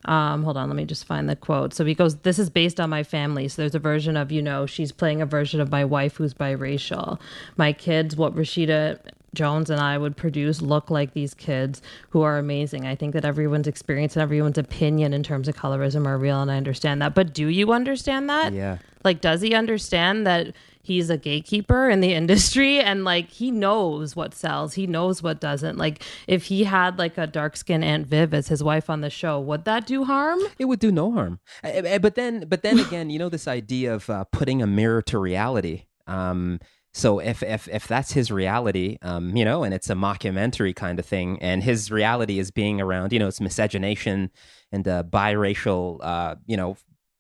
Um, 0.05 0.45
hold 0.45 0.57
on, 0.57 0.69
let 0.69 0.77
me 0.77 0.85
just 0.85 1.05
find 1.07 1.29
the 1.29 1.37
quote. 1.37 1.75
So 1.75 1.85
he 1.85 1.95
goes, 1.95 2.17
This 2.19 2.39
is 2.39 2.51
based 2.51 2.81
on 2.81 2.89
my 2.89 3.03
family. 3.03 3.49
So 3.49 3.63
there's 3.63 3.75
a 3.75 3.81
version 3.81 4.17
of, 4.17 4.31
you 4.31 4.41
know, 4.41 4.65
she's 4.65 4.93
playing 4.93 5.21
a 5.21 5.27
version 5.27 5.61
of 5.61 5.71
my 5.71 5.85
wife 5.85 6.17
who's 6.17 6.35
biracial. 6.35 7.21
My 7.57 7.73
kids, 7.73 8.17
what 8.17 8.35
Rashida 8.35 9.01
Jones 9.35 9.71
and 9.71 9.81
I 9.81 9.99
would 9.99 10.17
produce 10.17 10.63
look 10.63 10.91
like 10.91 11.13
these 11.13 11.35
kids 11.35 11.83
who 12.11 12.23
are 12.23 12.39
amazing. 12.39 12.87
I 12.87 12.95
think 12.95 13.13
that 13.13 13.25
everyone's 13.25 13.67
experience 13.67 14.17
and 14.17 14.23
everyone's 14.23 14.59
opinion 14.59 15.13
in 15.13 15.23
terms 15.23 15.49
of 15.49 15.57
colorism 15.57 16.07
are 16.07 16.19
real, 16.19 16.41
and 16.41 16.51
I 16.51 16.57
understand 16.57 17.03
that. 17.03 17.15
But 17.15 17.35
do 17.35 17.47
you 17.49 17.73
understand 17.73 18.29
that? 18.31 18.53
Yeah. 18.53 18.79
Like, 19.05 19.21
does 19.21 19.41
he 19.41 19.55
understand 19.55 20.27
that 20.27 20.53
he's 20.83 21.11
a 21.11 21.17
gatekeeper 21.17 21.91
in 21.91 22.01
the 22.01 22.15
industry 22.21 22.81
and 22.81 23.05
like 23.05 23.31
he 23.31 23.51
knows 23.51 24.17
what 24.17 24.35
sells, 24.35 24.75
he 24.75 24.87
knows 24.87 25.23
what 25.23 25.41
doesn't? 25.41 25.77
Like, 25.77 26.03
if 26.27 26.45
he 26.45 26.65
had 26.65 26.99
like 26.99 27.19
a 27.19 27.27
dark 27.27 27.57
skinned 27.57 27.85
Aunt 27.85 28.07
Viv 28.07 28.35
as 28.35 28.49
his 28.49 28.63
wife 28.63 28.89
on 28.91 29.03
the 29.03 29.11
show, 29.11 29.39
would 29.39 29.65
that 29.65 29.87
do 29.87 30.05
harm? 30.05 30.41
It 30.59 30.65
would 30.65 30.81
do 30.81 30.91
no 30.91 31.13
harm. 31.13 31.41
But 31.63 32.15
then, 32.15 32.47
but 32.49 32.63
then 32.63 32.79
again, 32.87 33.11
you 33.11 33.19
know, 33.19 33.29
this 33.29 33.47
idea 33.47 33.95
of 33.95 34.09
uh, 34.11 34.25
putting 34.25 34.63
a 34.63 34.67
mirror 34.67 35.03
to 35.03 35.19
reality. 35.19 35.85
Um, 36.07 36.59
so 36.99 37.21
if 37.21 37.43
if 37.43 37.69
if 37.69 37.87
that's 37.87 38.13
his 38.13 38.31
reality, 38.31 38.99
um, 39.03 39.37
you 39.37 39.45
know, 39.45 39.63
and 39.63 39.73
it's 39.73 39.89
a 39.89 39.95
mockumentary 39.95 40.75
kind 40.75 40.99
of 40.99 41.07
thing, 41.07 41.39
and 41.41 41.63
his 41.63 41.91
reality 41.91 42.39
is 42.39 42.51
being 42.51 42.81
around, 42.81 43.13
you 43.13 43.19
know, 43.19 43.29
it's 43.29 43.41
miscegenation 43.41 44.31
and 44.73 44.87
uh, 44.87 45.05
biracial, 45.05 45.99
uh, 46.03 46.35
you 46.47 46.57
know, 46.57 46.77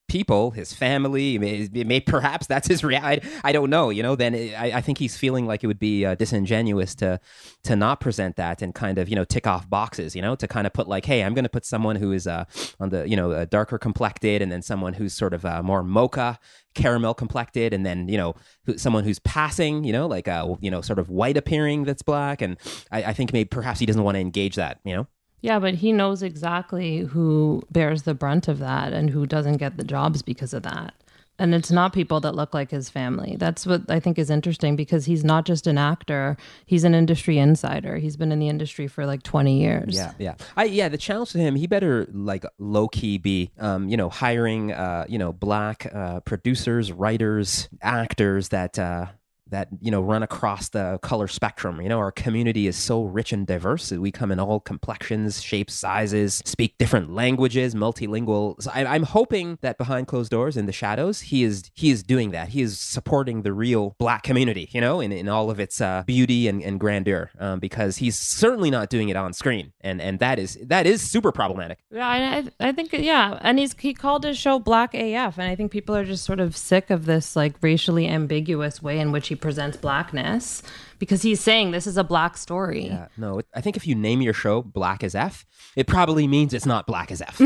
people, 0.08 0.50
his 0.50 0.72
family, 0.72 1.38
may, 1.38 1.68
may, 1.72 2.00
perhaps 2.00 2.46
that's 2.46 2.66
his 2.66 2.82
reality. 2.82 3.28
I, 3.44 3.52
don't 3.52 3.70
know, 3.70 3.90
you 3.90 4.02
know. 4.02 4.16
Then 4.16 4.34
it, 4.34 4.54
I, 4.54 4.78
I, 4.78 4.80
think 4.80 4.98
he's 4.98 5.16
feeling 5.16 5.46
like 5.46 5.62
it 5.62 5.66
would 5.66 5.78
be 5.78 6.04
uh, 6.04 6.14
disingenuous 6.14 6.94
to 6.96 7.20
to 7.64 7.76
not 7.76 8.00
present 8.00 8.36
that 8.36 8.62
and 8.62 8.74
kind 8.74 8.98
of 8.98 9.08
you 9.08 9.16
know 9.16 9.24
tick 9.24 9.46
off 9.46 9.68
boxes, 9.68 10.16
you 10.16 10.22
know, 10.22 10.34
to 10.34 10.48
kind 10.48 10.66
of 10.66 10.72
put 10.72 10.88
like, 10.88 11.04
hey, 11.04 11.22
I'm 11.22 11.34
going 11.34 11.44
to 11.44 11.50
put 11.50 11.64
someone 11.64 11.96
who 11.96 12.12
is 12.12 12.26
uh, 12.26 12.44
on 12.80 12.88
the 12.88 13.08
you 13.08 13.16
know 13.16 13.32
uh, 13.32 13.44
darker 13.44 13.78
complected, 13.78 14.42
and 14.42 14.50
then 14.50 14.62
someone 14.62 14.94
who's 14.94 15.14
sort 15.14 15.34
of 15.34 15.44
uh, 15.44 15.62
more 15.62 15.82
mocha 15.82 16.38
caramel 16.74 17.14
complected, 17.14 17.72
and 17.74 17.84
then 17.84 18.08
you 18.08 18.16
know 18.16 18.34
who, 18.64 18.78
someone 18.78 19.04
who's 19.04 19.18
passing, 19.20 19.84
you 19.84 19.92
know, 19.92 20.06
like 20.06 20.28
uh, 20.28 20.54
you 20.60 20.70
know 20.70 20.80
sort 20.80 20.98
of 20.98 21.10
white 21.10 21.36
appearing 21.36 21.84
that's 21.84 22.02
black, 22.02 22.40
and 22.42 22.56
I, 22.90 23.04
I 23.04 23.12
think 23.12 23.32
maybe 23.32 23.48
perhaps 23.48 23.80
he 23.80 23.86
doesn't 23.86 24.02
want 24.02 24.16
to 24.16 24.20
engage 24.20 24.56
that, 24.56 24.80
you 24.84 24.94
know. 24.94 25.06
Yeah, 25.40 25.58
but 25.58 25.74
he 25.74 25.92
knows 25.92 26.22
exactly 26.22 26.98
who 27.00 27.62
bears 27.70 28.02
the 28.02 28.14
brunt 28.14 28.48
of 28.48 28.58
that 28.58 28.92
and 28.92 29.10
who 29.10 29.26
doesn't 29.26 29.58
get 29.58 29.76
the 29.76 29.84
jobs 29.84 30.22
because 30.22 30.52
of 30.52 30.64
that. 30.64 30.94
And 31.40 31.54
it's 31.54 31.70
not 31.70 31.92
people 31.92 32.18
that 32.20 32.34
look 32.34 32.52
like 32.52 32.72
his 32.72 32.90
family. 32.90 33.36
That's 33.38 33.64
what 33.64 33.88
I 33.88 34.00
think 34.00 34.18
is 34.18 34.28
interesting 34.28 34.74
because 34.74 35.04
he's 35.04 35.22
not 35.22 35.46
just 35.46 35.68
an 35.68 35.78
actor, 35.78 36.36
he's 36.66 36.82
an 36.82 36.96
industry 36.96 37.38
insider. 37.38 37.98
He's 37.98 38.16
been 38.16 38.32
in 38.32 38.40
the 38.40 38.48
industry 38.48 38.88
for 38.88 39.06
like 39.06 39.22
20 39.22 39.60
years. 39.60 39.94
Yeah, 39.94 40.14
yeah. 40.18 40.34
I 40.56 40.64
yeah, 40.64 40.88
the 40.88 40.98
challenge 40.98 41.30
to 41.32 41.38
him, 41.38 41.54
he 41.54 41.68
better 41.68 42.08
like 42.12 42.44
low 42.58 42.88
key 42.88 43.18
be 43.18 43.52
um, 43.60 43.88
you 43.88 43.96
know, 43.96 44.08
hiring 44.08 44.72
uh, 44.72 45.04
you 45.08 45.18
know, 45.18 45.32
black 45.32 45.88
uh, 45.94 46.18
producers, 46.20 46.90
writers, 46.90 47.68
actors 47.82 48.48
that 48.48 48.76
uh 48.76 49.06
that 49.50 49.68
you 49.80 49.90
know 49.90 50.00
run 50.00 50.22
across 50.22 50.68
the 50.70 50.98
color 51.02 51.28
spectrum 51.28 51.80
you 51.80 51.88
know 51.88 51.98
our 51.98 52.12
community 52.12 52.66
is 52.66 52.76
so 52.76 53.04
rich 53.04 53.32
and 53.32 53.46
diverse 53.46 53.90
we 53.92 54.10
come 54.10 54.30
in 54.30 54.38
all 54.38 54.60
complexions 54.60 55.42
shapes 55.42 55.74
sizes 55.74 56.42
speak 56.44 56.76
different 56.78 57.12
languages 57.12 57.74
multilingual. 57.74 58.60
So 58.62 58.70
I, 58.72 58.96
am 58.96 59.04
hoping 59.04 59.58
that 59.62 59.78
behind 59.78 60.06
closed 60.06 60.30
doors 60.30 60.56
in 60.56 60.66
the 60.66 60.72
shadows 60.72 61.20
he 61.20 61.44
is 61.44 61.70
he 61.74 61.90
is 61.90 62.02
doing 62.02 62.30
that. 62.32 62.48
He 62.48 62.62
is 62.62 62.78
supporting 62.78 63.42
the 63.42 63.52
real 63.52 63.94
black 63.98 64.22
community 64.22 64.68
you 64.72 64.80
know 64.80 65.00
in, 65.00 65.12
in 65.12 65.28
all 65.28 65.50
of 65.50 65.60
its 65.60 65.80
uh, 65.80 66.02
beauty 66.06 66.48
and, 66.48 66.62
and 66.62 66.80
grandeur 66.80 67.30
um, 67.38 67.60
because 67.60 67.96
he's 67.96 68.18
certainly 68.18 68.70
not 68.70 68.90
doing 68.90 69.08
it 69.08 69.16
on 69.16 69.32
screen. 69.32 69.72
And 69.80 70.00
and 70.00 70.18
that 70.18 70.38
is 70.38 70.58
that 70.66 70.86
is 70.86 71.08
super 71.08 71.32
problematic. 71.32 71.78
Yeah 71.90 72.08
I, 72.08 72.44
I 72.60 72.72
think 72.72 72.92
yeah 72.92 73.38
and 73.42 73.58
he's 73.58 73.74
he 73.78 73.94
called 73.94 74.24
his 74.24 74.38
show 74.38 74.58
black 74.58 74.94
af 74.94 75.38
and 75.38 75.48
i 75.48 75.54
think 75.54 75.70
people 75.70 75.94
are 75.94 76.04
just 76.04 76.24
sort 76.24 76.40
of 76.40 76.56
sick 76.56 76.90
of 76.90 77.04
this 77.04 77.36
like 77.36 77.54
racially 77.60 78.06
ambiguous 78.08 78.82
way 78.82 78.98
in 78.98 79.12
which 79.12 79.28
he 79.28 79.34
presents 79.40 79.76
blackness 79.76 80.62
because 80.98 81.22
he's 81.22 81.40
saying 81.40 81.70
this 81.70 81.86
is 81.86 81.96
a 81.96 82.04
black 82.04 82.36
story. 82.36 82.86
Yeah, 82.86 83.08
no, 83.16 83.40
I 83.54 83.60
think 83.60 83.76
if 83.76 83.86
you 83.86 83.94
name 83.94 84.20
your 84.20 84.34
show 84.34 84.62
Black 84.62 85.02
as 85.02 85.14
F, 85.14 85.46
it 85.76 85.86
probably 85.86 86.26
means 86.26 86.52
it's 86.52 86.66
not 86.66 86.86
Black 86.86 87.10
as 87.10 87.22
F. 87.22 87.40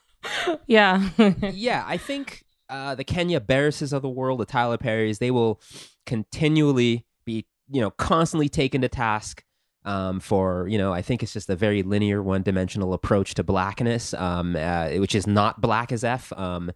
yeah. 0.66 1.10
yeah, 1.52 1.84
I 1.86 1.96
think 1.96 2.44
uh, 2.68 2.94
the 2.94 3.04
Kenya 3.04 3.40
Barrises 3.40 3.92
of 3.92 4.02
the 4.02 4.08
world, 4.08 4.40
the 4.40 4.46
Tyler 4.46 4.78
Perrys, 4.78 5.18
they 5.18 5.30
will 5.30 5.60
continually 6.06 7.06
be, 7.24 7.46
you 7.70 7.80
know, 7.80 7.90
constantly 7.90 8.48
taken 8.48 8.80
to 8.80 8.88
task 8.88 9.44
um, 9.84 10.20
for 10.20 10.68
you 10.68 10.76
know 10.76 10.92
I 10.92 11.02
think 11.02 11.22
it's 11.22 11.32
just 11.32 11.48
a 11.48 11.56
very 11.56 11.82
linear, 11.82 12.22
one-dimensional 12.22 12.92
approach 12.92 13.34
to 13.34 13.42
blackness, 13.42 14.12
um, 14.14 14.54
uh, 14.54 14.90
which 14.90 15.14
is 15.14 15.26
not 15.26 15.60
black 15.60 15.92
as 15.92 16.04
f. 16.04 16.32
Um, 16.34 16.72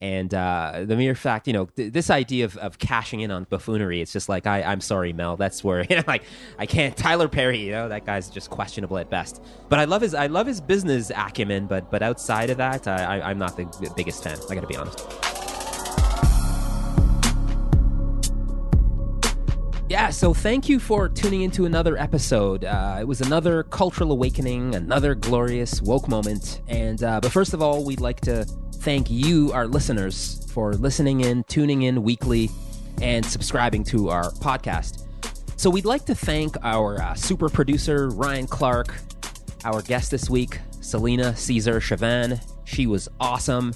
and 0.00 0.34
uh, 0.34 0.82
the 0.84 0.96
mere 0.96 1.14
fact, 1.14 1.46
you 1.46 1.52
know, 1.52 1.66
th- 1.66 1.92
this 1.92 2.10
idea 2.10 2.44
of, 2.44 2.56
of 2.58 2.78
cashing 2.78 3.20
in 3.20 3.30
on 3.30 3.44
buffoonery, 3.44 4.00
it's 4.00 4.12
just 4.12 4.28
like, 4.28 4.46
I, 4.46 4.62
I'm 4.62 4.80
sorry, 4.80 5.12
Mel. 5.12 5.36
That's 5.36 5.62
where, 5.62 5.84
you 5.88 5.96
know, 5.96 6.02
like, 6.06 6.24
I 6.58 6.66
can't. 6.66 6.96
Tyler 6.96 7.28
Perry, 7.28 7.58
you 7.58 7.72
know, 7.72 7.88
that 7.88 8.04
guy's 8.04 8.28
just 8.28 8.50
questionable 8.50 8.98
at 8.98 9.10
best. 9.10 9.42
But 9.68 9.78
I 9.78 9.84
love 9.84 10.02
his, 10.02 10.14
I 10.14 10.26
love 10.26 10.46
his 10.46 10.60
business 10.60 11.10
acumen. 11.14 11.66
But, 11.66 11.90
but 11.90 12.02
outside 12.02 12.50
of 12.50 12.58
that, 12.58 12.86
I, 12.86 13.18
I, 13.18 13.30
I'm 13.30 13.38
not 13.38 13.56
the 13.56 13.92
biggest 13.96 14.22
fan. 14.24 14.38
I 14.50 14.54
got 14.54 14.60
to 14.60 14.66
be 14.66 14.76
honest. 14.76 15.34
Yeah, 19.88 20.10
so 20.10 20.34
thank 20.34 20.68
you 20.68 20.80
for 20.80 21.08
tuning 21.08 21.42
into 21.42 21.66
another 21.66 21.96
episode. 21.96 22.64
Uh, 22.64 22.96
it 23.00 23.06
was 23.06 23.20
another 23.20 23.62
cultural 23.64 24.12
awakening, 24.12 24.74
another 24.74 25.14
glorious 25.14 25.80
woke 25.82 26.08
moment. 26.08 26.62
And 26.66 27.02
uh, 27.04 27.20
but 27.20 27.30
first 27.30 27.54
of 27.54 27.62
all, 27.62 27.84
we'd 27.84 28.00
like 28.00 28.20
to 28.22 28.46
thank 28.84 29.10
you, 29.10 29.50
our 29.52 29.66
listeners, 29.66 30.46
for 30.52 30.74
listening 30.74 31.22
in, 31.22 31.42
tuning 31.44 31.82
in 31.82 32.02
weekly, 32.02 32.50
and 33.00 33.24
subscribing 33.24 33.82
to 33.82 34.10
our 34.10 34.30
podcast. 34.32 35.06
So 35.56 35.70
we'd 35.70 35.86
like 35.86 36.04
to 36.04 36.14
thank 36.14 36.54
our 36.62 37.00
uh, 37.00 37.14
super 37.14 37.48
producer 37.48 38.10
Ryan 38.10 38.46
Clark, 38.46 38.94
our 39.64 39.80
guest 39.80 40.10
this 40.10 40.28
week, 40.28 40.60
Celina 40.82 41.34
Caesar 41.34 41.80
Chavannes. 41.80 42.46
She 42.64 42.86
was 42.86 43.08
awesome. 43.18 43.72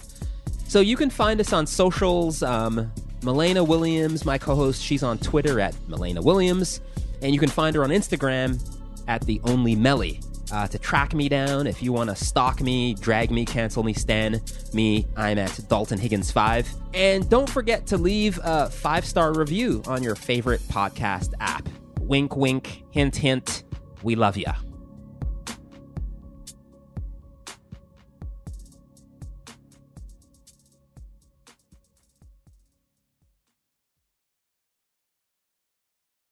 So 0.67 0.81
you 0.81 0.95
can 0.95 1.09
find 1.09 1.41
us 1.41 1.55
on 1.55 1.67
socials. 1.67 2.43
Um, 2.43 2.93
Williams, 3.25 4.27
my 4.27 4.37
co 4.37 4.55
host, 4.55 4.83
she's 4.83 5.03
on 5.03 5.17
Twitter 5.17 5.59
at 5.59 5.75
Milena 5.89 6.21
Williams. 6.21 6.83
And 7.23 7.33
you 7.33 7.41
can 7.41 7.49
find 7.49 7.75
her 7.77 7.83
on 7.83 7.89
Instagram 7.89 8.61
at 9.09 9.23
the 9.23 9.41
Only 9.45 9.75
Melly. 9.75 10.21
Uh, 10.51 10.67
to 10.67 10.79
track 10.79 11.15
me 11.15 11.29
down, 11.29 11.67
if 11.67 11.83
you 11.83 11.93
want 11.93 12.11
to 12.11 12.17
stalk 12.17 12.61
me, 12.61 12.95
drag 12.95 13.31
me, 13.31 13.45
cancel 13.45 13.83
me, 13.83 13.93
stan 13.93 14.41
me, 14.73 15.07
I'm 15.17 15.39
at 15.39 15.61
Dalton 15.69 15.99
Higgins 15.99 16.31
5. 16.31 16.69
And 16.95 17.29
don't 17.29 17.49
forget 17.49 17.87
to 17.89 17.99
leave 17.99 18.39
a 18.43 18.71
five 18.71 19.05
star 19.05 19.33
review 19.33 19.83
on 19.87 20.03
your 20.03 20.15
favorite 20.15 20.61
podcast 20.69 21.33
app. 21.41 21.69
Wink, 22.01 22.37
wink, 22.37 22.85
hint, 22.91 23.17
hint. 23.17 23.65
We 24.03 24.15
love 24.15 24.37
ya. 24.37 24.55